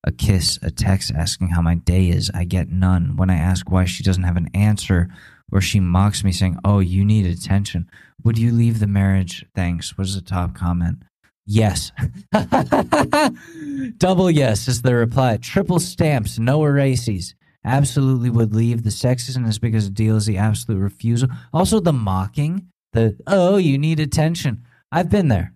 a 0.04 0.10
kiss, 0.10 0.58
a 0.62 0.70
text 0.70 1.12
asking 1.14 1.48
how 1.48 1.60
my 1.60 1.74
day 1.74 2.08
is. 2.08 2.30
I 2.34 2.44
get 2.44 2.70
none. 2.70 3.16
When 3.16 3.28
I 3.28 3.36
ask 3.36 3.70
why 3.70 3.84
she 3.84 4.02
doesn't 4.02 4.24
have 4.24 4.38
an 4.38 4.48
answer, 4.54 5.08
or 5.52 5.60
she 5.60 5.80
mocks 5.80 6.24
me 6.24 6.32
saying, 6.32 6.58
Oh, 6.64 6.80
you 6.80 7.04
need 7.04 7.26
attention. 7.26 7.88
Would 8.24 8.38
you 8.38 8.52
leave 8.52 8.80
the 8.80 8.86
marriage? 8.86 9.46
Thanks. 9.54 9.96
What 9.96 10.06
is 10.06 10.14
the 10.14 10.22
top 10.22 10.54
comment? 10.54 11.02
Yes. 11.46 11.92
Double 13.98 14.30
yes 14.30 14.68
is 14.68 14.82
the 14.82 14.94
reply. 14.94 15.38
Triple 15.38 15.80
stamps, 15.80 16.38
no 16.38 16.64
erases 16.64 17.34
absolutely 17.64 18.30
would 18.30 18.54
leave. 18.54 18.82
The 18.82 18.90
sex 18.90 19.28
isn't 19.28 19.46
as 19.46 19.58
big 19.58 19.74
as 19.74 19.86
a 19.86 19.90
deal 19.90 20.16
as 20.16 20.26
the 20.26 20.38
absolute 20.38 20.80
refusal. 20.80 21.28
Also, 21.52 21.80
the 21.80 21.92
mocking, 21.92 22.68
the, 22.92 23.16
oh, 23.26 23.56
you 23.56 23.78
need 23.78 24.00
attention. 24.00 24.64
I've 24.90 25.10
been 25.10 25.28
there. 25.28 25.52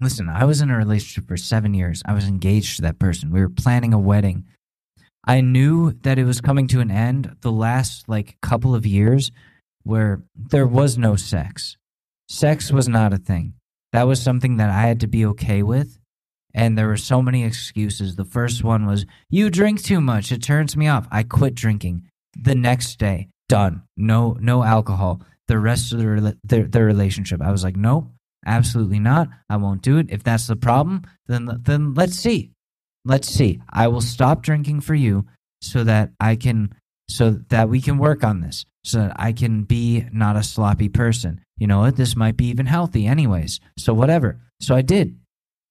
Listen, 0.00 0.28
I 0.28 0.44
was 0.44 0.60
in 0.60 0.70
a 0.70 0.76
relationship 0.76 1.28
for 1.28 1.36
seven 1.36 1.72
years. 1.72 2.02
I 2.04 2.12
was 2.12 2.26
engaged 2.26 2.76
to 2.76 2.82
that 2.82 2.98
person. 2.98 3.30
We 3.30 3.40
were 3.40 3.48
planning 3.48 3.94
a 3.94 3.98
wedding. 3.98 4.44
I 5.26 5.40
knew 5.40 5.92
that 6.02 6.18
it 6.18 6.24
was 6.24 6.40
coming 6.40 6.66
to 6.68 6.80
an 6.80 6.90
end 6.90 7.36
the 7.40 7.52
last 7.52 8.08
like 8.08 8.36
couple 8.42 8.74
of 8.74 8.86
years 8.86 9.30
where 9.82 10.22
there 10.34 10.66
was 10.66 10.98
no 10.98 11.16
sex. 11.16 11.76
Sex 12.28 12.70
was 12.70 12.88
not 12.88 13.12
a 13.12 13.18
thing. 13.18 13.54
That 13.92 14.06
was 14.06 14.20
something 14.20 14.56
that 14.56 14.70
I 14.70 14.82
had 14.82 15.00
to 15.00 15.06
be 15.06 15.24
okay 15.26 15.62
with 15.62 15.98
and 16.54 16.78
there 16.78 16.86
were 16.86 16.96
so 16.96 17.20
many 17.20 17.44
excuses. 17.44 18.14
The 18.14 18.24
first 18.24 18.62
one 18.62 18.86
was, 18.86 19.04
"You 19.28 19.50
drink 19.50 19.82
too 19.82 20.00
much; 20.00 20.30
it 20.30 20.42
turns 20.42 20.76
me 20.76 20.86
off." 20.86 21.08
I 21.10 21.24
quit 21.24 21.54
drinking. 21.54 22.04
The 22.40 22.54
next 22.54 22.98
day, 22.98 23.28
done. 23.48 23.82
No, 23.96 24.36
no 24.40 24.62
alcohol. 24.62 25.20
The 25.48 25.58
rest 25.58 25.92
of 25.92 25.98
the 25.98 26.38
the, 26.44 26.62
the 26.62 26.82
relationship, 26.82 27.42
I 27.42 27.50
was 27.50 27.64
like, 27.64 27.76
"Nope, 27.76 28.10
absolutely 28.46 29.00
not. 29.00 29.28
I 29.50 29.56
won't 29.56 29.82
do 29.82 29.98
it. 29.98 30.06
If 30.10 30.22
that's 30.22 30.46
the 30.46 30.56
problem, 30.56 31.02
then 31.26 31.50
then 31.62 31.94
let's 31.94 32.16
see, 32.16 32.52
let's 33.04 33.28
see. 33.28 33.60
I 33.70 33.88
will 33.88 34.00
stop 34.00 34.42
drinking 34.42 34.80
for 34.80 34.94
you, 34.94 35.26
so 35.60 35.84
that 35.84 36.10
I 36.20 36.36
can, 36.36 36.74
so 37.08 37.30
that 37.48 37.68
we 37.68 37.80
can 37.80 37.98
work 37.98 38.24
on 38.24 38.40
this, 38.40 38.64
so 38.84 38.98
that 38.98 39.12
I 39.16 39.32
can 39.32 39.64
be 39.64 40.06
not 40.12 40.36
a 40.36 40.42
sloppy 40.42 40.88
person. 40.88 41.40
You 41.56 41.66
know 41.66 41.80
what? 41.80 41.96
This 41.96 42.16
might 42.16 42.36
be 42.36 42.46
even 42.46 42.66
healthy, 42.66 43.06
anyways. 43.06 43.60
So 43.78 43.94
whatever. 43.94 44.40
So 44.60 44.74
I 44.74 44.82
did 44.82 45.18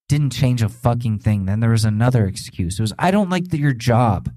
didn't 0.10 0.32
change 0.32 0.62
a 0.62 0.70
fucking 0.70 1.20
thing. 1.20 1.46
Then 1.46 1.60
there 1.60 1.72
was 1.72 1.86
another 1.86 2.28
excuse. 2.28 2.78
It 2.78 2.84
was, 2.84 2.94
I 3.00 3.10
don't 3.10 3.30
like 3.30 3.50
the, 3.50 3.58
your 3.58 3.74
job. 3.74 4.32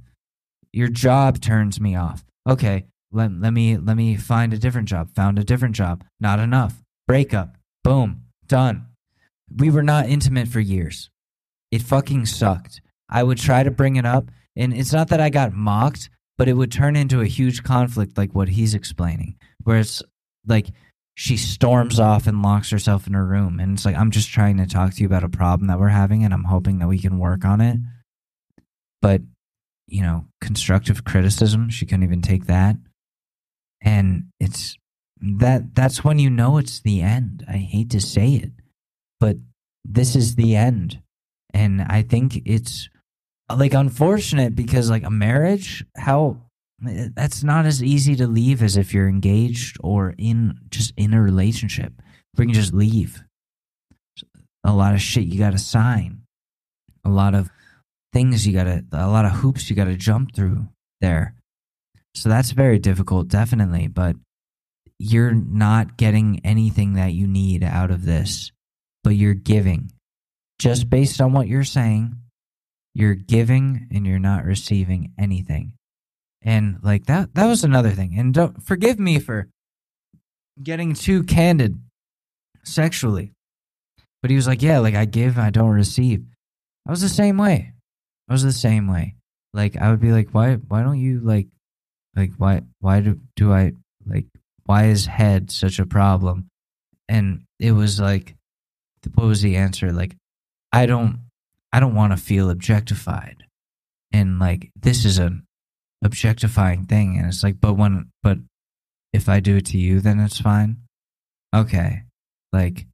Your 0.73 0.89
job 0.89 1.41
turns 1.41 1.81
me 1.81 1.95
off. 1.95 2.25
Okay, 2.49 2.87
let, 3.13 3.31
let 3.33 3.53
me 3.53 3.77
let 3.77 3.97
me 3.97 4.17
find 4.17 4.53
a 4.53 4.59
different 4.59 4.89
job. 4.89 5.11
Found 5.15 5.39
a 5.39 5.45
different 5.45 5.75
job. 5.75 6.05
Not 6.21 6.39
enough. 6.39 6.83
Breakup. 7.07 7.57
Boom. 7.83 8.23
Done. 8.47 8.87
We 9.55 9.71
were 9.71 9.83
not 9.83 10.09
intimate 10.09 10.49
for 10.49 10.61
years. 10.61 11.11
It 11.71 11.83
fucking 11.83 12.27
sucked. 12.27 12.81
I 13.09 13.23
would 13.23 13.39
try 13.39 13.63
to 13.63 13.71
bring 13.71 13.97
it 13.97 14.07
up, 14.07 14.31
and 14.57 14.73
it's 14.73 14.93
not 14.93 15.09
that 15.09 15.21
I 15.21 15.31
got 15.31 15.53
mocked, 15.53 16.11
but 16.39 16.49
it 16.49 16.55
would 16.55 16.73
turn 16.73 16.97
into 16.97 17.21
a 17.21 17.27
huge 17.27 17.63
conflict 17.63 18.19
like 18.19 18.35
what 18.35 18.49
he's 18.49 18.75
explaining, 18.75 19.37
where 19.65 19.79
it's 19.79 20.03
like 20.47 20.69
she 21.15 21.37
storms 21.37 21.99
off 21.99 22.27
and 22.27 22.43
locks 22.43 22.71
herself 22.71 23.07
in 23.07 23.15
her 23.15 23.25
room. 23.25 23.59
And 23.59 23.73
it's 23.73 23.87
like, 23.87 23.97
I'm 23.97 24.11
just 24.11 24.31
trying 24.31 24.59
to 24.59 24.67
talk 24.67 24.93
to 24.95 25.01
you 25.01 25.07
about 25.07 25.25
a 25.25 25.31
problem 25.31 25.67
that 25.69 25.81
we're 25.81 25.89
having 25.89 26.25
and 26.25 26.35
I'm 26.35 26.45
hoping 26.45 26.79
that 26.79 26.89
we 26.89 26.99
can 26.99 27.19
work 27.19 27.45
on 27.45 27.63
it. 27.63 27.79
But, 29.01 29.23
you 29.87 30.03
know, 30.03 30.27
constructive 30.43 31.05
criticism, 31.05 31.71
she 31.71 31.87
couldn't 31.87 32.05
even 32.05 32.21
take 32.21 32.47
that. 32.47 32.77
And 33.83 34.27
it's 34.39 34.77
that 35.21 35.75
that's 35.75 36.05
when 36.05 36.19
you 36.19 36.29
know 36.29 36.59
it's 36.59 36.81
the 36.81 37.01
end. 37.01 37.45
I 37.49 37.57
hate 37.57 37.91
to 37.91 38.01
say 38.01 38.35
it, 38.35 38.51
but 39.19 39.37
this 39.87 40.15
is 40.15 40.35
the 40.35 40.55
end. 40.55 41.01
And 41.55 41.81
I 41.81 42.03
think 42.03 42.43
it's 42.45 42.91
like 43.55 43.75
unfortunate 43.75 44.55
because 44.55 44.91
like 44.91 45.05
a 45.05 45.11
marriage, 45.11 45.85
how 45.97 46.39
eh, 46.87 47.09
that's 47.15 47.45
not 47.45 47.67
as 47.67 47.83
easy 47.83 48.17
to 48.17 48.27
leave 48.27 48.63
as 48.63 48.77
if 48.77 48.93
you're 48.93 49.09
engaged 49.09 49.77
or 49.81 50.15
in 50.19 50.59
just 50.69 50.93
in 50.97 51.15
a 51.15 51.23
relationship 51.23 51.93
where 52.35 52.47
you 52.47 52.53
can 52.53 52.61
just 52.61 52.75
leave. 52.75 53.23
A 54.65 54.73
lot 54.73 54.95
of 54.95 55.01
shit 55.01 55.27
you 55.27 55.39
got 55.39 55.53
to 55.53 55.59
sign, 55.59 56.23
a 57.05 57.09
lot 57.09 57.35
of 57.35 57.51
things 58.13 58.47
you 58.47 58.53
got 58.53 58.65
to, 58.65 58.85
a 58.93 59.09
lot 59.09 59.25
of 59.25 59.33
hoops 59.33 59.71
you 59.71 59.77
got 59.77 59.85
to 59.85 59.97
jump 59.97 60.35
through 60.35 60.67
there. 61.01 61.35
So 62.15 62.29
that's 62.29 62.51
very 62.51 62.79
difficult, 62.79 63.29
definitely. 63.29 63.87
But 63.87 64.17
you're 64.99 65.35
not 65.35 65.97
getting 65.97 66.41
anything 66.45 66.95
that 66.95 67.13
you 67.13 67.27
need 67.27 67.63
out 67.63 67.91
of 67.91 68.05
this, 68.05 68.51
but 69.05 69.11
you're 69.11 69.35
giving. 69.35 69.93
Just 70.59 70.89
based 70.89 71.21
on 71.21 71.33
what 71.33 71.49
you're 71.49 71.65
saying, 71.65 72.17
you're 72.97 73.15
giving 73.15 73.89
and 73.93 74.07
you're 74.07 74.19
not 74.19 74.45
receiving 74.45 75.13
anything. 75.19 75.73
And 76.43 76.79
like 76.83 77.07
that 77.07 77.35
that 77.35 77.47
was 77.47 77.65
another 77.65 77.91
thing. 77.91 78.19
And 78.19 78.35
don't 78.35 78.63
forgive 78.63 78.99
me 78.99 79.19
for 79.19 79.49
getting 80.63 80.95
too 80.95 81.23
candid 81.25 81.79
sexually. 82.65 83.33
But 84.23 84.31
he 84.31 84.37
was 84.37 84.47
like 84.47 84.63
yeah 84.63 84.79
like 84.81 84.95
i 84.95 85.05
give 85.05 85.39
i 85.39 85.51
don't 85.51 85.71
receive. 85.71 86.25
I 86.87 86.91
was 86.91 87.03
the 87.03 87.09
same 87.09 87.39
way. 87.39 87.73
I 88.29 88.33
was 88.33 88.43
the 88.43 88.53
same 88.53 88.89
way. 88.89 89.15
Like 89.53 89.77
i 89.77 89.91
would 89.91 90.01
be 90.01 90.13
like 90.13 90.31
why 90.31 90.55
why 90.55 90.83
don't 90.83 91.01
you 91.01 91.21
like 91.21 91.49
Like 92.17 92.33
why 92.39 92.63
why 92.81 93.01
do 93.01 93.21
do 93.37 93.53
I 93.53 93.75
like 94.07 94.27
why 94.65 94.87
is 94.87 95.07
head 95.07 95.51
such 95.51 95.79
a 95.79 95.87
problem? 95.87 96.49
And 97.09 97.45
it 97.61 97.73
was 97.73 98.01
like 98.01 98.35
what 99.15 99.27
was 99.27 99.43
the 99.43 99.57
answer? 99.57 99.93
Like 99.93 100.17
I 100.73 100.87
don't 100.87 101.21
I 101.77 101.81
don't 101.81 101.95
want 101.95 102.15
to 102.15 102.17
feel 102.17 102.49
objectified. 102.49 103.45
And 104.11 104.39
like 104.39 104.71
this 104.75 105.05
is 105.05 105.19
an 105.19 105.45
objectifying 106.03 106.87
thing 106.87 107.19
and 107.19 107.27
it's 107.27 107.43
like 107.43 107.61
but 107.61 107.75
when 107.75 108.11
but 108.23 108.39
if 109.13 109.29
I 109.29 109.41
do 109.41 109.57
it 109.57 109.67
to 109.67 109.79
you 109.79 110.01
then 110.01 110.19
it's 110.19 110.41
fine. 110.41 110.79
Okay. 111.55 112.05
Like 112.51 112.87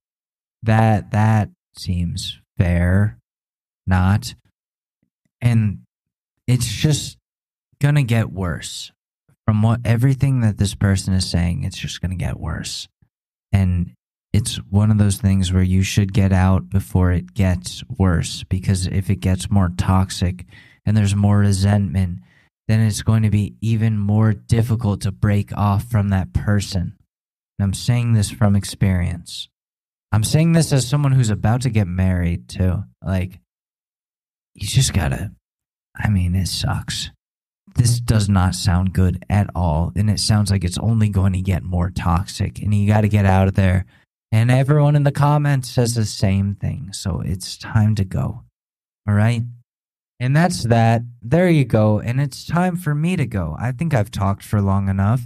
that 0.64 1.12
that 1.12 1.50
seems 1.78 2.40
fair. 2.58 3.18
Not. 3.86 4.34
And 5.40 5.82
it's 6.48 6.66
just 6.66 7.18
going 7.80 7.94
to 7.94 8.02
get 8.02 8.32
worse. 8.32 8.90
From 9.46 9.62
what 9.62 9.78
everything 9.84 10.40
that 10.40 10.58
this 10.58 10.74
person 10.74 11.14
is 11.14 11.30
saying, 11.30 11.62
it's 11.62 11.78
just 11.78 12.00
going 12.00 12.10
to 12.10 12.16
get 12.16 12.40
worse. 12.40 12.88
And 13.52 13.92
it's 14.32 14.56
one 14.70 14.90
of 14.90 14.98
those 14.98 15.18
things 15.18 15.52
where 15.52 15.62
you 15.62 15.82
should 15.82 16.12
get 16.12 16.32
out 16.32 16.70
before 16.70 17.12
it 17.12 17.34
gets 17.34 17.84
worse 17.98 18.44
because 18.44 18.86
if 18.86 19.10
it 19.10 19.16
gets 19.16 19.50
more 19.50 19.70
toxic 19.76 20.46
and 20.86 20.96
there's 20.96 21.14
more 21.14 21.38
resentment, 21.38 22.20
then 22.66 22.80
it's 22.80 23.02
going 23.02 23.22
to 23.22 23.30
be 23.30 23.54
even 23.60 23.98
more 23.98 24.32
difficult 24.32 25.02
to 25.02 25.12
break 25.12 25.56
off 25.56 25.84
from 25.84 26.08
that 26.08 26.32
person. 26.32 26.96
And 27.58 27.66
I'm 27.66 27.74
saying 27.74 28.14
this 28.14 28.30
from 28.30 28.56
experience. 28.56 29.48
I'm 30.12 30.24
saying 30.24 30.52
this 30.52 30.72
as 30.72 30.88
someone 30.88 31.12
who's 31.12 31.30
about 31.30 31.62
to 31.62 31.70
get 31.70 31.86
married 31.86 32.48
too. 32.48 32.84
Like, 33.04 33.38
you 34.54 34.66
just 34.66 34.94
gotta, 34.94 35.32
I 35.96 36.08
mean, 36.08 36.34
it 36.34 36.48
sucks. 36.48 37.10
This 37.74 38.00
does 38.00 38.28
not 38.28 38.54
sound 38.54 38.92
good 38.92 39.24
at 39.30 39.48
all. 39.54 39.92
And 39.94 40.10
it 40.10 40.20
sounds 40.20 40.50
like 40.50 40.64
it's 40.64 40.78
only 40.78 41.08
going 41.08 41.32
to 41.34 41.40
get 41.40 41.62
more 41.62 41.90
toxic. 41.90 42.60
And 42.60 42.74
you 42.74 42.86
gotta 42.86 43.08
get 43.08 43.26
out 43.26 43.48
of 43.48 43.54
there. 43.54 43.86
And 44.32 44.50
everyone 44.50 44.96
in 44.96 45.02
the 45.02 45.12
comments 45.12 45.68
says 45.68 45.94
the 45.94 46.06
same 46.06 46.54
thing. 46.54 46.92
So 46.94 47.20
it's 47.20 47.58
time 47.58 47.94
to 47.96 48.04
go. 48.04 48.44
All 49.06 49.14
right. 49.14 49.42
And 50.18 50.34
that's 50.34 50.64
that. 50.64 51.02
There 51.20 51.50
you 51.50 51.66
go. 51.66 52.00
And 52.00 52.18
it's 52.18 52.46
time 52.46 52.76
for 52.76 52.94
me 52.94 53.16
to 53.16 53.26
go. 53.26 53.56
I 53.60 53.72
think 53.72 53.92
I've 53.92 54.10
talked 54.10 54.42
for 54.42 54.62
long 54.62 54.88
enough. 54.88 55.20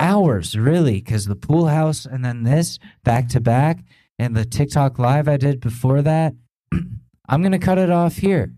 Hours, 0.00 0.56
really, 0.58 0.94
because 0.94 1.26
the 1.26 1.36
pool 1.36 1.68
house 1.68 2.06
and 2.06 2.24
then 2.24 2.42
this 2.42 2.78
back 3.04 3.28
to 3.28 3.40
back 3.40 3.84
and 4.18 4.36
the 4.36 4.44
TikTok 4.44 4.98
live 4.98 5.28
I 5.28 5.36
did 5.36 5.60
before 5.60 6.02
that. 6.02 6.34
I'm 7.28 7.42
going 7.42 7.52
to 7.52 7.58
cut 7.58 7.78
it 7.78 7.90
off 7.90 8.16
here. 8.16 8.52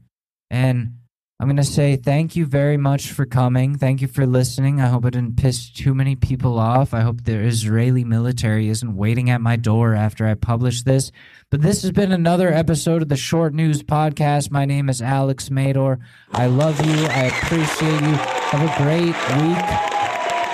And 0.51 0.99
I'm 1.43 1.49
going 1.49 1.57
to 1.57 1.65
say 1.65 1.97
thank 1.97 2.37
you 2.37 2.47
very 2.47 2.77
much 2.77 3.11
for 3.11 3.27
coming. 3.27 3.77
Thank 3.77 4.01
you 4.01 4.07
for 4.07 4.25
listening. 4.27 4.81
I 4.81 4.87
hope 4.87 5.05
I 5.05 5.11
didn't 5.11 5.37
piss 5.37 5.69
too 5.71 5.93
many 5.93 6.15
people 6.15 6.57
off. 6.57 6.95
I 6.95 7.01
hope 7.01 7.25
the 7.25 7.35
Israeli 7.35 8.05
military 8.05 8.69
isn't 8.69 8.95
waiting 8.95 9.29
at 9.29 9.41
my 9.41 9.57
door 9.57 9.93
after 9.93 10.25
I 10.25 10.35
publish 10.35 10.85
this. 10.85 11.11
But 11.51 11.61
this 11.61 11.83
has 11.83 11.91
been 11.91 12.13
another 12.13 12.53
episode 12.53 13.03
of 13.03 13.09
the 13.09 13.17
Short 13.17 13.55
News 13.55 13.83
Podcast. 13.83 14.53
My 14.53 14.65
name 14.65 14.89
is 14.89 15.03
Alex 15.03 15.49
Mador. 15.49 15.99
I 16.31 16.47
love 16.47 16.79
you. 16.87 17.07
I 17.07 17.25
appreciate 17.25 18.01
you. 18.01 18.15
Have 18.53 18.63
a 18.63 18.81
great 18.81 19.07
week. 19.43 19.65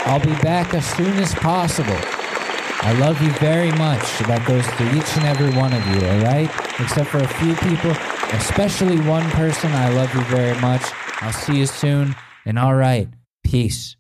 I'll 0.07 0.21
be 0.21 0.43
back 0.43 0.73
as 0.73 0.87
soon 0.95 1.19
as 1.19 1.35
possible. 1.35 1.99
I 2.81 2.95
love 2.99 3.21
you 3.21 3.31
very 3.33 3.73
much. 3.73 4.21
That 4.21 4.43
goes 4.49 4.67
to 4.67 4.97
each 4.97 5.17
and 5.19 5.27
every 5.27 5.51
one 5.55 5.75
of 5.75 5.87
you, 5.87 6.09
all 6.09 6.21
right? 6.21 6.49
Except 6.81 7.11
for 7.11 7.19
a 7.19 7.29
few 7.29 7.55
people, 7.57 7.95
especially 8.33 8.99
one 9.01 9.29
person. 9.31 9.71
I 9.73 9.91
love 9.91 10.15
you 10.15 10.23
very 10.23 10.59
much. 10.61 10.83
I'll 11.21 11.33
see 11.33 11.59
you 11.59 11.67
soon. 11.67 12.17
And 12.45 12.59
all 12.59 12.75
right, 12.75 13.09
peace. 13.45 13.98